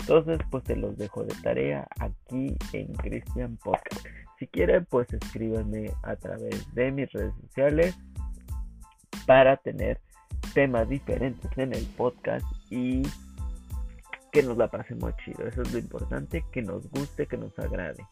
Entonces, 0.00 0.40
pues 0.50 0.64
te 0.64 0.76
los 0.76 0.96
dejo 0.96 1.24
de 1.24 1.34
tarea 1.42 1.86
aquí 1.98 2.56
en 2.72 2.92
Christian 2.94 3.56
Podcast. 3.58 4.06
Si 4.38 4.46
quieren, 4.46 4.86
pues 4.86 5.12
escríbanme 5.12 5.90
a 6.02 6.16
través 6.16 6.74
de 6.74 6.90
mis 6.90 7.12
redes 7.12 7.34
sociales 7.42 7.96
para 9.26 9.56
tener 9.58 10.00
temas 10.54 10.88
diferentes 10.88 11.50
en 11.56 11.74
el 11.74 11.84
podcast 11.96 12.46
y 12.70 13.02
que 14.32 14.42
nos 14.42 14.56
la 14.56 14.68
pasemos 14.68 15.14
chido. 15.24 15.46
Eso 15.46 15.62
es 15.62 15.72
lo 15.72 15.78
importante, 15.78 16.44
que 16.52 16.62
nos 16.62 16.88
guste, 16.90 17.26
que 17.26 17.36
nos 17.36 17.56
agrade. 17.58 18.04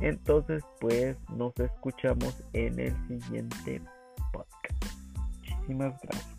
Entonces, 0.00 0.62
pues 0.80 1.16
nos 1.30 1.58
escuchamos 1.58 2.42
en 2.52 2.78
el 2.78 3.08
siguiente 3.08 3.80
podcast. 4.32 4.84
Muchísimas 5.40 6.00
gracias. 6.02 6.34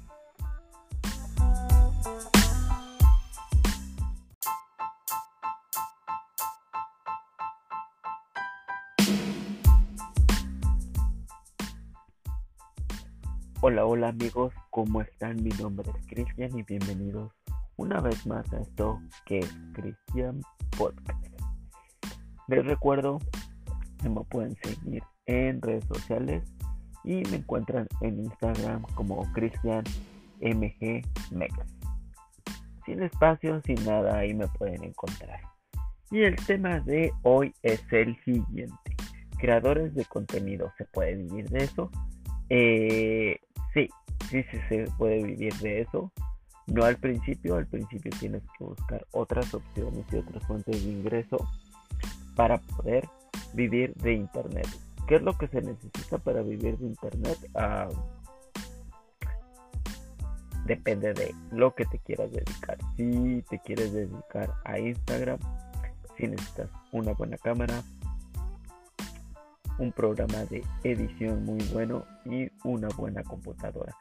Hola, 13.61 13.83
hola 13.87 14.09
amigos, 14.09 14.53
¿cómo 14.69 15.01
están? 15.01 15.41
Mi 15.41 15.49
nombre 15.49 15.89
es 15.89 16.05
Cristian 16.05 16.55
y 16.55 16.61
bienvenidos 16.61 17.33
una 17.77 17.99
vez 17.99 18.27
más 18.27 18.53
a 18.53 18.59
esto 18.59 19.01
que 19.25 19.39
es 19.39 19.57
Cristian 19.73 20.41
Podcast. 20.77 21.25
Les 22.47 22.63
recuerdo 22.63 23.17
me 24.03 24.21
pueden 24.25 24.55
seguir 24.63 25.03
en 25.25 25.61
redes 25.61 25.85
sociales 25.85 26.43
y 27.03 27.23
me 27.29 27.37
encuentran 27.37 27.87
en 28.01 28.19
Instagram 28.19 28.81
como 28.95 29.21
Cristian 29.33 29.83
MG 30.41 31.01
Sin 32.85 33.01
espacio, 33.03 33.61
sin 33.65 33.83
nada, 33.85 34.17
ahí 34.17 34.33
me 34.33 34.47
pueden 34.47 34.83
encontrar. 34.83 35.39
Y 36.11 36.21
el 36.21 36.35
tema 36.35 36.79
de 36.81 37.11
hoy 37.23 37.53
es 37.63 37.81
el 37.91 38.15
siguiente. 38.23 38.95
Creadores 39.37 39.93
de 39.95 40.05
contenido, 40.05 40.71
¿se 40.77 40.85
puede 40.85 41.15
vivir 41.15 41.49
de 41.49 41.63
eso? 41.63 41.91
Eh, 42.49 43.39
sí, 43.73 43.89
sí, 44.29 44.43
sí 44.51 44.57
se 44.69 44.85
puede 44.97 45.23
vivir 45.23 45.53
de 45.55 45.81
eso. 45.81 46.11
No 46.67 46.83
al 46.83 46.97
principio, 46.97 47.55
al 47.55 47.67
principio 47.67 48.11
tienes 48.19 48.41
que 48.57 48.63
buscar 48.63 49.05
otras 49.11 49.53
opciones 49.53 50.05
y 50.11 50.15
otras 50.15 50.43
fuentes 50.47 50.83
de 50.83 50.91
ingreso 50.91 51.37
para 52.35 52.57
poder 52.57 53.07
vivir 53.53 53.93
de 53.95 54.13
Internet. 54.13 54.67
¿Qué 55.07 55.15
es 55.15 55.21
lo 55.21 55.37
que 55.37 55.47
se 55.47 55.61
necesita 55.61 56.17
para 56.17 56.41
vivir 56.41 56.77
de 56.77 56.87
Internet? 56.87 57.37
Ah, 57.55 57.89
depende 60.65 61.13
de 61.13 61.33
lo 61.51 61.73
que 61.75 61.85
te 61.85 61.99
quieras 61.99 62.31
dedicar. 62.31 62.77
Si 62.97 63.43
te 63.49 63.59
quieres 63.59 63.93
dedicar 63.93 64.51
a 64.65 64.79
Instagram, 64.79 65.39
si 66.17 66.27
necesitas 66.27 66.69
una 66.91 67.13
buena 67.13 67.37
cámara, 67.37 67.83
un 69.77 69.91
programa 69.91 70.45
de 70.45 70.63
edición 70.83 71.43
muy 71.43 71.61
bueno 71.73 72.05
y 72.25 72.49
una 72.63 72.87
buena 72.97 73.23
computadora 73.23 73.93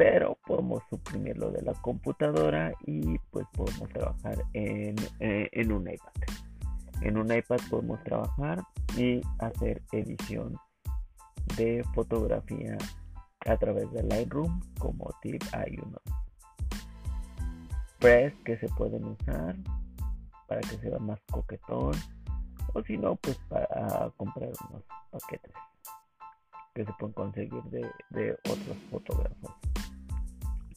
pero 0.00 0.38
podemos 0.46 0.82
suprimirlo 0.88 1.50
de 1.50 1.60
la 1.60 1.74
computadora 1.74 2.72
y 2.86 3.18
pues 3.30 3.46
podemos 3.52 3.86
trabajar 3.90 4.42
en, 4.54 4.96
eh, 5.18 5.46
en 5.52 5.72
un 5.72 5.86
iPad. 5.86 6.10
En 7.02 7.16
un 7.16 7.32
iPad 7.32 7.58
podemos 7.70 8.02
trabajar 8.04 8.62
y 8.96 9.20
hacer 9.38 9.82
edición 9.92 10.56
de 11.56 11.84
fotografía 11.94 12.76
a 13.46 13.56
través 13.56 13.90
de 13.92 14.02
Lightroom 14.02 14.60
como 14.78 15.10
tip 15.22 15.42
hay 15.52 15.76
unos 15.78 16.02
press 17.98 18.34
que 18.44 18.58
se 18.58 18.68
pueden 18.68 19.04
usar 19.04 19.56
para 20.46 20.60
que 20.60 20.78
sea 20.78 20.98
más 20.98 21.18
coquetón 21.30 21.92
o 22.74 22.82
si 22.82 22.96
no 22.96 23.16
pues 23.16 23.38
para 23.48 24.10
comprar 24.16 24.50
unos 24.70 24.84
paquetes 25.10 25.52
que 26.74 26.84
se 26.84 26.92
pueden 26.98 27.14
conseguir 27.14 27.62
de, 27.64 27.90
de 28.10 28.32
otros 28.32 28.76
fotógrafos 28.90 29.54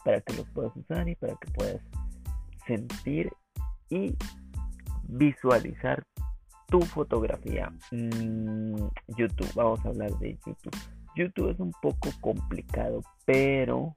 para 0.04 0.22
que 0.22 0.34
los 0.34 0.50
puedas 0.50 0.76
usar 0.76 1.08
y 1.08 1.16
para 1.16 1.36
que 1.36 1.52
puedas 1.52 1.82
sentir 2.66 3.32
y 3.90 4.16
visualizar 5.04 6.06
tu 6.74 6.82
fotografía. 6.82 7.72
Mm, 7.92 8.88
YouTube, 9.16 9.54
vamos 9.54 9.86
a 9.86 9.90
hablar 9.90 10.10
de 10.18 10.36
YouTube. 10.44 10.76
YouTube 11.16 11.52
es 11.52 11.60
un 11.60 11.72
poco 11.84 12.10
complicado, 12.20 13.04
pero, 13.26 13.96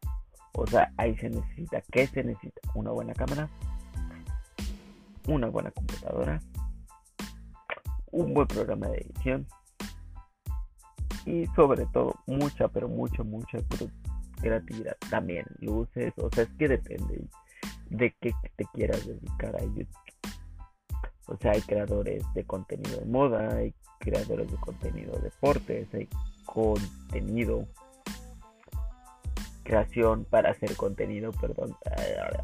o 0.53 0.67
sea, 0.67 0.93
ahí 0.99 1.17
se 1.17 1.31
necesita, 1.31 1.81
¿qué 1.91 2.07
se 2.07 2.23
necesita? 2.23 2.61
Una 2.75 2.91
buena 2.91 3.15
cámara, 3.15 3.49
una 5.27 5.49
buena 5.49 5.71
computadora, 5.71 6.39
un 8.13 8.35
buen 8.35 8.47
programa 8.47 8.89
de 8.89 8.99
edición 8.99 9.47
y 11.25 11.47
sobre 11.57 11.87
todo 11.87 12.15
mucha, 12.27 12.69
pero 12.69 12.89
mucha, 12.89 13.23
mucha 13.23 13.57
creatividad, 14.39 14.99
también 15.09 15.47
luces, 15.61 16.13
o 16.19 16.29
sea, 16.31 16.45
es 16.45 16.51
que 16.59 16.69
depende 16.69 17.27
de 17.89 18.15
qué 18.21 18.35
te 18.55 18.67
quieras 18.75 19.07
dedicar 19.07 19.57
a 19.57 19.65
YouTube. 19.65 19.89
O 21.27 21.37
sea, 21.37 21.53
hay 21.53 21.61
creadores 21.63 22.23
de 22.35 22.45
contenido 22.45 22.99
de 22.99 23.07
moda, 23.07 23.57
hay 23.57 23.75
creadores 23.99 24.51
de 24.51 24.57
contenido 24.59 25.13
de 25.17 25.23
deportes, 25.23 25.93
hay 25.93 26.09
contenido, 26.45 27.67
creación 29.65 30.25
para 30.25 30.53
hacer 30.53 30.77
contenido, 30.77 31.33
perdón, 31.33 31.75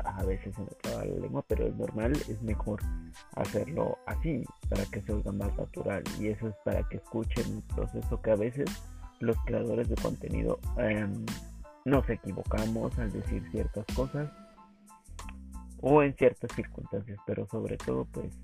a 0.05 0.25
veces 0.25 0.55
se 0.55 0.63
me 0.63 0.71
traba 0.83 1.05
la 1.05 1.15
lengua, 1.15 1.45
pero 1.47 1.67
es 1.67 1.77
normal, 1.77 2.13
es 2.13 2.43
mejor 2.43 2.81
hacerlo 3.37 3.97
así, 4.07 4.45
para 4.69 4.85
que 4.87 5.01
se 5.03 5.13
oiga 5.13 5.31
más 5.31 5.57
natural. 5.57 6.03
Y 6.19 6.29
eso 6.29 6.49
es 6.49 6.55
para 6.65 6.83
que 6.89 6.97
escuchen 6.97 7.45
un 7.55 7.63
proceso 7.63 8.21
que 8.21 8.33
a 8.33 8.37
veces 8.37 8.69
los 9.21 9.37
creadores 9.45 9.89
de 9.89 9.95
contenido 9.97 10.59
em, 10.79 11.25
nos 11.85 12.09
equivocamos 12.11 12.99
al 12.99 13.13
decir 13.13 13.43
ciertas 13.53 13.85
cosas 13.95 14.29
o 15.81 16.03
en 16.03 16.15
ciertas 16.17 16.51
circunstancias, 16.55 17.19
pero 17.25 17.47
sobre 17.47 17.77
todo 17.77 18.05
pues 18.07 18.35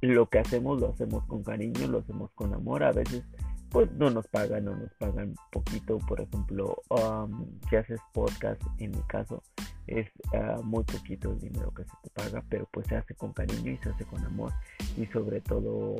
lo 0.00 0.28
que 0.28 0.38
hacemos 0.38 0.80
lo 0.80 0.90
hacemos 0.90 1.24
con 1.26 1.42
cariño, 1.42 1.88
lo 1.88 1.98
hacemos 1.98 2.30
con 2.34 2.54
amor, 2.54 2.84
a 2.84 2.92
veces 2.92 3.24
pues 3.70 3.90
no 3.92 4.10
nos 4.10 4.26
pagan, 4.28 4.64
no 4.64 4.76
nos 4.76 4.92
pagan 4.94 5.34
poquito, 5.50 5.98
por 5.98 6.20
ejemplo, 6.20 6.76
um, 6.88 7.46
si 7.68 7.76
haces 7.76 8.00
podcast, 8.12 8.62
en 8.78 8.92
mi 8.92 9.02
caso, 9.02 9.42
es 9.86 10.08
uh, 10.32 10.62
muy 10.62 10.84
poquito 10.84 11.32
el 11.32 11.40
dinero 11.40 11.72
que 11.74 11.84
se 11.84 11.90
te 12.02 12.10
paga, 12.10 12.44
pero 12.48 12.68
pues 12.72 12.86
se 12.86 12.96
hace 12.96 13.14
con 13.14 13.32
cariño 13.32 13.72
y 13.72 13.76
se 13.78 13.90
hace 13.90 14.04
con 14.04 14.24
amor. 14.24 14.52
Y 14.96 15.06
sobre 15.06 15.40
todo 15.40 15.96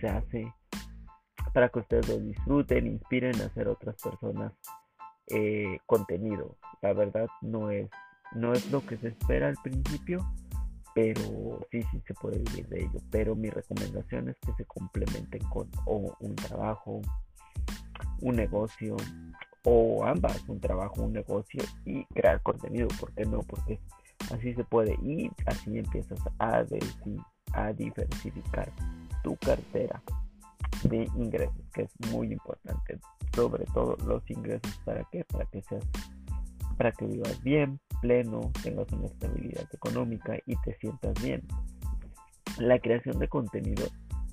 se 0.00 0.08
hace 0.08 0.52
para 1.52 1.68
que 1.68 1.78
ustedes 1.78 2.08
lo 2.08 2.18
disfruten, 2.18 2.86
inspiren 2.86 3.40
a 3.40 3.46
hacer 3.46 3.68
otras 3.68 3.96
personas 4.02 4.52
eh, 5.28 5.78
contenido. 5.86 6.56
La 6.82 6.92
verdad 6.92 7.28
no 7.40 7.70
es, 7.70 7.88
no 8.34 8.52
es 8.52 8.70
lo 8.70 8.84
que 8.84 8.96
se 8.98 9.08
espera 9.08 9.48
al 9.48 9.56
principio, 9.62 10.26
pero 10.98 11.60
sí, 11.70 11.80
sí 11.92 12.02
se 12.08 12.14
puede 12.14 12.38
vivir 12.38 12.68
de 12.68 12.80
ello. 12.80 13.00
Pero 13.10 13.36
mi 13.36 13.50
recomendación 13.50 14.30
es 14.30 14.36
que 14.44 14.52
se 14.54 14.64
complementen 14.64 15.42
con 15.48 15.70
o 15.86 16.12
un 16.18 16.34
trabajo, 16.34 17.00
un 18.20 18.34
negocio 18.34 18.96
o 19.64 20.04
ambas, 20.04 20.42
un 20.48 20.60
trabajo, 20.60 21.02
un 21.02 21.12
negocio 21.12 21.62
y 21.84 22.04
crear 22.06 22.42
contenido. 22.42 22.88
¿Por 22.98 23.12
qué 23.14 23.24
no? 23.26 23.40
Porque 23.42 23.78
así 24.32 24.54
se 24.54 24.64
puede 24.64 24.94
y 25.00 25.30
así 25.46 25.78
empiezas 25.78 26.18
a, 26.40 26.64
a 27.52 27.72
diversificar 27.74 28.72
tu 29.22 29.36
cartera 29.36 30.02
de 30.82 31.08
ingresos, 31.16 31.64
que 31.74 31.82
es 31.82 32.12
muy 32.12 32.32
importante. 32.32 32.98
Sobre 33.36 33.64
todo 33.66 33.96
los 34.04 34.28
ingresos, 34.28 34.80
¿para 34.84 35.04
qué? 35.12 35.24
Para 35.26 35.44
que 35.46 35.62
seas, 35.62 35.84
para 36.76 36.90
que 36.90 37.06
vivas 37.06 37.40
bien, 37.44 37.78
pleno, 38.00 38.50
tengas 38.62 38.90
una 38.92 39.06
estabilidad 39.06 39.68
económica 39.72 40.38
y 40.46 40.56
te 40.56 40.76
sientas 40.78 41.14
bien. 41.22 41.42
La 42.58 42.78
creación 42.78 43.18
de 43.18 43.28
contenido, 43.28 43.86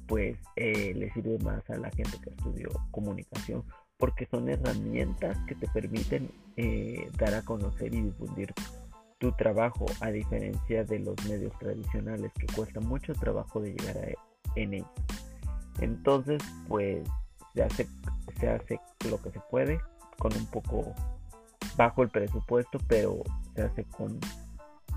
pues, 0.07 0.37
eh, 0.55 0.93
le 0.95 1.11
sirve 1.13 1.37
más 1.39 1.67
a 1.69 1.77
la 1.77 1.89
gente 1.91 2.17
que 2.23 2.29
estudió 2.29 2.69
comunicación, 2.91 3.63
porque 3.97 4.27
son 4.27 4.49
herramientas 4.49 5.37
que 5.47 5.55
te 5.55 5.67
permiten 5.67 6.29
eh, 6.57 7.09
dar 7.17 7.33
a 7.33 7.43
conocer 7.43 7.93
y 7.93 8.01
difundir 8.01 8.53
tu 9.17 9.31
trabajo, 9.33 9.85
a 10.01 10.11
diferencia 10.11 10.83
de 10.83 10.99
los 10.99 11.15
medios 11.27 11.57
tradicionales 11.59 12.31
que 12.33 12.47
cuesta 12.47 12.79
mucho 12.81 13.13
trabajo 13.13 13.61
de 13.61 13.71
llegar 13.73 13.97
a, 13.97 14.59
en 14.59 14.73
ellos. 14.73 14.89
Entonces, 15.79 16.41
pues 16.67 17.07
se 17.53 17.63
hace, 17.63 17.87
se 18.39 18.49
hace 18.49 18.79
lo 19.09 19.21
que 19.21 19.31
se 19.31 19.39
puede 19.49 19.79
con 20.17 20.35
un 20.35 20.45
poco 20.47 20.93
bajo 21.77 22.03
el 22.03 22.09
presupuesto, 22.09 22.79
pero 22.87 23.23
se 23.55 23.61
hace 23.61 23.83
con 23.85 24.19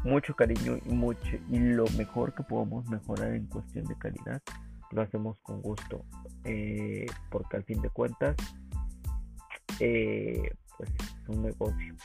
mucho 0.04 0.34
cariño 0.34 0.78
y 0.84 0.92
mucho 0.92 1.36
y 1.48 1.58
lo 1.58 1.84
mejor 1.96 2.34
que 2.34 2.42
podemos 2.42 2.86
mejorar 2.88 3.34
en 3.34 3.46
cuestión 3.46 3.84
de 3.86 3.96
calidad 3.96 4.42
lo 4.90 5.02
hacemos 5.02 5.38
con 5.40 5.60
gusto 5.60 6.04
eh, 6.44 7.06
porque 7.30 7.56
al 7.56 7.64
fin 7.64 7.80
de 7.82 7.90
cuentas 7.90 8.36
eh, 9.80 10.50
pues 10.76 10.90
es 10.90 11.28
un 11.28 11.42
negocio 11.42 11.96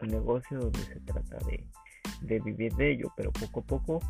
un 0.00 0.08
negocio 0.08 0.58
donde 0.58 0.80
se 0.80 1.00
trata 1.00 1.36
de, 1.46 1.66
de 2.22 2.40
vivir 2.40 2.74
de 2.74 2.92
ello 2.92 3.12
pero 3.16 3.30
poco 3.32 3.60
a 3.60 3.64
poco 3.64 4.00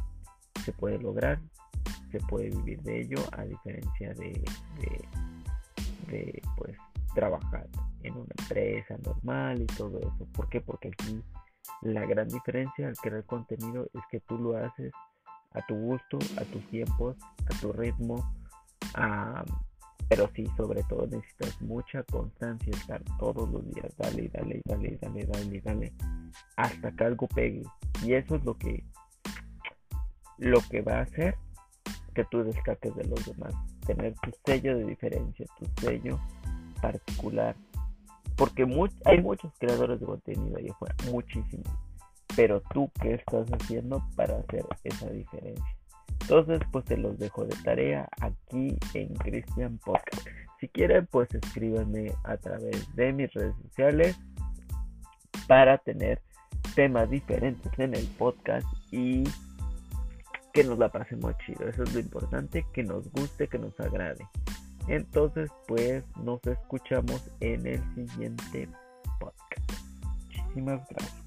se 0.65 0.73
puede 0.73 0.99
lograr 0.99 1.41
se 2.13 2.21
puede 2.21 2.51
vivir 2.51 2.81
de 2.83 3.01
ello 3.01 3.19
a 3.33 3.43
diferencia 3.45 4.13
de, 4.15 4.45
de, 6.09 6.43
pues 6.59 6.77
trabajar 7.15 7.67
en 8.03 8.15
una 8.15 8.31
empresa 8.39 8.97
normal 9.05 9.63
y 9.63 9.67
todo 9.67 9.99
eso. 9.99 10.27
¿Por 10.35 10.49
qué? 10.51 10.61
Porque 10.61 10.89
aquí 10.89 11.23
la 11.81 12.05
gran 12.07 12.29
diferencia 12.29 12.89
al 12.89 12.97
crear 12.97 13.25
contenido 13.25 13.89
es 13.95 14.03
que 14.11 14.21
tú 14.21 14.39
lo 14.39 14.57
haces 14.57 14.93
a 15.53 15.67
tu 15.67 15.75
gusto, 15.75 16.19
a 16.39 16.45
tus 16.45 16.65
tiempos, 16.69 17.17
a 17.47 17.61
tu 17.61 17.73
ritmo, 17.73 18.25
pero 20.09 20.31
sí, 20.35 20.47
sobre 20.57 20.83
todo 20.85 21.07
necesitas 21.07 21.61
mucha 21.63 22.03
constancia, 22.05 22.71
estar 22.71 23.03
todos 23.19 23.51
los 23.51 23.65
días, 23.75 23.95
dale, 23.97 24.29
dale, 24.33 24.61
dale, 24.65 24.99
dale, 25.01 25.27
dale, 25.27 25.61
dale, 25.61 25.93
hasta 26.57 26.93
que 26.93 27.05
algo 27.05 27.27
pegue. 27.29 27.63
Y 28.05 28.15
eso 28.15 28.37
es 28.37 28.45
lo 28.45 28.57
que, 28.57 28.85
lo 30.39 30.61
que 30.71 30.83
va 30.83 30.99
a 30.99 31.03
hacer 31.03 31.37
que 32.15 32.25
tú 32.25 32.43
destaques 32.45 32.95
de 32.95 33.05
los 33.05 33.25
demás, 33.25 33.55
tener 33.87 34.15
tu 34.23 34.31
sello 34.45 34.77
de 34.77 34.85
diferencia, 34.85 35.47
tu 35.59 35.67
sello 35.81 36.21
particular, 36.81 37.57
porque 38.37 38.67
hay 39.05 39.21
muchos 39.21 39.53
creadores 39.59 40.01
de 40.01 40.07
contenido 40.07 40.57
ahí 40.57 40.69
afuera, 40.69 40.95
muchísimos, 41.11 41.69
pero 42.37 42.63
tú 42.73 42.91
qué 43.01 43.15
estás 43.15 43.49
haciendo 43.51 44.03
para 44.17 44.39
hacer 44.39 44.65
esa 44.85 45.11
diferencia. 45.11 45.65
Entonces, 46.23 46.61
pues 46.71 46.85
te 46.85 46.97
los 46.97 47.19
dejo 47.19 47.45
de 47.45 47.57
tarea 47.65 48.09
aquí 48.21 48.77
en 48.95 49.15
Christian 49.15 49.79
Podcast. 49.79 50.27
Si 50.61 50.69
quieren, 50.69 51.09
pues 51.11 51.29
escríbanme 51.35 52.13
a 52.25 52.37
través 52.37 52.95
de 52.95 53.13
mis 53.13 53.33
redes 53.35 53.55
sociales 53.63 54.17
para 55.49 55.79
tener 55.79 56.23
temas 56.77 57.11
diferentes 57.11 57.71
en 57.79 57.95
el 57.95 58.07
podcast 58.19 58.67
y 58.93 59.25
que 60.53 60.65
nos 60.65 60.79
la 60.79 60.89
pasemos 60.89 61.35
chido. 61.45 61.69
Eso 61.69 61.83
es 61.83 61.93
lo 61.93 62.01
importante, 62.01 62.65
que 62.73 62.83
nos 62.83 63.11
guste, 63.11 63.49
que 63.49 63.59
nos 63.59 63.79
agrade. 63.81 64.27
Entonces, 64.89 65.51
pues 65.67 66.05
nos 66.23 66.41
escuchamos 66.47 67.31
en 67.41 67.67
el 67.67 67.95
siguiente 67.95 68.69
podcast. 69.21 69.73
Muchísimas 70.27 70.87
gracias. 70.89 71.22